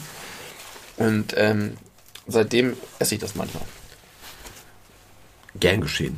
[0.98, 1.74] Und ähm,
[2.28, 3.64] seitdem esse ich das manchmal.
[5.60, 6.18] Gern geschehen.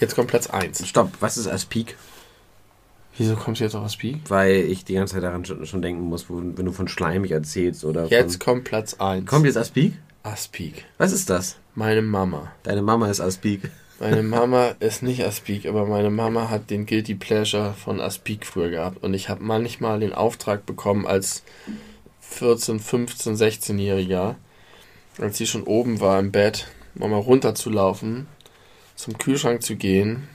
[0.00, 0.86] Jetzt kommt Platz 1.
[0.88, 1.96] Stopp, was ist Aspik?
[3.16, 4.16] Wieso kommst du jetzt auf Aspik?
[4.28, 7.30] Weil ich die ganze Zeit daran schon, schon denken muss, wo, wenn du von schleimig
[7.30, 8.54] erzählst oder Jetzt von...
[8.54, 9.26] kommt Platz 1.
[9.26, 9.92] Kommt jetzt Aspik?
[10.22, 10.84] Aspik.
[10.98, 11.56] Was ist das?
[11.74, 12.52] Meine Mama.
[12.62, 13.70] Deine Mama ist Aspik.
[13.98, 18.70] Meine Mama ist nicht Aspik, aber meine Mama hat den Guilty Pleasure von Aspik früher
[18.70, 19.02] gehabt.
[19.02, 21.42] Und ich habe manchmal den Auftrag bekommen als
[22.20, 24.36] 14, 15, 16-Jähriger,
[25.18, 28.26] als sie schon oben war im Bett, mal mal runterzulaufen,
[28.96, 30.28] zum Kühlschrank zu gehen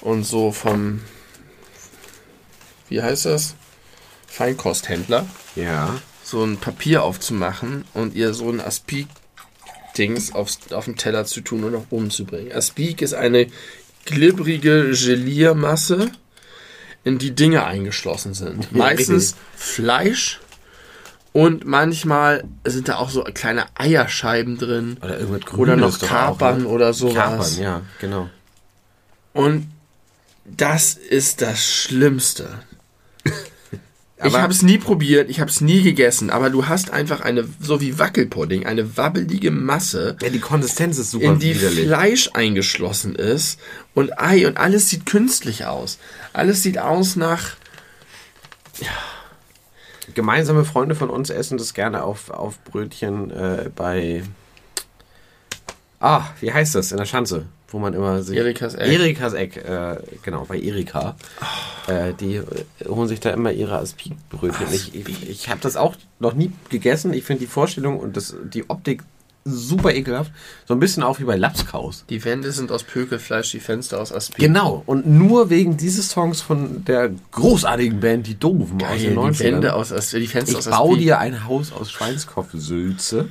[0.00, 1.00] und so vom,
[2.88, 3.54] wie heißt das?
[4.26, 6.00] Feinkosthändler, Ja.
[6.26, 11.62] So ein Papier aufzumachen und ihr so ein Aspik-Dings aufs, auf den Teller zu tun
[11.62, 12.50] und nach oben zu bringen.
[12.52, 13.46] Aspik ist eine
[14.04, 16.10] glibbrige Geliermasse,
[17.04, 18.72] in die Dinge eingeschlossen sind.
[18.72, 19.36] Meistens.
[19.54, 20.40] Fleisch
[21.32, 26.56] und manchmal sind da auch so kleine Eierscheiben drin Oder irgendwas Grünes oder noch Kapern
[26.56, 26.68] auch, ne?
[26.68, 27.14] oder sowas.
[27.14, 28.28] Kapern, ja, genau.
[29.32, 29.70] Und
[30.44, 32.48] Das ist das Schlimmste.
[34.18, 37.20] ich Aber- habe es nie probiert, ich habe es nie gegessen, aber du hast einfach
[37.20, 41.86] eine, so wie Wackelpudding, eine wabbelige Masse, Ja, die Konsistenz ist super in die widerlich.
[41.86, 43.60] Fleisch eingeschlossen ist
[43.94, 45.98] und Ei und alles sieht künstlich aus.
[46.32, 47.56] Alles sieht aus nach
[50.14, 54.22] Gemeinsame Freunde von uns essen das gerne auf, auf Brötchen äh, bei.
[56.00, 56.92] Ah, wie heißt das?
[56.92, 58.36] In der Schanze, wo man immer sich.
[58.38, 58.88] Erikas Eck.
[58.92, 61.16] Erikas Eck, äh, genau, bei Erika.
[61.88, 62.40] Äh, die
[62.86, 64.66] holen sich da immer ihre Aspik-Brötchen.
[64.72, 67.12] Ich, ich, ich habe das auch noch nie gegessen.
[67.12, 69.02] Ich finde die Vorstellung und das, die Optik
[69.48, 70.32] super ekelhaft.
[70.66, 72.04] So ein bisschen auch wie bei Lapskaus.
[72.10, 74.38] die Wände sind aus Pökelfleisch, die Fenster aus Aspik.
[74.38, 79.16] Genau, und nur wegen dieses Songs von der großartigen Band Die Doofen aus Geil, den
[79.16, 79.30] 90ern.
[79.32, 80.98] die Wände aus Aspik, die Fenster Ich aus baue Aspik.
[81.04, 83.28] dir ein Haus aus Schweinskopfsülze.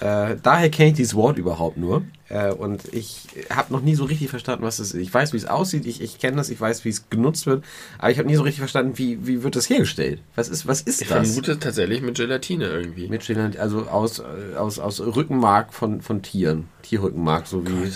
[0.00, 2.02] Äh, daher kenne ich dieses Wort überhaupt nur.
[2.28, 5.00] Äh, und ich habe noch nie so richtig verstanden, was es ist.
[5.00, 7.64] Ich weiß, wie es aussieht, ich, ich kenne das, ich weiß, wie es genutzt wird,
[7.98, 10.20] aber ich habe nie so richtig verstanden, wie, wie wird das hergestellt?
[10.34, 11.26] Was ist, was ist Ich das?
[11.28, 13.08] vermute tatsächlich mit Gelatine irgendwie.
[13.08, 16.68] Mit Gelat- also aus, äh, aus, aus Rückenmark von, von Tieren.
[16.82, 17.94] Tierrückenmark, so wie, Willen.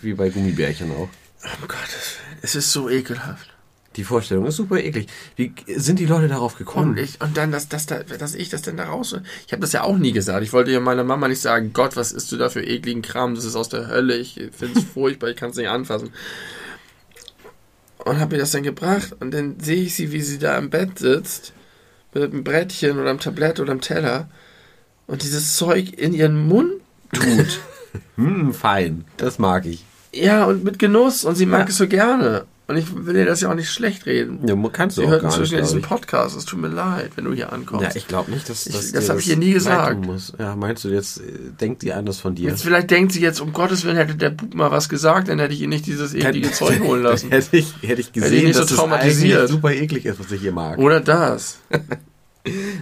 [0.00, 1.08] wie bei Gummibärchen auch.
[1.60, 2.38] Um Gottes Willen.
[2.42, 3.51] Es ist so ekelhaft.
[3.96, 5.08] Die Vorstellung ist super eklig.
[5.36, 6.90] Wie sind die Leute darauf gekommen?
[6.92, 9.14] Und, ich, und dann, dass, dass, da, dass ich das denn da raus.
[9.46, 10.42] Ich habe das ja auch nie gesagt.
[10.42, 13.34] Ich wollte ja meiner Mama nicht sagen, Gott, was isst du da für ekligen Kram?
[13.34, 14.16] Das ist aus der Hölle.
[14.16, 16.10] Ich finde es furchtbar, ich kann es nicht anfassen.
[18.04, 19.14] Und habe ihr das dann gebracht.
[19.20, 21.52] Und dann sehe ich sie, wie sie da im Bett sitzt.
[22.14, 24.28] Mit einem Brettchen oder einem Tablett oder einem Teller.
[25.06, 26.72] Und dieses Zeug in ihren Mund
[27.12, 27.60] tut.
[28.16, 29.04] Hm, fein.
[29.18, 29.84] Das mag ich.
[30.14, 31.24] ja, und mit Genuss.
[31.24, 31.66] Und sie mag Ja.
[31.68, 32.46] es so gerne.
[32.68, 34.46] Und ich will ihr das ja auch nicht schlecht reden.
[34.46, 36.36] Ja, kannst du Sie auch hört gar inzwischen nicht, diesen Podcast.
[36.36, 37.84] Es tut mir leid, wenn du hier ankommst.
[37.84, 40.06] Ja, ich glaube nicht, dass, Ich- dass das dir hab ich ihr nie gesagt.
[40.38, 41.22] Ja, meinst du jetzt, äh,
[41.60, 42.50] denkt die anders von dir?
[42.50, 45.40] Jetzt vielleicht denkt sie jetzt, um Gottes Willen hätte der Bub mal was gesagt, dann
[45.40, 47.30] hätte ich ihr nicht dieses eklige Zeug holen lassen.
[47.30, 49.38] hätte ich, hätte ich ich gesehen, nicht so dass es traumatisiert.
[49.40, 50.78] eigentlich super eklig ist, was ich hier mag.
[50.78, 51.58] Oder das.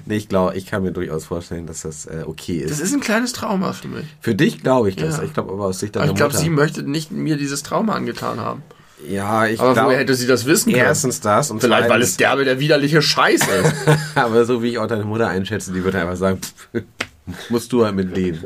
[0.06, 2.70] Nee, ich glaube, ich kann mir durchaus vorstellen, dass das äh, okay ist.
[2.70, 4.06] Das ist ein kleines Trauma für mich.
[4.20, 5.18] Für dich glaube ich das.
[5.18, 5.22] Ja.
[5.22, 7.94] Ich glaube aber aus Sicht Aber deiner ich glaube, sie möchte nicht mir dieses Trauma
[7.94, 8.62] angetan haben.
[9.08, 10.84] Ja, ich Aber glaube, woher hätte sie das wissen können?
[10.84, 13.74] erstens das und Vielleicht, weil es derbe der widerliche Scheiß ist.
[14.14, 16.82] aber so wie ich auch deine Mutter einschätze, die würde einfach sagen, pff,
[17.50, 18.44] musst du halt mit leben.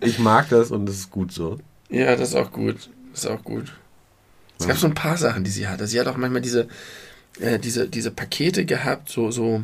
[0.00, 1.58] Ich mag das und das ist gut so.
[1.90, 2.88] ja, das ist auch gut.
[3.12, 3.72] Das ist auch gut.
[4.60, 5.86] Es gab so ein paar Sachen, die sie hatte.
[5.86, 6.66] Sie hat auch manchmal diese,
[7.40, 9.62] äh, diese, diese Pakete gehabt, so, so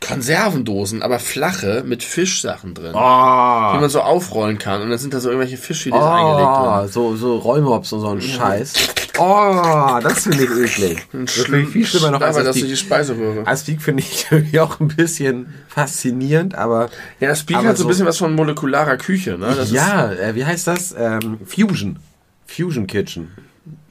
[0.00, 2.92] Konservendosen, aber flache mit Fischsachen drin.
[2.92, 6.84] Die Oh, man so aufrollen kann und dann sind da so irgendwelche Fischfilets eingelegt drin.
[6.84, 8.74] oh so, so Rollmops und so ein Scheiß.
[9.18, 11.06] Oh, das finde ich eklig.
[11.12, 13.46] Das finde ich viel schlimmer noch als das ist die Speiseröhre.
[13.46, 16.88] Aspik finde ich irgendwie auch ein bisschen faszinierend, aber
[17.18, 19.52] Ja, Speak aber hat so ein bisschen was von molekularer Küche, ne?
[19.56, 20.94] Das ja, äh, wie heißt das?
[20.96, 21.98] Ähm, Fusion.
[22.46, 23.28] Fusion Kitchen.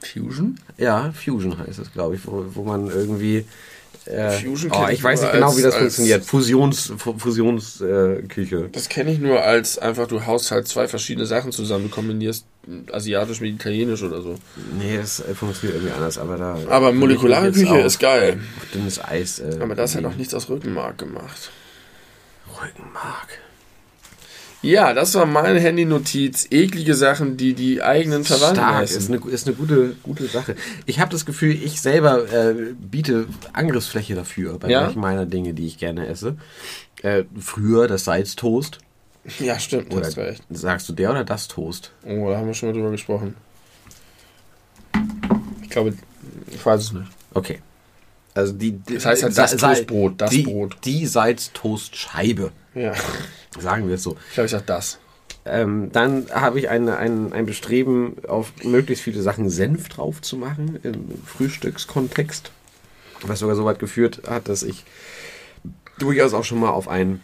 [0.02, 0.58] Fusion.
[0.78, 3.44] Ja, Fusion heißt es, glaube ich, wo, wo man irgendwie.
[4.08, 6.24] Äh, Fusion oh, ich weiß nicht genau, als- wie das funktioniert.
[6.24, 8.56] Fusions, Fu- Fusionsküche.
[8.56, 8.68] Äh.
[8.72, 12.46] Das kenne ich nur als einfach, du haust halt zwei verschiedene Sachen zusammen, du kombinierst
[12.92, 14.36] asiatisch mit italienisch oder so.
[14.78, 16.58] nee, das funktioniert irgendwie anders, aber da.
[16.68, 18.40] Aber molekulare Küche auf- ist geil.
[18.58, 19.40] auf dünnes Eis.
[19.40, 20.18] Äh, Aber das hat auch irgendwie.
[20.18, 21.50] nichts aus Rückenmark gemacht.
[22.62, 23.28] Rückenmark.
[24.68, 26.48] Ja, das war meine Handy-Notiz.
[26.50, 29.14] Eklige Sachen, die die eigenen Verwandten Stark, ist essen.
[29.14, 30.56] eine, ist eine gute, gute Sache.
[30.84, 34.82] Ich habe das Gefühl, ich selber äh, biete Angriffsfläche dafür bei Ja?
[34.82, 36.36] manchen meiner Dinge, die ich gerne esse.
[37.02, 38.78] Äh, früher das Salztoast.
[39.38, 40.42] Ja, stimmt, Oder hast recht.
[40.50, 41.92] sagst du der oder das Toast?
[42.04, 43.36] Oh, da haben wir schon mal drüber gesprochen.
[45.62, 45.94] Ich glaube,
[46.50, 47.06] ich weiß es nicht.
[47.32, 47.60] Okay.
[48.34, 50.76] Also die, die Das heißt halt das Toastbrot, das die, Brot.
[50.84, 52.92] Die Salztoastscheibe, Ja,
[53.58, 54.16] sagen wir es so.
[54.28, 54.98] ich glaube, ich sag das.
[55.44, 60.36] Ähm, dann habe ich eine, ein, ein Bestreben, auf möglichst viele Sachen Senf drauf zu
[60.36, 62.50] machen im Frühstückskontext.
[63.22, 64.84] Was sogar so weit geführt hat, dass ich
[65.98, 67.20] durchaus auch schon mal auf ein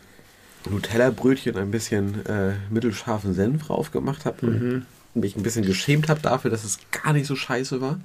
[0.69, 4.47] Nutella-Brötchen ein bisschen äh, mittelscharfen Senf drauf gemacht habe.
[4.47, 8.01] Und mich ein bisschen geschämt habe dafür, dass es gar nicht so scheiße war.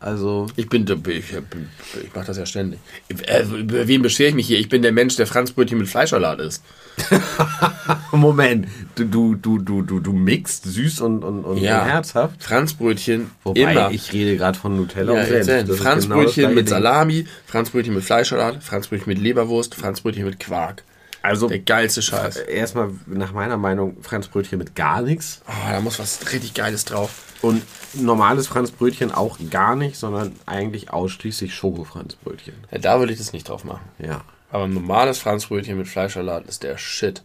[0.00, 2.80] Also, Ich bin, ich, ich mache das ja ständig.
[3.26, 4.58] Äh, Über wen beschwere ich mich hier?
[4.58, 6.64] Ich bin der Mensch, der Franzbrötchen mit Fleischsalat isst.
[8.12, 9.04] Moment, du,
[9.34, 11.84] du, du, du, du, mixt süß und, und, und, Ja.
[11.84, 12.42] herzhaft.
[12.42, 13.90] Franzbrötchen Wobei, immer.
[13.90, 15.68] ich rede gerade von Nutella ja, und Senf.
[15.68, 16.68] genau Franzbrötchen gleiche mit.
[16.68, 20.84] Salami, Franzbrötchen mit Fleischsalat, Franzbrötchen mit Leberwurst, Franzbrötchen mit Quark.
[21.22, 22.36] Also, Der geilste Scheiß.
[22.36, 25.40] erstmal nach meiner Meinung Franzbrötchen mit gar nichts.
[25.46, 27.22] Oh, da muss was richtig Geiles drauf.
[27.42, 27.62] Und
[27.94, 32.54] normales Franzbrötchen auch gar nicht, sondern eigentlich ausschließlich Schoko-Franzbrötchen.
[32.72, 33.82] Ja, da würde ich das nicht drauf machen.
[34.00, 34.22] Ja.
[34.52, 37.22] Aber ein normales Franzbrötchen mit Fleischsalat ist der Shit.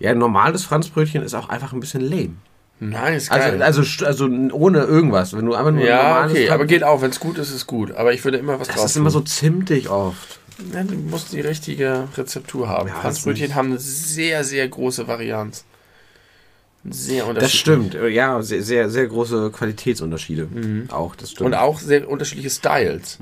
[0.00, 2.34] Ja, ein normales Franzbrötchen ist auch einfach ein bisschen lame.
[2.80, 3.62] Nein, ist Also, geil.
[3.62, 5.36] also, st- also ohne irgendwas.
[5.36, 7.02] Wenn du einfach nur ein ja, normales okay, Franz- aber geht auch.
[7.02, 7.92] Wenn es gut ist, ist gut.
[7.92, 9.20] Aber ich würde immer was Das drauf ist immer tun.
[9.20, 10.38] so zimtig oft.
[10.72, 12.88] Ja, du musst die richtige Rezeptur haben.
[12.88, 15.64] Ja, das Franzbrötchen ist- haben eine sehr, sehr große Varianz.
[16.88, 17.60] Sehr Das unterschiedlich.
[17.60, 17.94] stimmt.
[18.12, 20.48] Ja, sehr, sehr, sehr große Qualitätsunterschiede.
[20.90, 21.46] Auch, das stimmt.
[21.48, 23.18] Und auch sehr unterschiedliche Styles.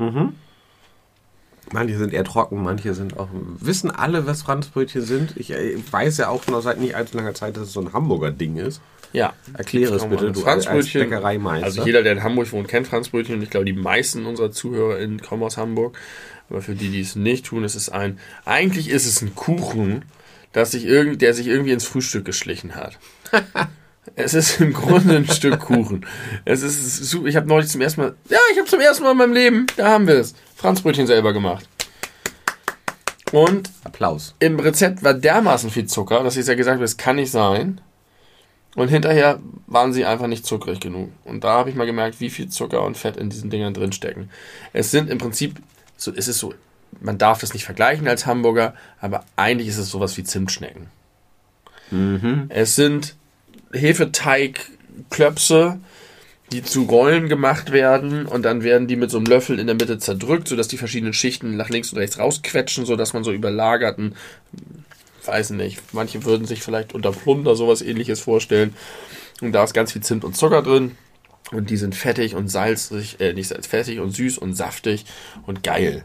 [1.72, 3.28] Manche sind eher trocken, manche sind auch.
[3.58, 5.36] Wissen alle, was Franzbrötchen sind?
[5.36, 7.92] Ich äh, weiß ja auch noch seit nicht allzu langer Zeit, dass es so ein
[7.92, 8.80] Hamburger Ding ist.
[9.12, 9.32] Ja.
[9.54, 11.10] Erkläre es bitte, du als Franzbrötchen.
[11.10, 11.64] Bäckereimeister.
[11.64, 13.36] Also jeder, der in Hamburg wohnt, kennt Franzbrötchen.
[13.36, 15.98] Und ich glaube, die meisten unserer ZuhörerInnen kommen aus Hamburg.
[16.48, 18.18] Aber für die, die es nicht tun, ist es ein.
[18.44, 20.04] Eigentlich ist es ein Kuchen,
[20.52, 22.98] das sich irgend, der sich irgendwie ins Frühstück geschlichen hat.
[24.14, 26.06] es ist im Grunde ein Stück Kuchen.
[26.44, 27.26] Es ist super.
[27.26, 28.14] Ich habe neulich zum ersten Mal.
[28.28, 29.66] Ja, ich habe zum ersten Mal in meinem Leben.
[29.76, 30.34] Da haben wir es.
[30.54, 31.68] Franzbrötchen selber gemacht.
[33.32, 34.34] Und Applaus.
[34.38, 37.80] im Rezept war dermaßen viel Zucker, dass ich ja gesagt habe, das kann nicht sein.
[38.76, 41.10] Und hinterher waren sie einfach nicht zuckrig genug.
[41.24, 43.92] Und da habe ich mal gemerkt, wie viel Zucker und Fett in diesen Dingern drin
[43.92, 44.30] stecken.
[44.72, 45.60] Es sind im Prinzip,
[45.96, 46.54] so, es ist so,
[47.00, 50.88] man darf das nicht vergleichen als Hamburger, aber eigentlich ist es sowas wie Zimtschnecken.
[52.48, 53.16] Es sind
[53.72, 55.80] Hefeteigklöpse,
[56.52, 59.74] die zu Rollen gemacht werden und dann werden die mit so einem Löffel in der
[59.74, 64.14] Mitte zerdrückt, sodass die verschiedenen Schichten nach links und rechts rausquetschen, sodass man so überlagerten,
[65.24, 68.76] weiß nicht, manche würden sich vielleicht unter Plunder sowas ähnliches vorstellen.
[69.40, 70.96] Und da ist ganz viel Zimt und Zucker drin.
[71.52, 75.04] Und die sind fettig und salzig, äh, nicht salzig, fettig und süß und saftig
[75.46, 76.04] und geil.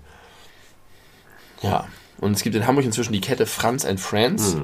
[1.62, 1.88] Ja.
[2.22, 4.56] Und es gibt in Hamburg inzwischen die Kette Franz and Friends.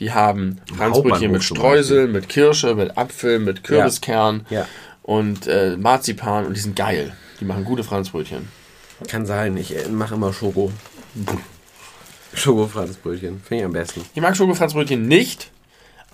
[0.00, 4.66] Die haben Franzbrötchen mit Streusel, mit Kirsche, mit Apfel, mit Kürbiskern Ja.
[5.02, 7.12] und äh, Marzipan und die sind geil.
[7.40, 8.48] Die machen gute Franzbrötchen.
[9.08, 10.72] Kann sein, ich äh, mache immer Schoko.
[12.34, 13.40] Schoko-Franzbrötchen.
[13.46, 14.02] Finde ich am besten.
[14.14, 15.50] Ich mag Schoko-Franzbrötchen nicht,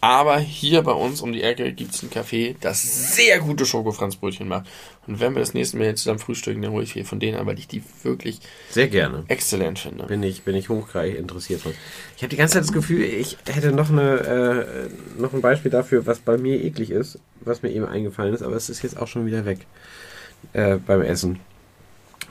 [0.01, 4.49] aber hier bei uns um die Ecke gibt es ein Café, das sehr gute Schoko-Franzbrötchen
[4.49, 4.67] macht.
[5.07, 7.37] Und wenn wir das nächste Mal hier zusammen frühstücken, dann hole ich viel von denen
[7.39, 8.41] an, weil ich die wirklich
[8.71, 9.25] Sehr gerne.
[9.29, 10.07] exzellent finde.
[10.07, 11.73] Bin ich, bin ich hochgradig interessiert von.
[12.17, 15.71] Ich habe die ganze Zeit das Gefühl, ich hätte noch, eine, äh, noch ein Beispiel
[15.71, 18.97] dafür, was bei mir eklig ist, was mir eben eingefallen ist, aber es ist jetzt
[18.97, 19.67] auch schon wieder weg
[20.55, 21.41] äh, beim Essen.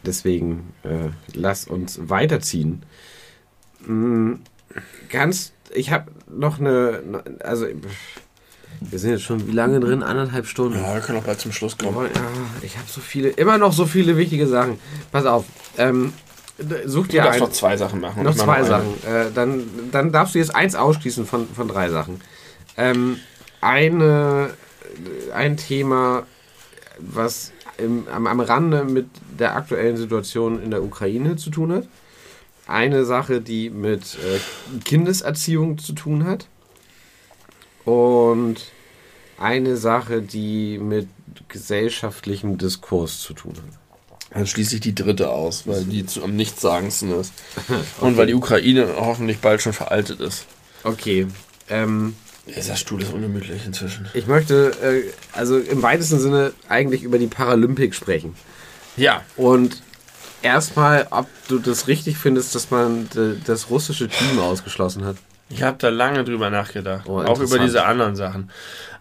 [0.06, 2.84] Deswegen äh, lass uns weiterziehen.
[3.86, 4.36] Mm,
[5.10, 7.02] ganz, ich habe noch eine,
[7.44, 7.66] also
[8.82, 10.04] wir sind jetzt schon wie lange drin?
[10.04, 10.80] Anderthalb Stunden.
[10.82, 11.98] Ja, wir können auch bald zum Schluss kommen.
[11.98, 12.10] Oh, ja,
[12.62, 14.80] ich habe so viele, immer noch so viele wichtige Sachen.
[15.12, 15.46] Pass auf,
[15.78, 16.14] ähm,
[16.86, 18.24] such Du dir darfst ein, noch zwei Sachen machen.
[18.24, 18.66] noch zwei eine.
[18.68, 18.88] Sachen.
[19.06, 22.22] Äh, dann, dann darfst du jetzt eins ausschließen von, von drei Sachen.
[22.78, 23.18] Ähm,
[23.62, 24.52] eine,
[25.34, 26.24] ein Thema,
[27.00, 31.88] was im, am, am Rande mit der aktuellen Situation in der Ukraine zu tun hat.
[32.70, 36.48] Eine Sache, die mit äh, Kindeserziehung zu tun hat.
[37.84, 38.58] Und
[39.40, 41.08] eine Sache, die mit
[41.48, 43.80] gesellschaftlichem Diskurs zu tun hat.
[44.32, 47.34] Dann schließe ich die dritte aus, weil die zu, am nichtssagendsten ist.
[48.02, 50.46] Und weil die Ukraine hoffentlich bald schon veraltet ist.
[50.84, 51.26] Okay.
[51.70, 52.16] Ähm,
[52.56, 54.08] Dieser Stuhl ist ungemütlich inzwischen.
[54.14, 58.36] Ich möchte äh, also im weitesten Sinne eigentlich über die Paralympik sprechen.
[58.96, 59.82] Ja, Und
[60.42, 65.16] erstmal, ob du das richtig findest, dass man d- das russische Team ausgeschlossen hat.
[65.50, 67.08] Ich habe da lange drüber nachgedacht.
[67.08, 68.52] Oh, auch über diese anderen Sachen.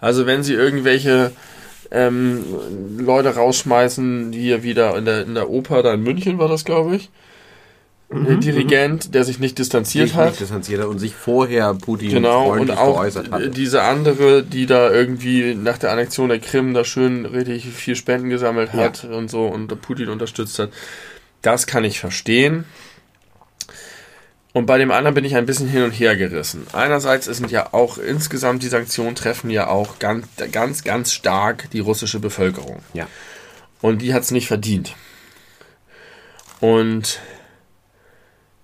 [0.01, 1.33] Also wenn sie irgendwelche
[1.91, 2.45] ähm,
[2.99, 6.65] Leute rausschmeißen, die hier wieder in der, in der Oper, da in München war das,
[6.65, 7.11] glaube ich.
[8.11, 10.29] Der Dirigent, der sich nicht distanziert Sich hat.
[10.31, 13.51] nicht distanziert hat und sich vorher Putin Genau, und auch geäußert hatte.
[13.51, 18.31] diese andere, die da irgendwie nach der Annexion der Krim da schön richtig viel Spenden
[18.31, 18.81] gesammelt Ja.
[18.85, 20.71] hat und so und Putin unterstützt hat.
[21.49, 22.67] Das kann ich verstehen.
[24.53, 26.67] Und bei dem anderen bin ich ein bisschen hin und her gerissen.
[26.75, 31.79] Einerseits sind ja auch insgesamt die Sanktionen treffen ja auch ganz, ganz, ganz stark die
[31.79, 32.83] russische Bevölkerung.
[32.93, 33.07] Ja.
[33.81, 34.95] Und die hat es nicht verdient.
[36.61, 37.19] Und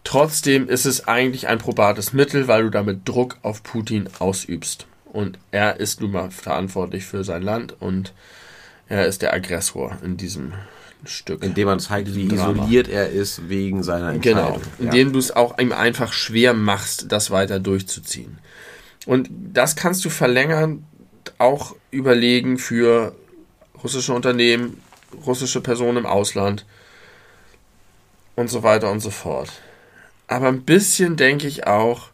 [0.05, 4.87] trotzdem ist es eigentlich ein probates Mittel, weil du damit Druck auf Putin ausübst.
[5.07, 8.13] Und er ist nun mal verantwortlich für sein Land und
[8.91, 10.53] er ist der Aggressor in diesem
[11.07, 11.43] Stück.
[11.43, 12.53] Indem man zeigt, wie Drama.
[12.63, 14.63] isoliert er ist wegen seiner Genau, Entscheidung.
[14.79, 18.39] indem du es auch ihm einfach schwer machst, das weiter durchzuziehen.
[19.07, 20.85] Und das kannst du verlängern,
[21.39, 23.15] auch überlegen für
[23.83, 24.81] russische Unternehmen,
[25.27, 26.65] russische Personen im Ausland
[28.37, 29.51] und so weiter und so fort.
[30.27, 32.09] Aber ein bisschen denke ich auch,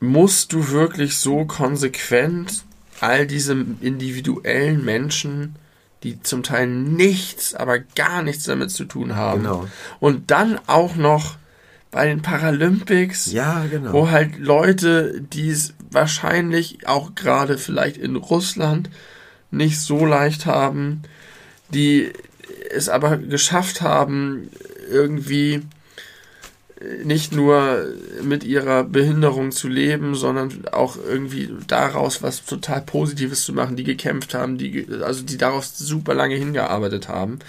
[0.00, 2.64] musst du wirklich so konsequent
[3.00, 5.56] all diese individuellen Menschen,
[6.02, 9.66] die zum Teil nichts, aber gar nichts damit zu tun haben, Genau.
[10.00, 11.36] und dann auch noch
[11.90, 13.92] bei den Paralympics, ja, genau.
[13.92, 18.88] wo halt Leute, die es wahrscheinlich auch gerade vielleicht in Russland
[19.50, 21.02] nicht so leicht haben,
[21.74, 22.12] die
[22.70, 24.48] es aber geschafft haben,
[24.90, 25.62] irgendwie
[27.04, 27.92] nicht nur
[28.22, 33.84] mit ihrer Behinderung zu leben, sondern auch irgendwie daraus was total Positives zu machen, die
[33.84, 37.40] gekämpft haben, die, also die darauf super lange hingearbeitet haben.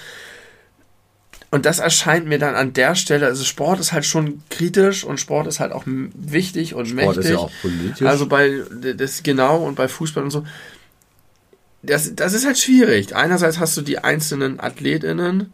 [1.49, 5.19] Und das erscheint mir dann an der Stelle, also Sport ist halt schon kritisch und
[5.19, 7.25] Sport ist halt auch wichtig und Sport mächtig.
[7.25, 8.07] Ist ja auch politisch.
[8.07, 8.61] Also bei,
[8.95, 10.45] das genau und bei Fußball und so.
[11.83, 13.15] Das, das ist halt schwierig.
[13.15, 15.51] Einerseits hast du die einzelnen AthletInnen,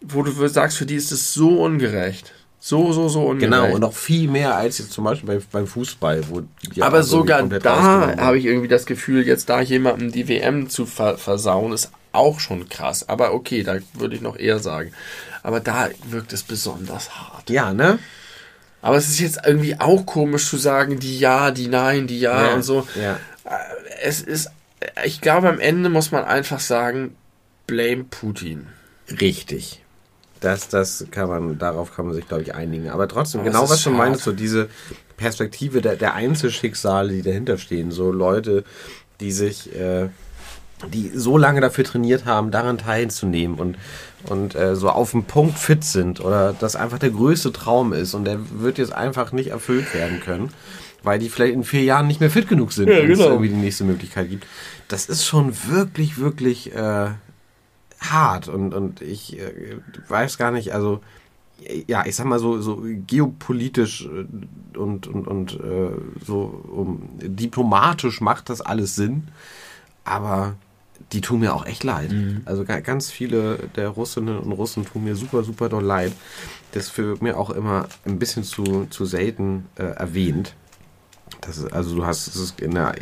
[0.00, 2.32] wo du sagst, für die ist es so ungerecht.
[2.60, 3.52] So, so, so ungerecht.
[3.52, 6.28] Genau, und noch viel mehr als jetzt zum Beispiel bei, beim Fußball.
[6.28, 6.42] Wo
[6.80, 11.18] Aber sogar da habe ich irgendwie das Gefühl, jetzt da jemandem die WM zu ver
[11.18, 13.08] versauen, ist auch schon krass.
[13.08, 14.92] Aber okay, da würde ich noch eher sagen.
[15.42, 17.48] Aber da wirkt es besonders hart.
[17.48, 17.98] Ja, ne?
[18.82, 22.46] Aber es ist jetzt irgendwie auch komisch zu sagen, die ja, die nein, die ja,
[22.46, 22.86] ja und so.
[23.00, 23.18] Ja.
[24.02, 24.50] Es ist,
[25.04, 27.16] ich glaube, am Ende muss man einfach sagen,
[27.66, 28.66] blame Putin.
[29.20, 29.82] Richtig.
[30.40, 32.90] Das, das kann man, darauf kann man sich, glaube ich, einigen.
[32.90, 34.68] Aber trotzdem, Aber genau was du meinst, so diese
[35.16, 38.64] Perspektive der, der Einzelschicksale, die dahinter stehen, so Leute,
[39.20, 40.08] die sich, äh,
[40.92, 43.76] die so lange dafür trainiert haben, daran teilzunehmen und,
[44.28, 48.14] und äh, so auf dem Punkt fit sind oder das einfach der größte Traum ist
[48.14, 50.50] und der wird jetzt einfach nicht erfüllt werden können,
[51.02, 53.24] weil die vielleicht in vier Jahren nicht mehr fit genug sind, ja, wenn genau.
[53.24, 54.46] es irgendwie die nächste Möglichkeit gibt.
[54.86, 57.10] Das ist schon wirklich, wirklich äh,
[58.00, 61.00] hart und, und ich äh, weiß gar nicht, also
[61.86, 65.90] ja, ich sag mal so, so geopolitisch äh, und, und, und äh,
[66.24, 69.28] so um, diplomatisch macht das alles Sinn,
[70.04, 70.54] aber
[71.12, 72.12] die tun mir auch echt leid.
[72.12, 72.42] Mhm.
[72.44, 76.12] Also ganz viele der Russinnen und Russen tun mir super, super doll leid.
[76.72, 80.54] Das für mir auch immer ein bisschen zu, zu selten äh, erwähnt.
[81.40, 82.94] Das ist, also du hast es in der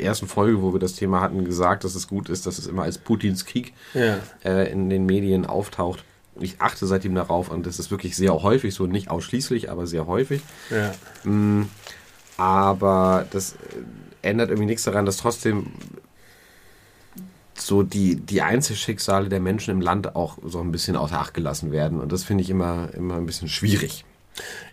[0.00, 2.82] ersten Folge, wo wir das Thema hatten, gesagt, dass es gut ist, dass es immer
[2.82, 4.18] als Putins Krieg ja.
[4.44, 6.04] äh, in den Medien auftaucht.
[6.40, 10.06] Ich achte seitdem darauf und das ist wirklich sehr häufig so, nicht ausschließlich, aber sehr
[10.06, 10.42] häufig.
[10.70, 10.94] Ja.
[11.28, 11.68] Mm,
[12.36, 15.72] aber das äh, ändert irgendwie nichts daran, dass trotzdem
[17.54, 21.72] so die, die Einzelschicksale der Menschen im Land auch so ein bisschen außer Acht gelassen
[21.72, 22.00] werden.
[22.00, 24.04] Und das finde ich immer, immer ein bisschen schwierig.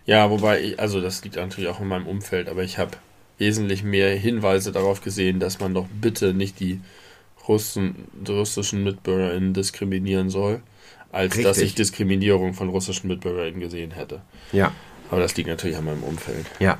[0.04, 2.92] Ja, wobei, ich, also das liegt natürlich auch in meinem Umfeld, aber ich habe
[3.38, 6.80] wesentlich mehr Hinweise darauf gesehen, dass man doch bitte nicht die
[7.46, 10.62] Russen, die russischen MitbürgerInnen diskriminieren soll,
[11.12, 11.44] als Richtig.
[11.44, 14.22] dass ich Diskriminierung von russischen MitbürgerInnen gesehen hätte.
[14.52, 14.72] Ja.
[15.10, 16.46] Aber das liegt natürlich an meinem Umfeld.
[16.58, 16.78] Ja.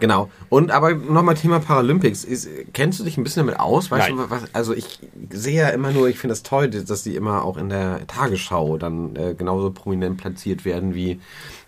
[0.00, 0.30] Genau.
[0.48, 2.24] Und aber nochmal Thema Paralympics.
[2.24, 3.90] Ist, kennst du dich ein bisschen damit aus?
[3.90, 4.16] Weißt Nein.
[4.16, 4.98] du, was, also ich
[5.30, 8.78] sehe ja immer nur, ich finde das toll, dass die immer auch in der Tagesschau
[8.78, 11.20] dann äh, genauso prominent platziert werden wie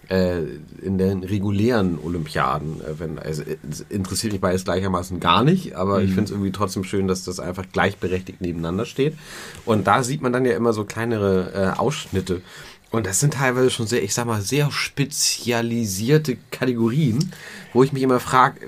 [0.09, 0.43] äh,
[0.83, 2.81] in den regulären Olympiaden.
[2.81, 3.43] Äh, wenn, also,
[3.89, 6.05] interessiert mich beides gleichermaßen gar nicht, aber mhm.
[6.05, 9.17] ich finde es irgendwie trotzdem schön, dass das einfach gleichberechtigt nebeneinander steht.
[9.65, 12.43] Und da sieht man dann ja immer so kleinere äh, Ausschnitte.
[12.93, 17.33] Und das sind teilweise schon sehr, ich sag mal, sehr spezialisierte Kategorien,
[17.73, 18.61] wo ich mich immer frage,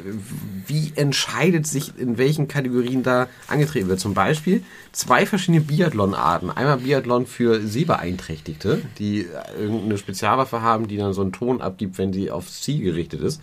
[0.67, 4.01] wie entscheidet sich, in welchen Kategorien da angetreten wird.
[4.01, 6.51] Zum Beispiel zwei verschiedene Biathlon-Arten.
[6.51, 9.27] Einmal Biathlon für Sehbeeinträchtigte, die
[9.61, 13.43] irgendeine Spezialwaffe haben, die dann so einen Ton abgibt, wenn sie aufs Ziel gerichtet ist.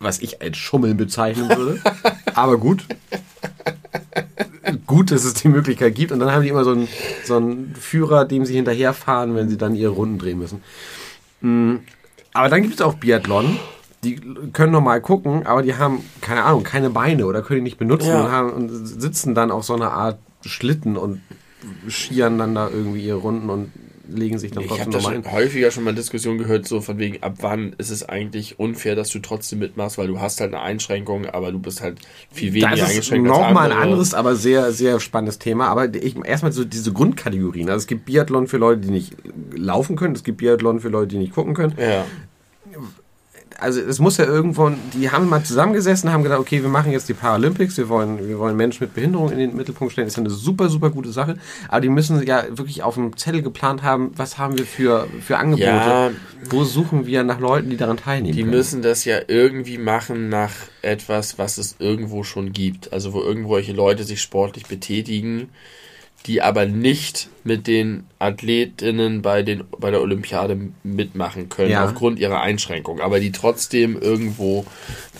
[0.00, 1.80] Was ich als Schummeln bezeichnen würde.
[2.34, 2.84] Aber gut
[4.88, 6.10] gut, dass es die Möglichkeit gibt.
[6.10, 6.88] Und dann haben die immer so einen,
[7.24, 10.62] so einen Führer, dem sie hinterherfahren, wenn sie dann ihre Runden drehen müssen.
[11.40, 11.76] Mm,
[12.32, 13.58] aber dann gibt es auch Biathlon.
[14.02, 14.20] Die
[14.52, 18.08] können normal gucken, aber die haben, keine Ahnung, keine Beine oder können die nicht benutzen
[18.08, 18.24] ja.
[18.24, 21.20] und, haben, und sitzen dann auf so einer Art Schlitten und
[21.88, 23.72] schieren dann da irgendwie ihre Runden und
[24.08, 25.22] legen sich dann ich trotzdem nochmal hin.
[25.22, 28.58] Ich habe häufiger schon mal Diskussionen gehört, so von wegen, ab wann ist es eigentlich
[28.58, 31.98] unfair, dass du trotzdem mitmachst, weil du hast halt eine Einschränkung, aber du bist halt
[32.30, 33.28] viel weniger das eingeschränkt.
[33.28, 35.68] Das ist nochmal ein anderes, aber sehr, sehr spannendes Thema.
[35.68, 37.68] Aber ich, erstmal so diese Grundkategorien.
[37.68, 39.14] Also es gibt Biathlon für Leute, die nicht
[39.54, 41.74] laufen können, es gibt Biathlon für Leute, die nicht gucken können.
[41.78, 42.04] Ja
[43.60, 47.08] also es muss ja irgendwo, die haben mal zusammengesessen, haben gedacht, okay, wir machen jetzt
[47.08, 50.16] die Paralympics, wir wollen, wir wollen Menschen mit Behinderung in den Mittelpunkt stellen, das ist
[50.16, 51.36] ja eine super, super gute Sache,
[51.68, 55.38] aber die müssen ja wirklich auf dem Zettel geplant haben, was haben wir für, für
[55.38, 56.10] Angebote, ja,
[56.48, 58.54] wo suchen wir nach Leuten, die daran teilnehmen Die können.
[58.54, 60.52] müssen das ja irgendwie machen nach
[60.82, 65.48] etwas, was es irgendwo schon gibt, also wo irgendwelche Leute sich sportlich betätigen,
[66.26, 71.84] die aber nicht mit den Athletinnen bei, den, bei der Olympiade mitmachen können, ja.
[71.84, 74.66] aufgrund ihrer Einschränkung, aber die trotzdem irgendwo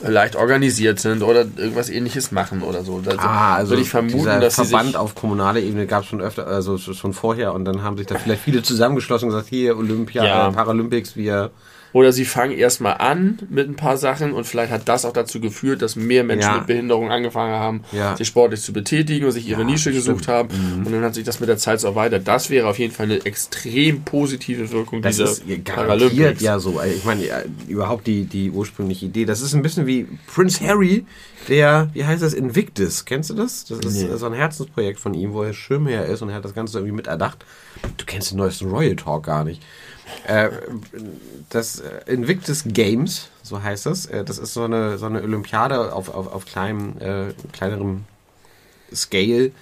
[0.03, 3.03] leicht organisiert sind oder irgendwas ähnliches machen oder so.
[3.07, 6.47] Also, Ah, also würde ich vermuten, dass Verband auf kommunaler Ebene gab es schon öfter,
[6.47, 10.25] also schon vorher und dann haben sich da vielleicht viele zusammengeschlossen und gesagt, hier Olympia,
[10.25, 10.51] Ja.
[10.51, 11.51] Paralympics, wir
[11.93, 15.41] oder sie fangen erstmal an mit ein paar Sachen und vielleicht hat das auch dazu
[15.41, 16.59] geführt, dass mehr Menschen Ja.
[16.59, 18.17] mit Behinderung angefangen haben, Ja.
[18.17, 20.29] sich sportlich zu betätigen und sich ihre Ja, Nische gesucht stimmt.
[20.37, 20.49] haben.
[20.85, 22.29] Und dann hat sich das mit der Zeit so erweitert.
[22.29, 26.43] Das wäre auf jeden Fall eine extrem positive Wirkung Das dieser ist Paralympics.
[26.43, 26.79] ja so.
[26.79, 27.25] Also Ich meine,
[27.69, 29.25] überhaupt die, die ursprüngliche Idee.
[29.25, 31.07] Das ist ein bisschen wie Prince Harry,
[31.49, 33.05] der, wie heißt das, Invictus.
[33.05, 33.65] Kennst du das?
[33.65, 34.15] Das ist Nee.
[34.17, 36.95] so ein Herzensprojekt von ihm, wo er Schirmherr ist und er hat das Ganze irgendwie
[36.97, 37.45] mit erdacht.
[37.97, 39.63] Du kennst den neuesten Royal Talk gar nicht.
[40.27, 40.51] Äh,
[41.51, 44.07] das äh, Invictus Games, so heißt das.
[44.07, 48.05] Äh, das ist so eine, so eine Olympiade auf, auf, auf kleinem, äh, kleinerem
[48.95, 49.53] Scale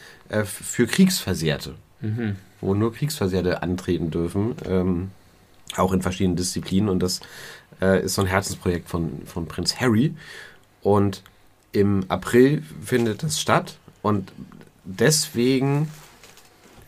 [0.45, 2.37] für Kriegsversehrte Mhm.
[2.61, 5.11] wo nur Kriegsversehrte antreten dürfen, ähm,
[5.77, 6.89] auch in verschiedenen Disziplinen.
[6.89, 7.21] Und das
[7.81, 10.15] ist so ein Herzensprojekt von, von Prinz Harry.
[10.83, 11.23] Und
[11.73, 13.79] im April findet das statt.
[14.03, 14.33] Und
[14.85, 15.91] deswegen,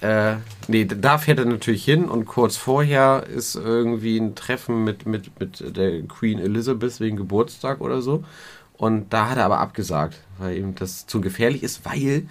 [0.00, 0.36] äh,
[0.68, 2.06] nee, da fährt er natürlich hin.
[2.06, 7.80] Und kurz vorher ist irgendwie ein Treffen mit, mit, mit der Queen Elizabeth wegen Geburtstag
[7.80, 8.24] oder so.
[8.76, 12.28] Und da hat er aber abgesagt, weil ihm das zu gefährlich ist, weil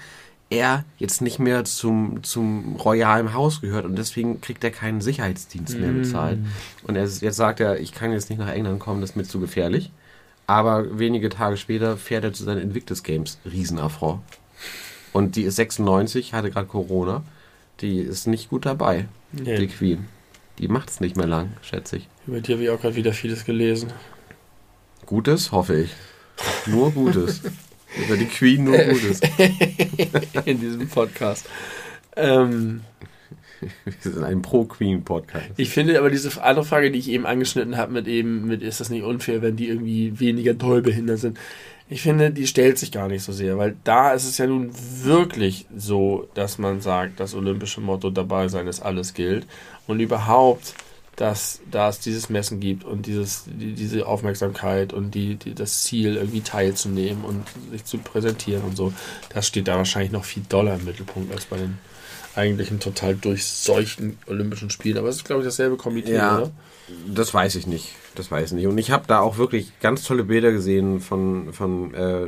[0.50, 5.78] er jetzt nicht mehr zum, zum royalen Haus gehört und deswegen kriegt er keinen Sicherheitsdienst
[5.78, 6.40] mehr bezahlt.
[6.84, 9.24] Und er, jetzt sagt er, ich kann jetzt nicht nach England kommen, das ist mir
[9.26, 9.92] zu gefährlich.
[10.46, 14.22] Aber wenige Tage später fährt er zu seinen Invictus Games, Riesenaffront.
[15.12, 17.24] Und die ist 96, hatte gerade Corona.
[17.82, 20.06] Die ist nicht gut dabei, die Nee, Queen.
[20.60, 22.08] Die macht es nicht mehr lang, schätze ich.
[22.26, 23.92] über die habe ich auch gerade wieder vieles gelesen.
[25.06, 25.92] Gutes, hoffe ich.
[26.66, 27.42] Nur Gutes.
[28.06, 29.22] Über die Queen nur Gutes.
[30.46, 31.48] in diesem Podcast.
[32.16, 32.82] Ähm,
[34.02, 35.46] Wir sind ein Pro-Queen-Podcast.
[35.56, 38.80] ich finde aber diese andere Frage, die ich eben angeschnitten habe, mit eben, mit ist
[38.82, 41.40] das nicht unfair, wenn die irgendwie weniger doll behindert sind.
[41.90, 44.72] Ich finde, die stellt sich gar nicht so sehr, weil da ist es ja nun
[45.04, 49.48] wirklich so, dass man sagt, das olympische Motto dabei sein ist alles gilt
[49.88, 50.74] und überhaupt,
[51.16, 55.84] dass, da es dieses Messen gibt und dieses, die, diese Aufmerksamkeit und die, die, das
[55.84, 58.92] Ziel, irgendwie teilzunehmen und sich zu präsentieren und so,
[59.30, 61.78] das steht da wahrscheinlich noch viel doller im Mittelpunkt als bei den
[62.36, 64.98] eigentlichen total durchseuchten Olympischen Spielen.
[64.98, 66.38] Aber es ist, glaube ich, dasselbe Komitee, Ja.
[66.38, 66.52] oder?
[67.14, 67.96] Das weiß ich nicht.
[68.16, 68.68] Das weiß ich nicht.
[68.68, 72.28] Und ich habe da auch wirklich ganz tolle Bilder gesehen von, von äh,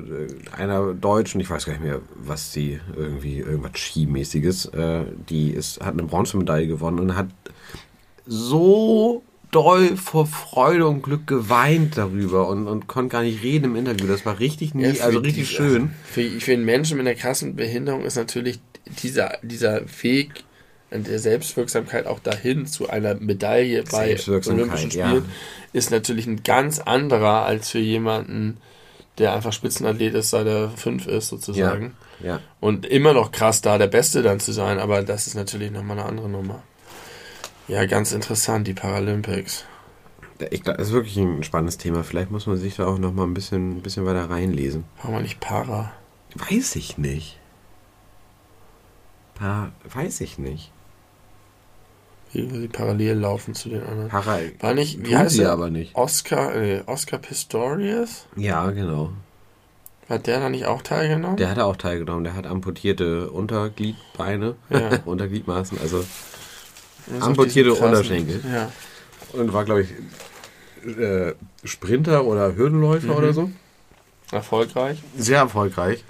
[0.56, 5.80] einer Deutschen, ich weiß gar nicht mehr, was sie irgendwie, irgendwas Skimäßiges, äh, die ist,
[5.82, 7.28] hat eine Bronzemedaille gewonnen und hat
[8.26, 13.76] so doll vor Freude und Glück geweint darüber und, und konnte gar nicht reden im
[13.76, 14.06] Interview.
[14.08, 15.92] Das war richtig nie, Ja, also richtig die- schön.
[16.04, 18.60] Für, für einen Menschen mit einer krassen Behinderung ist natürlich
[19.02, 20.44] dieser, dieser Weg
[20.92, 25.08] der Selbstwirksamkeit auch dahin zu einer Medaille bei Olympischen ja.
[25.08, 25.26] Spielen
[25.74, 28.58] ist natürlich ein ganz anderer als für jemanden,
[29.18, 31.96] der einfach Spitzenathlet ist, seit er fünf ist sozusagen.
[32.22, 32.40] Ja.
[32.60, 36.00] Und immer noch krass da, der Beste dann zu sein, aber das ist natürlich nochmal
[36.00, 36.64] eine andere Nummer.
[37.68, 39.66] Ja, ganz interessant, die Paralympics.
[40.52, 42.04] Ich glaube, das ist wirklich ein spannendes Thema.
[42.04, 44.86] Vielleicht muss man sich da auch noch mal ein bisschen, ein bisschen weiter reinlesen.
[44.98, 45.92] Warum mal nicht Para?
[46.36, 47.38] Weiß ich nicht.
[49.36, 50.72] Pa weiß ich nicht.
[52.32, 54.10] Wie sie parallel laufen zu den anderen.
[54.10, 55.52] Para War nicht, wie tun heißt sie er?
[55.52, 55.96] aber nicht.
[55.96, 58.26] Oscar, äh, Oscar Pistorius?
[58.36, 59.12] Ja, genau.
[60.08, 61.38] Hat der da nicht auch teilgenommen?
[61.38, 62.24] Der hat auch teilgenommen.
[62.24, 64.90] Der hat amputierte Untergliedbeine, Ja.
[65.06, 66.04] Untergliedmaßen, also
[67.20, 68.42] amputierte Unterschenkel.
[68.52, 68.72] Ja.
[69.34, 69.90] und war glaube ich
[70.98, 71.34] äh,
[71.64, 73.18] Sprinter oder Hürdenläufer Mhm.
[73.18, 73.50] oder so.
[74.32, 75.02] Erfolgreich.
[75.18, 76.04] Sehr erfolgreich.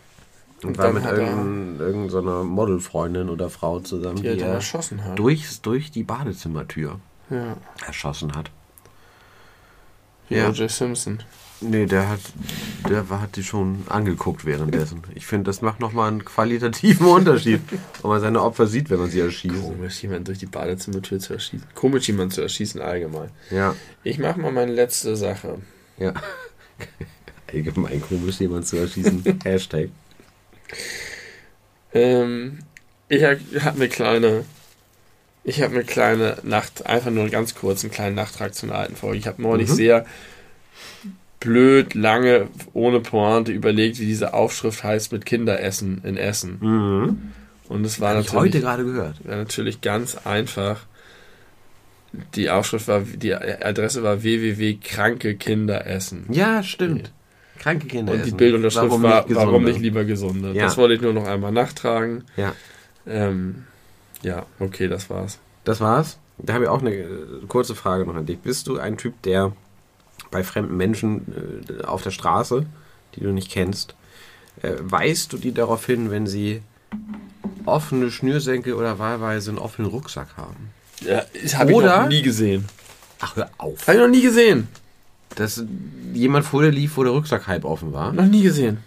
[0.61, 4.47] Und, Und war mit er- irgendeiner irgend so Modelfreundin oder Frau zusammen, Die die, er
[4.47, 5.17] er erschossen hat.
[5.17, 6.99] durch, durch die Badezimmertür
[7.29, 7.55] Ja.
[7.85, 8.51] erschossen hat.
[10.27, 10.49] Wie Ja.
[10.49, 10.69] O.J.
[10.69, 11.19] Simpson.
[11.61, 12.19] Nee, der hat,
[12.89, 15.01] der war, hat die schon angeguckt währenddessen.
[15.13, 17.61] Ich finde, das macht nochmal einen qualitativen Unterschied,
[18.01, 19.61] wenn man seine Opfer sieht, wenn man sie erschießt.
[19.61, 21.67] Komisch, jemanden durch die Badezimmertür zu erschießen.
[21.75, 23.29] Komisch, jemanden zu erschießen allgemein.
[23.49, 25.57] Ja, Ich mache mal meine letzte Sache.
[25.97, 26.13] ja.
[27.51, 29.23] Allgemein komisch, jemanden zu erschießen.
[29.43, 29.89] Hashtag.
[31.93, 32.59] Ähm,
[33.07, 33.39] ich habe
[33.75, 34.45] eine kleine,
[35.43, 38.95] ich habe eine kleine Nacht, einfach nur ganz kurz einen kleinen Nachtrag zu einer alten
[38.95, 39.17] Folge.
[39.17, 39.73] Ich habe neulich Mhm.
[39.75, 40.05] sehr
[41.39, 46.57] blöd, lange, ohne Pointe überlegt, wie diese Aufschrift heißt mit Kinderessen in Essen.
[46.59, 47.31] Mhm.
[47.69, 49.15] Und es war natürlich, heute gerade gehört.
[49.27, 50.81] war natürlich ganz einfach.
[52.35, 56.25] Die Aufschrift war, die Adresse war www.krankekinderessen.
[56.31, 57.11] Ja, stimmt.
[57.59, 58.37] Kranke Kinder Und die essen.
[58.37, 60.53] Bildunterschrift Warum war, nicht warum nicht lieber gesunde?
[60.53, 60.63] Ja.
[60.63, 62.23] Das wollte ich nur noch einmal nachtragen.
[62.37, 62.55] Ja.
[63.05, 63.65] Ähm,
[64.21, 65.39] ja, okay, das war's.
[65.63, 66.17] Das war's.
[66.37, 67.07] Da habe ich auch eine äh,
[67.47, 68.39] kurze Frage noch an dich.
[68.39, 69.51] Bist du ein Typ, der
[70.31, 72.65] bei fremden Menschen äh, auf der Straße,
[73.15, 73.95] die du nicht kennst,
[74.61, 76.61] äh, weist du die darauf hin, wenn sie
[77.65, 80.71] offene Schnürsenkel oder wahlweise einen offenen Rucksack haben?
[81.01, 82.65] Ja, das habe ich noch nie gesehen.
[83.19, 83.87] Ach, hör auf.
[83.87, 84.67] Habe ich noch nie gesehen.
[85.35, 85.63] Dass
[86.13, 88.13] jemand vor dir lief, wo der Rucksack halb offen war?
[88.13, 88.79] Noch nie gesehen.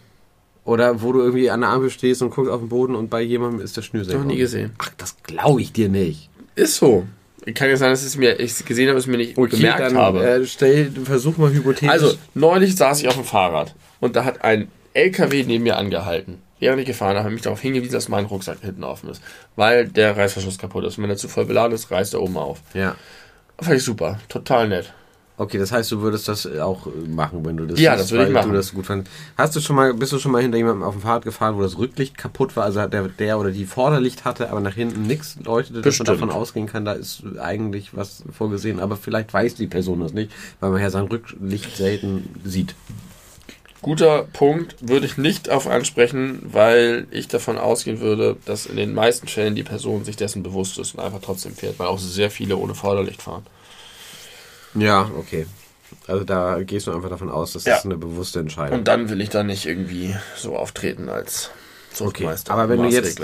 [0.65, 3.21] Oder wo du irgendwie an der Ampel stehst und guckst auf den Boden und bei
[3.21, 4.21] jemandem ist der Schnürsenkel.
[4.21, 4.73] Noch nie gesehen.
[4.79, 6.31] Ach, das glaube ich dir nicht.
[6.55, 7.07] Ist so.
[7.55, 10.25] Kann ja sein, dass es mir, ich gesehen habe, es mir nicht bemerkt dann, habe.
[10.25, 11.89] Äh, stell, versuch mal hypothetisch.
[11.89, 16.39] Also, neulich saß ich auf dem Fahrrad und da hat ein LKW neben mir angehalten.
[16.61, 19.21] Während ich gefahren habe, habe ich mich darauf hingewiesen, dass mein Rucksack hinten offen ist.
[19.57, 20.97] Weil der Reißverschluss kaputt ist.
[20.97, 22.61] Und wenn er zu voll beladen ist, reißt er oben auf.
[22.75, 22.95] ja.
[23.61, 24.19] Fand ich super.
[24.29, 24.93] Total nett.
[25.39, 28.27] Okay, das heißt, du würdest das auch äh, machen, wenn du das Ja, das würde
[28.27, 28.51] ich machen.
[28.51, 29.11] du das gut fandest.
[29.39, 31.63] Hast du schon mal, bist du schon mal hinter jemandem auf dem Fahrrad gefahren, wo
[31.63, 35.37] das Rücklicht kaputt war, also der, der oder die Vorderlicht hatte, aber nach hinten nichts
[35.43, 39.67] deutete, dass man davon ausgehen kann, da ist eigentlich was vorgesehen, aber vielleicht weiß die
[39.67, 40.31] Person das nicht,
[40.61, 42.75] weil man ja sein Rücklicht selten sieht.
[43.81, 48.95] Guter Punkt, würde ich nicht auf ansprechen, weil ich davon ausgehen würde, dass in den
[48.95, 52.31] meisten Fällen die Person sich dessen bewusst ist und einfach trotzdem fährt, weil auch sehr
[52.31, 53.45] viele ohne Vorderlicht fahren.
[54.75, 55.47] Ja, okay.
[56.07, 57.75] Also da gehst du einfach davon aus, dass Ja.
[57.77, 61.51] das eine bewusste Entscheidung Und dann will ich da nicht irgendwie so auftreten als
[61.93, 62.53] Zuchtmeister.
[62.53, 63.21] aber wenn du jetzt-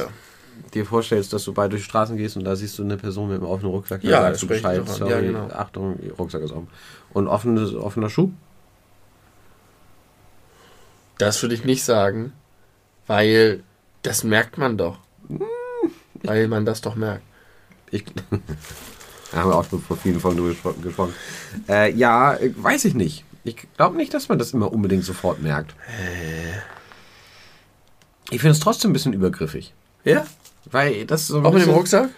[0.75, 3.29] dir vorstellst, dass du bald durch die Straßen gehst und da siehst du eine Person
[3.29, 5.49] mit einem offenen Rucksack, dann Ja, sagst das du Bescheid, sorry, Ja, genau.
[5.55, 6.69] Achtung, Rucksack ist offen.
[7.15, 8.31] Und offenes, offener Schuh?
[11.16, 12.33] Das würde ich nicht sagen,
[13.07, 13.62] weil
[14.03, 14.99] das merkt man doch.
[16.23, 17.23] Weil man das doch merkt.
[17.91, 18.05] Ich,
[19.33, 21.15] da haben wir auch schon vor vielen Folgen drüber gespro- gesprochen.
[21.69, 23.25] Äh, ja, äh, weiß ich nicht.
[23.45, 25.75] Ich glaube nicht, dass man das immer unbedingt sofort merkt.
[28.31, 29.73] Ich finde es trotzdem ein bisschen übergriffig.
[30.05, 30.27] Ja?
[30.71, 32.11] Weil das so ein Auch mit dem Rucksack?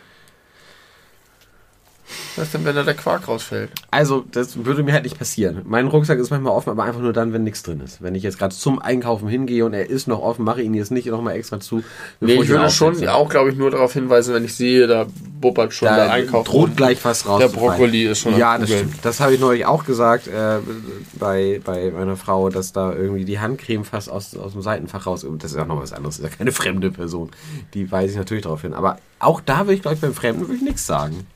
[2.41, 3.71] Was ist denn, wenn da der Quark rausfällt?
[3.91, 5.61] Also, das würde mir halt nicht passieren.
[5.67, 8.03] Mein Rucksack ist manchmal offen, aber einfach nur dann, wenn nichts drin ist.
[8.03, 10.75] Wenn ich jetzt gerade zum Einkaufen hingehe und er ist noch offen, mache ich ihn
[10.75, 11.83] jetzt nicht nochmal extra zu.
[12.21, 15.07] Nee, ich ihn würde schon auch, glaube ich, nur darauf hinweisen, wenn ich sehe, da
[15.41, 16.47] bubbert schon der Da Einkauf.
[16.47, 17.41] droht gleich was raus.
[17.41, 18.89] Der Brokkoli ist schon Ja, das Kugeln.
[18.89, 19.05] stimmt.
[19.05, 20.59] Das habe ich neulich auch gesagt äh,
[21.19, 25.27] bei, bei meiner Frau, dass da irgendwie die Handcreme fast aus, aus dem Seitenfach raus.
[25.39, 26.17] Das ist ja noch was anderes.
[26.17, 27.31] Das ist ja keine fremde Person.
[27.75, 28.73] Die weise ich natürlich darauf hin.
[28.75, 31.27] Aber auch da würde ich, glaube ich, beim Fremden würde ich nichts sagen.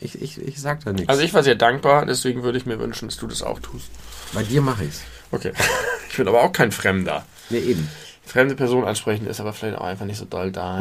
[0.00, 1.06] Ich, ich, ich sag da nichts.
[1.06, 1.10] Mhm.
[1.10, 3.90] Also ich war sehr dankbar, deswegen würde ich mir wünschen, dass du das auch tust.
[4.32, 5.02] bei dir mache ich's.
[5.30, 5.52] Okay.
[6.10, 7.24] Ich bin aber auch kein Fremder.
[7.50, 7.88] Nee, eben.
[8.26, 10.80] Fremde Person ansprechen ist aber vielleicht auch einfach nicht so doll da.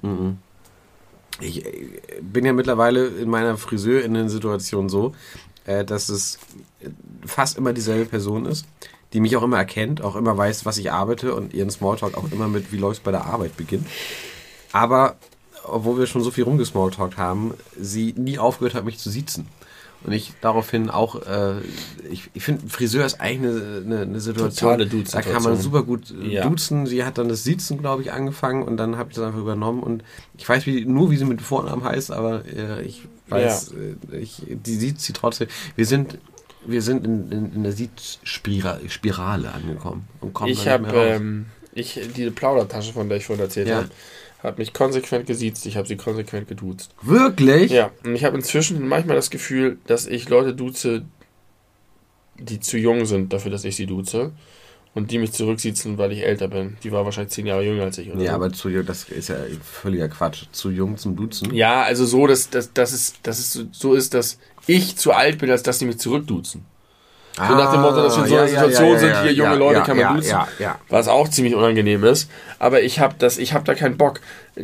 [0.00, 0.38] Mhm.
[1.40, 1.90] Ich äh,
[2.22, 5.14] bin ja mittlerweile in meiner Friseurinnen-Situation so,
[5.66, 6.38] äh, dass es
[7.26, 8.66] fast immer dieselbe Person ist,
[9.12, 12.30] die mich auch immer erkennt, auch immer weiß, was ich arbeite und ihren Smalltalk auch
[12.32, 13.86] immer mit, wie läuft's bei der Arbeit beginnt.
[14.72, 15.16] Aber,
[15.64, 19.46] obwohl wir schon so viel rumgesmalltalkt haben, sie nie aufgehört hat, mich zu siezen.
[20.04, 21.60] Und ich daraufhin auch, äh,
[22.10, 25.82] ich, ich finde, Friseur ist eigentlich eine, eine, eine Situation, Totale da kann man super
[25.82, 26.46] gut äh, Ja.
[26.46, 26.86] duzen.
[26.86, 29.82] Sie hat dann das Siezen, glaube ich, angefangen und dann habe ich das einfach übernommen.
[29.82, 30.04] Und
[30.36, 33.72] ich weiß wie, nur, wie sie mit Vornamen heißt, aber äh, ich weiß,
[34.12, 35.48] äh, ich, die sieht sie trotzdem.
[35.74, 36.18] Wir sind,
[36.66, 41.98] wir sind in, in, in der Siezspirale Spirale angekommen und kommen Ich habe, ähm, ich,
[42.14, 43.76] diese Plaudertasche, von der ich vorhin erzählt Ja.
[43.76, 43.88] habe,
[44.44, 45.66] hat mich konsequent gesiezt.
[45.66, 46.94] Ich habe sie konsequent geduzt.
[47.02, 47.72] Wirklich?
[47.72, 51.04] Ja, und ich habe inzwischen manchmal das Gefühl, dass ich Leute duze,
[52.38, 54.32] die zu jung sind dafür, dass ich sie duze.
[54.96, 56.76] Und die mich zurücksiezen, weil ich älter bin.
[56.84, 58.12] Die war wahrscheinlich zehn Jahre jünger als ich.
[58.12, 58.36] Oder Ja, so.
[58.36, 60.44] aber zu jung, das ist ja völliger Quatsch.
[60.52, 61.52] Zu jung zum Duzen.
[61.52, 64.38] Ja, also so, dass, dass, dass, es, dass es so- so ist, dass
[64.68, 66.64] ich zu alt bin, als dass sie mich zurückduzen.
[67.36, 69.96] So nach dem Motto, dass wir in so einer Situation sind, hier junge Leute kann
[69.96, 70.30] man ja, duzen.
[70.30, 70.78] Ja, ja.
[70.88, 72.30] Was auch ziemlich unangenehm ist.
[72.60, 74.20] Aber ich habe das, ich habe da keinen Bock.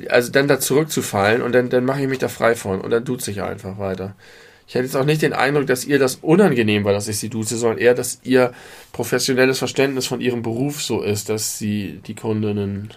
[0.08, 3.04] Also dann da zurückzufallen und dann, dann mache ich mich da frei von und dann
[3.04, 4.14] duze ich einfach weiter.
[4.68, 7.28] Ich hätte jetzt auch nicht den Eindruck, dass ihr das unangenehm war, dass ich sie
[7.28, 8.52] duze, sondern eher, dass ihr
[8.92, 12.90] professionelles Verständnis von ihrem Beruf so ist, dass sie die Kundinnen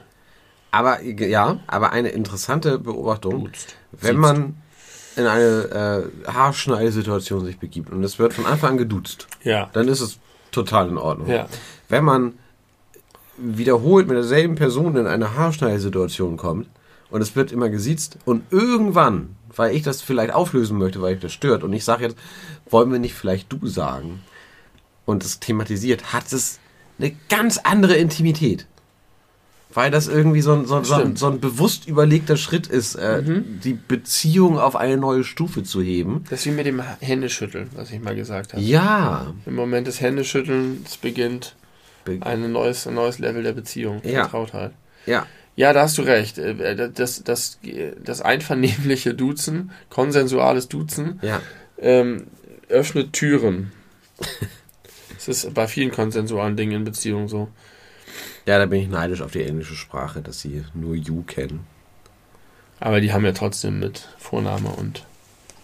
[0.70, 3.76] Aber ja, aber eine interessante Beobachtung, duzt.
[3.91, 4.56] wenn man
[5.15, 9.69] in eine äh, Haarschneidesituation sich begibt und es wird von Anfang an geduzt, Ja.
[9.73, 10.19] dann ist es
[10.52, 11.30] total in Ordnung.
[11.30, 11.48] Ja.
[11.90, 12.34] Wenn man
[13.38, 16.68] wiederholt mit derselben Person in eine Haarschneidesituation kommt
[17.10, 21.22] und es wird immer gesiezt und irgendwann, weil ich das vielleicht auflösen möchte, weil ich
[21.22, 22.18] das stört und ich sage jetzt,
[22.69, 24.22] wollen wir nicht vielleicht du sagen
[25.06, 26.60] und es thematisiert, hat es
[26.99, 28.68] eine ganz andere Intimität.
[29.76, 32.95] Weil das irgendwie so ein, so, ein- so, ein, so ein bewusst überlegter Schritt ist,
[32.95, 36.24] äh, die Beziehung auf eine neue Stufe zu heben.
[36.30, 38.62] Das ist wie mit dem Händeschütteln, was ich mal gesagt habe.
[38.62, 41.56] Ja, Im Moment des Händeschüttelns beginnt
[42.06, 44.02] Be- ein neues, ein neues Level der Beziehung.
[44.04, 44.24] Ja.
[44.24, 44.74] Vertrautheit.
[45.08, 45.26] ja,
[45.56, 46.38] Ja, da hast du recht.
[46.38, 47.60] Äh, Das, das,
[48.04, 51.41] das einvernehmliche Duzen, konsensuales Duzen, ja.
[51.80, 52.28] ähm,
[52.70, 53.72] öffnet Türen.
[55.18, 57.48] Es ist bei vielen konsensualen Dingen in Beziehungen so.
[58.45, 61.65] Ja, da bin ich neidisch auf die englische Sprache, dass sie nur you kennen.
[62.80, 65.06] Aber die haben ja trotzdem mit Vorname und.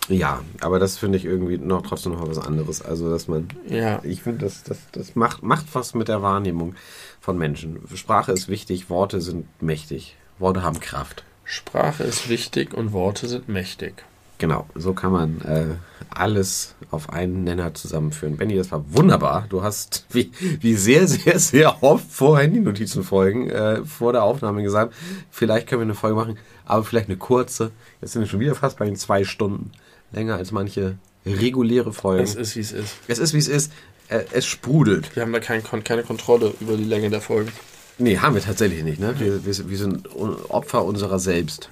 [0.08, 2.82] Ja, aber das finde ich irgendwie noch trotzdem noch was anderes.
[2.82, 3.50] Also, dass man.
[3.68, 4.00] Ja.
[4.04, 6.76] Ich finde, das, das, das macht, macht was mit der Wahrnehmung
[7.20, 7.82] von Menschen.
[7.94, 10.16] Sprache ist wichtig, Worte sind mächtig.
[10.40, 11.24] Worte haben Kraft.
[11.44, 14.04] Sprache ist wichtig und Worte sind mächtig.
[14.38, 18.38] Genau, so kann man äh, alles auf einen Nenner zusammenführen.
[18.38, 19.46] Benny, das war wunderbar.
[19.50, 24.64] Du hast wie, wie sehr, sehr, sehr oft vor Handy-Notizen folgen, äh, vor der Aufnahme
[24.64, 24.94] gesagt,
[25.32, 27.72] vielleicht können wir eine Folge machen, aber vielleicht eine kurze.
[28.02, 29.72] Jetzt sind wir schon wieder fast bei den zwei Stunden.
[30.12, 32.24] Länger als manche reguläre Folgen.
[32.24, 32.96] Es ist, wie es ist.
[33.08, 33.72] Es ist, wie es ist.
[34.08, 35.16] Äh, es sprudelt.
[35.16, 37.52] Wir haben da kein, keine Kontrolle über die Länge der Folgen.
[38.00, 39.00] Nee, haben wir tatsächlich nicht.
[39.00, 39.14] Ne?
[39.20, 40.10] Wir, wir, wir sind
[40.50, 41.70] Opfer unserer selbst.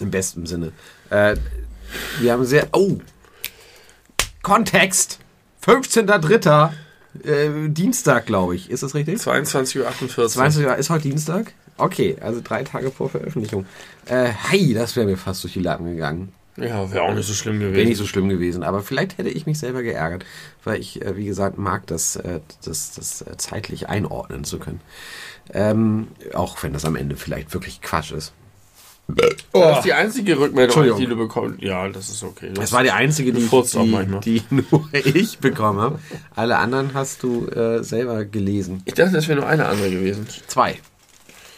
[0.00, 0.72] Im besten Sinne.
[1.10, 1.36] Äh,
[2.20, 2.68] wir haben sehr.
[2.72, 2.98] Oh!
[4.46, 5.18] Kontext!
[5.66, 6.70] 15.03.
[7.24, 8.70] Äh, Dienstag, glaube ich.
[8.70, 9.16] Ist das richtig?
[9.16, 10.28] 22.48 Uhr.
[10.28, 10.76] 20 Uhr.
[10.76, 11.52] Ist heute Dienstag?
[11.78, 13.66] Okay, also drei Tage vor Veröffentlichung.
[14.04, 16.32] Äh, hey, das wäre mir fast durch die Lappen gegangen.
[16.56, 17.74] Ja, wäre auch nicht so schlimm gewesen.
[17.74, 20.24] Wäre nicht so schlimm gewesen, aber vielleicht hätte ich mich selber geärgert,
[20.62, 24.80] weil ich, äh, wie gesagt, mag das, äh, das, das äh, zeitlich einordnen zu können.
[25.54, 28.32] Ähm, auch wenn das am Ende vielleicht wirklich Quatsch ist.
[29.08, 31.62] Das ist die einzige Rückmeldung, die du bekommst.
[31.62, 32.50] Ja, das ist okay.
[32.54, 35.98] Das war die einzige, die, die, die nur ich bekommen habe.
[36.34, 38.82] Alle anderen hast du äh, selber gelesen.
[38.84, 40.26] Ich dachte, das wäre nur eine andere gewesen.
[40.48, 40.76] Zwei.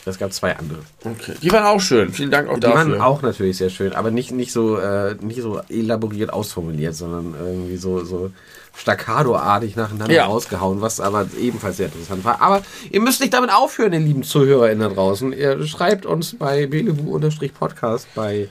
[0.05, 0.81] Es gab zwei andere.
[1.05, 1.35] Okay.
[1.43, 2.13] Die waren auch schön.
[2.13, 2.77] Vielen Dank auch Die dafür.
[2.77, 7.35] waren auch natürlich sehr schön, aber nicht, nicht, so, äh, nicht so elaboriert ausformuliert, sondern
[7.39, 8.31] irgendwie so, so
[8.79, 10.27] staccato-artig nacheinander Ja.
[10.27, 12.41] rausgehauen, was aber ebenfalls sehr interessant war.
[12.41, 15.33] Aber ihr müsst nicht damit aufhören, ihr lieben ZuhörerInnen da draußen.
[15.33, 18.49] Ihr schreibt uns bei belebu-podcast bei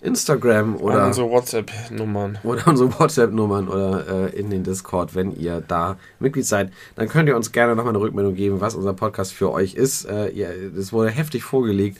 [0.00, 2.38] Instagram Oder oder unsere WhatsApp-Nummern.
[2.42, 7.26] oder unsere WhatsApp-Nummern oder äh, in den Discord, wenn ihr da Mitglied seid, dann könnt
[7.28, 10.04] ihr uns gerne nochmal eine Rückmeldung geben, was unser Podcast für euch ist.
[10.04, 11.98] Äh, ihr, das wurde heftig vorgelegt.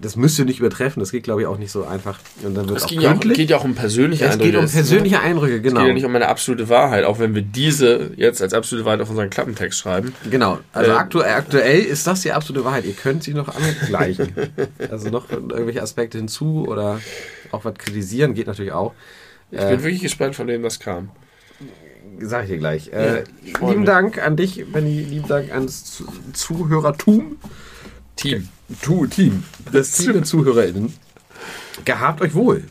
[0.00, 2.18] Das müsst ihr nicht übertreffen, das geht, glaube ich, auch nicht so einfach.
[2.42, 4.54] Und dann wird Es auch ging ja auch, geht ja auch um persönliche es geht
[4.54, 5.80] um persönliche Eindrücke, Es genau.
[5.80, 9.00] geht ja nicht um eine absolute Wahrheit, auch wenn wir diese jetzt als absolute Wahrheit
[9.00, 10.12] auf unseren Klappentext schreiben.
[10.30, 10.58] Genau.
[10.72, 12.84] Also Ähm, aktu aktuell ist das die absolute Wahrheit.
[12.84, 14.32] Ihr könnt sie noch angleichen.
[14.90, 17.00] also noch irgendwelche Aspekte hinzu oder
[17.50, 18.92] auch was kritisieren geht natürlich auch.
[19.50, 21.10] Ich Äh, bin wirklich gespannt, von wem das kam.
[22.20, 22.86] Sag ich dir gleich.
[22.86, 23.24] Ja, Äh,
[23.66, 23.84] lieben.
[23.84, 25.00] Dank an dich, Benny.
[25.02, 27.38] Lieben Dank ans Zu- Zuhörertum.
[28.16, 28.48] Team.
[28.82, 29.44] Tu, Team.
[29.70, 30.92] Das Team der ZuhörerInnen.
[31.84, 32.64] Gehabt euch wohl.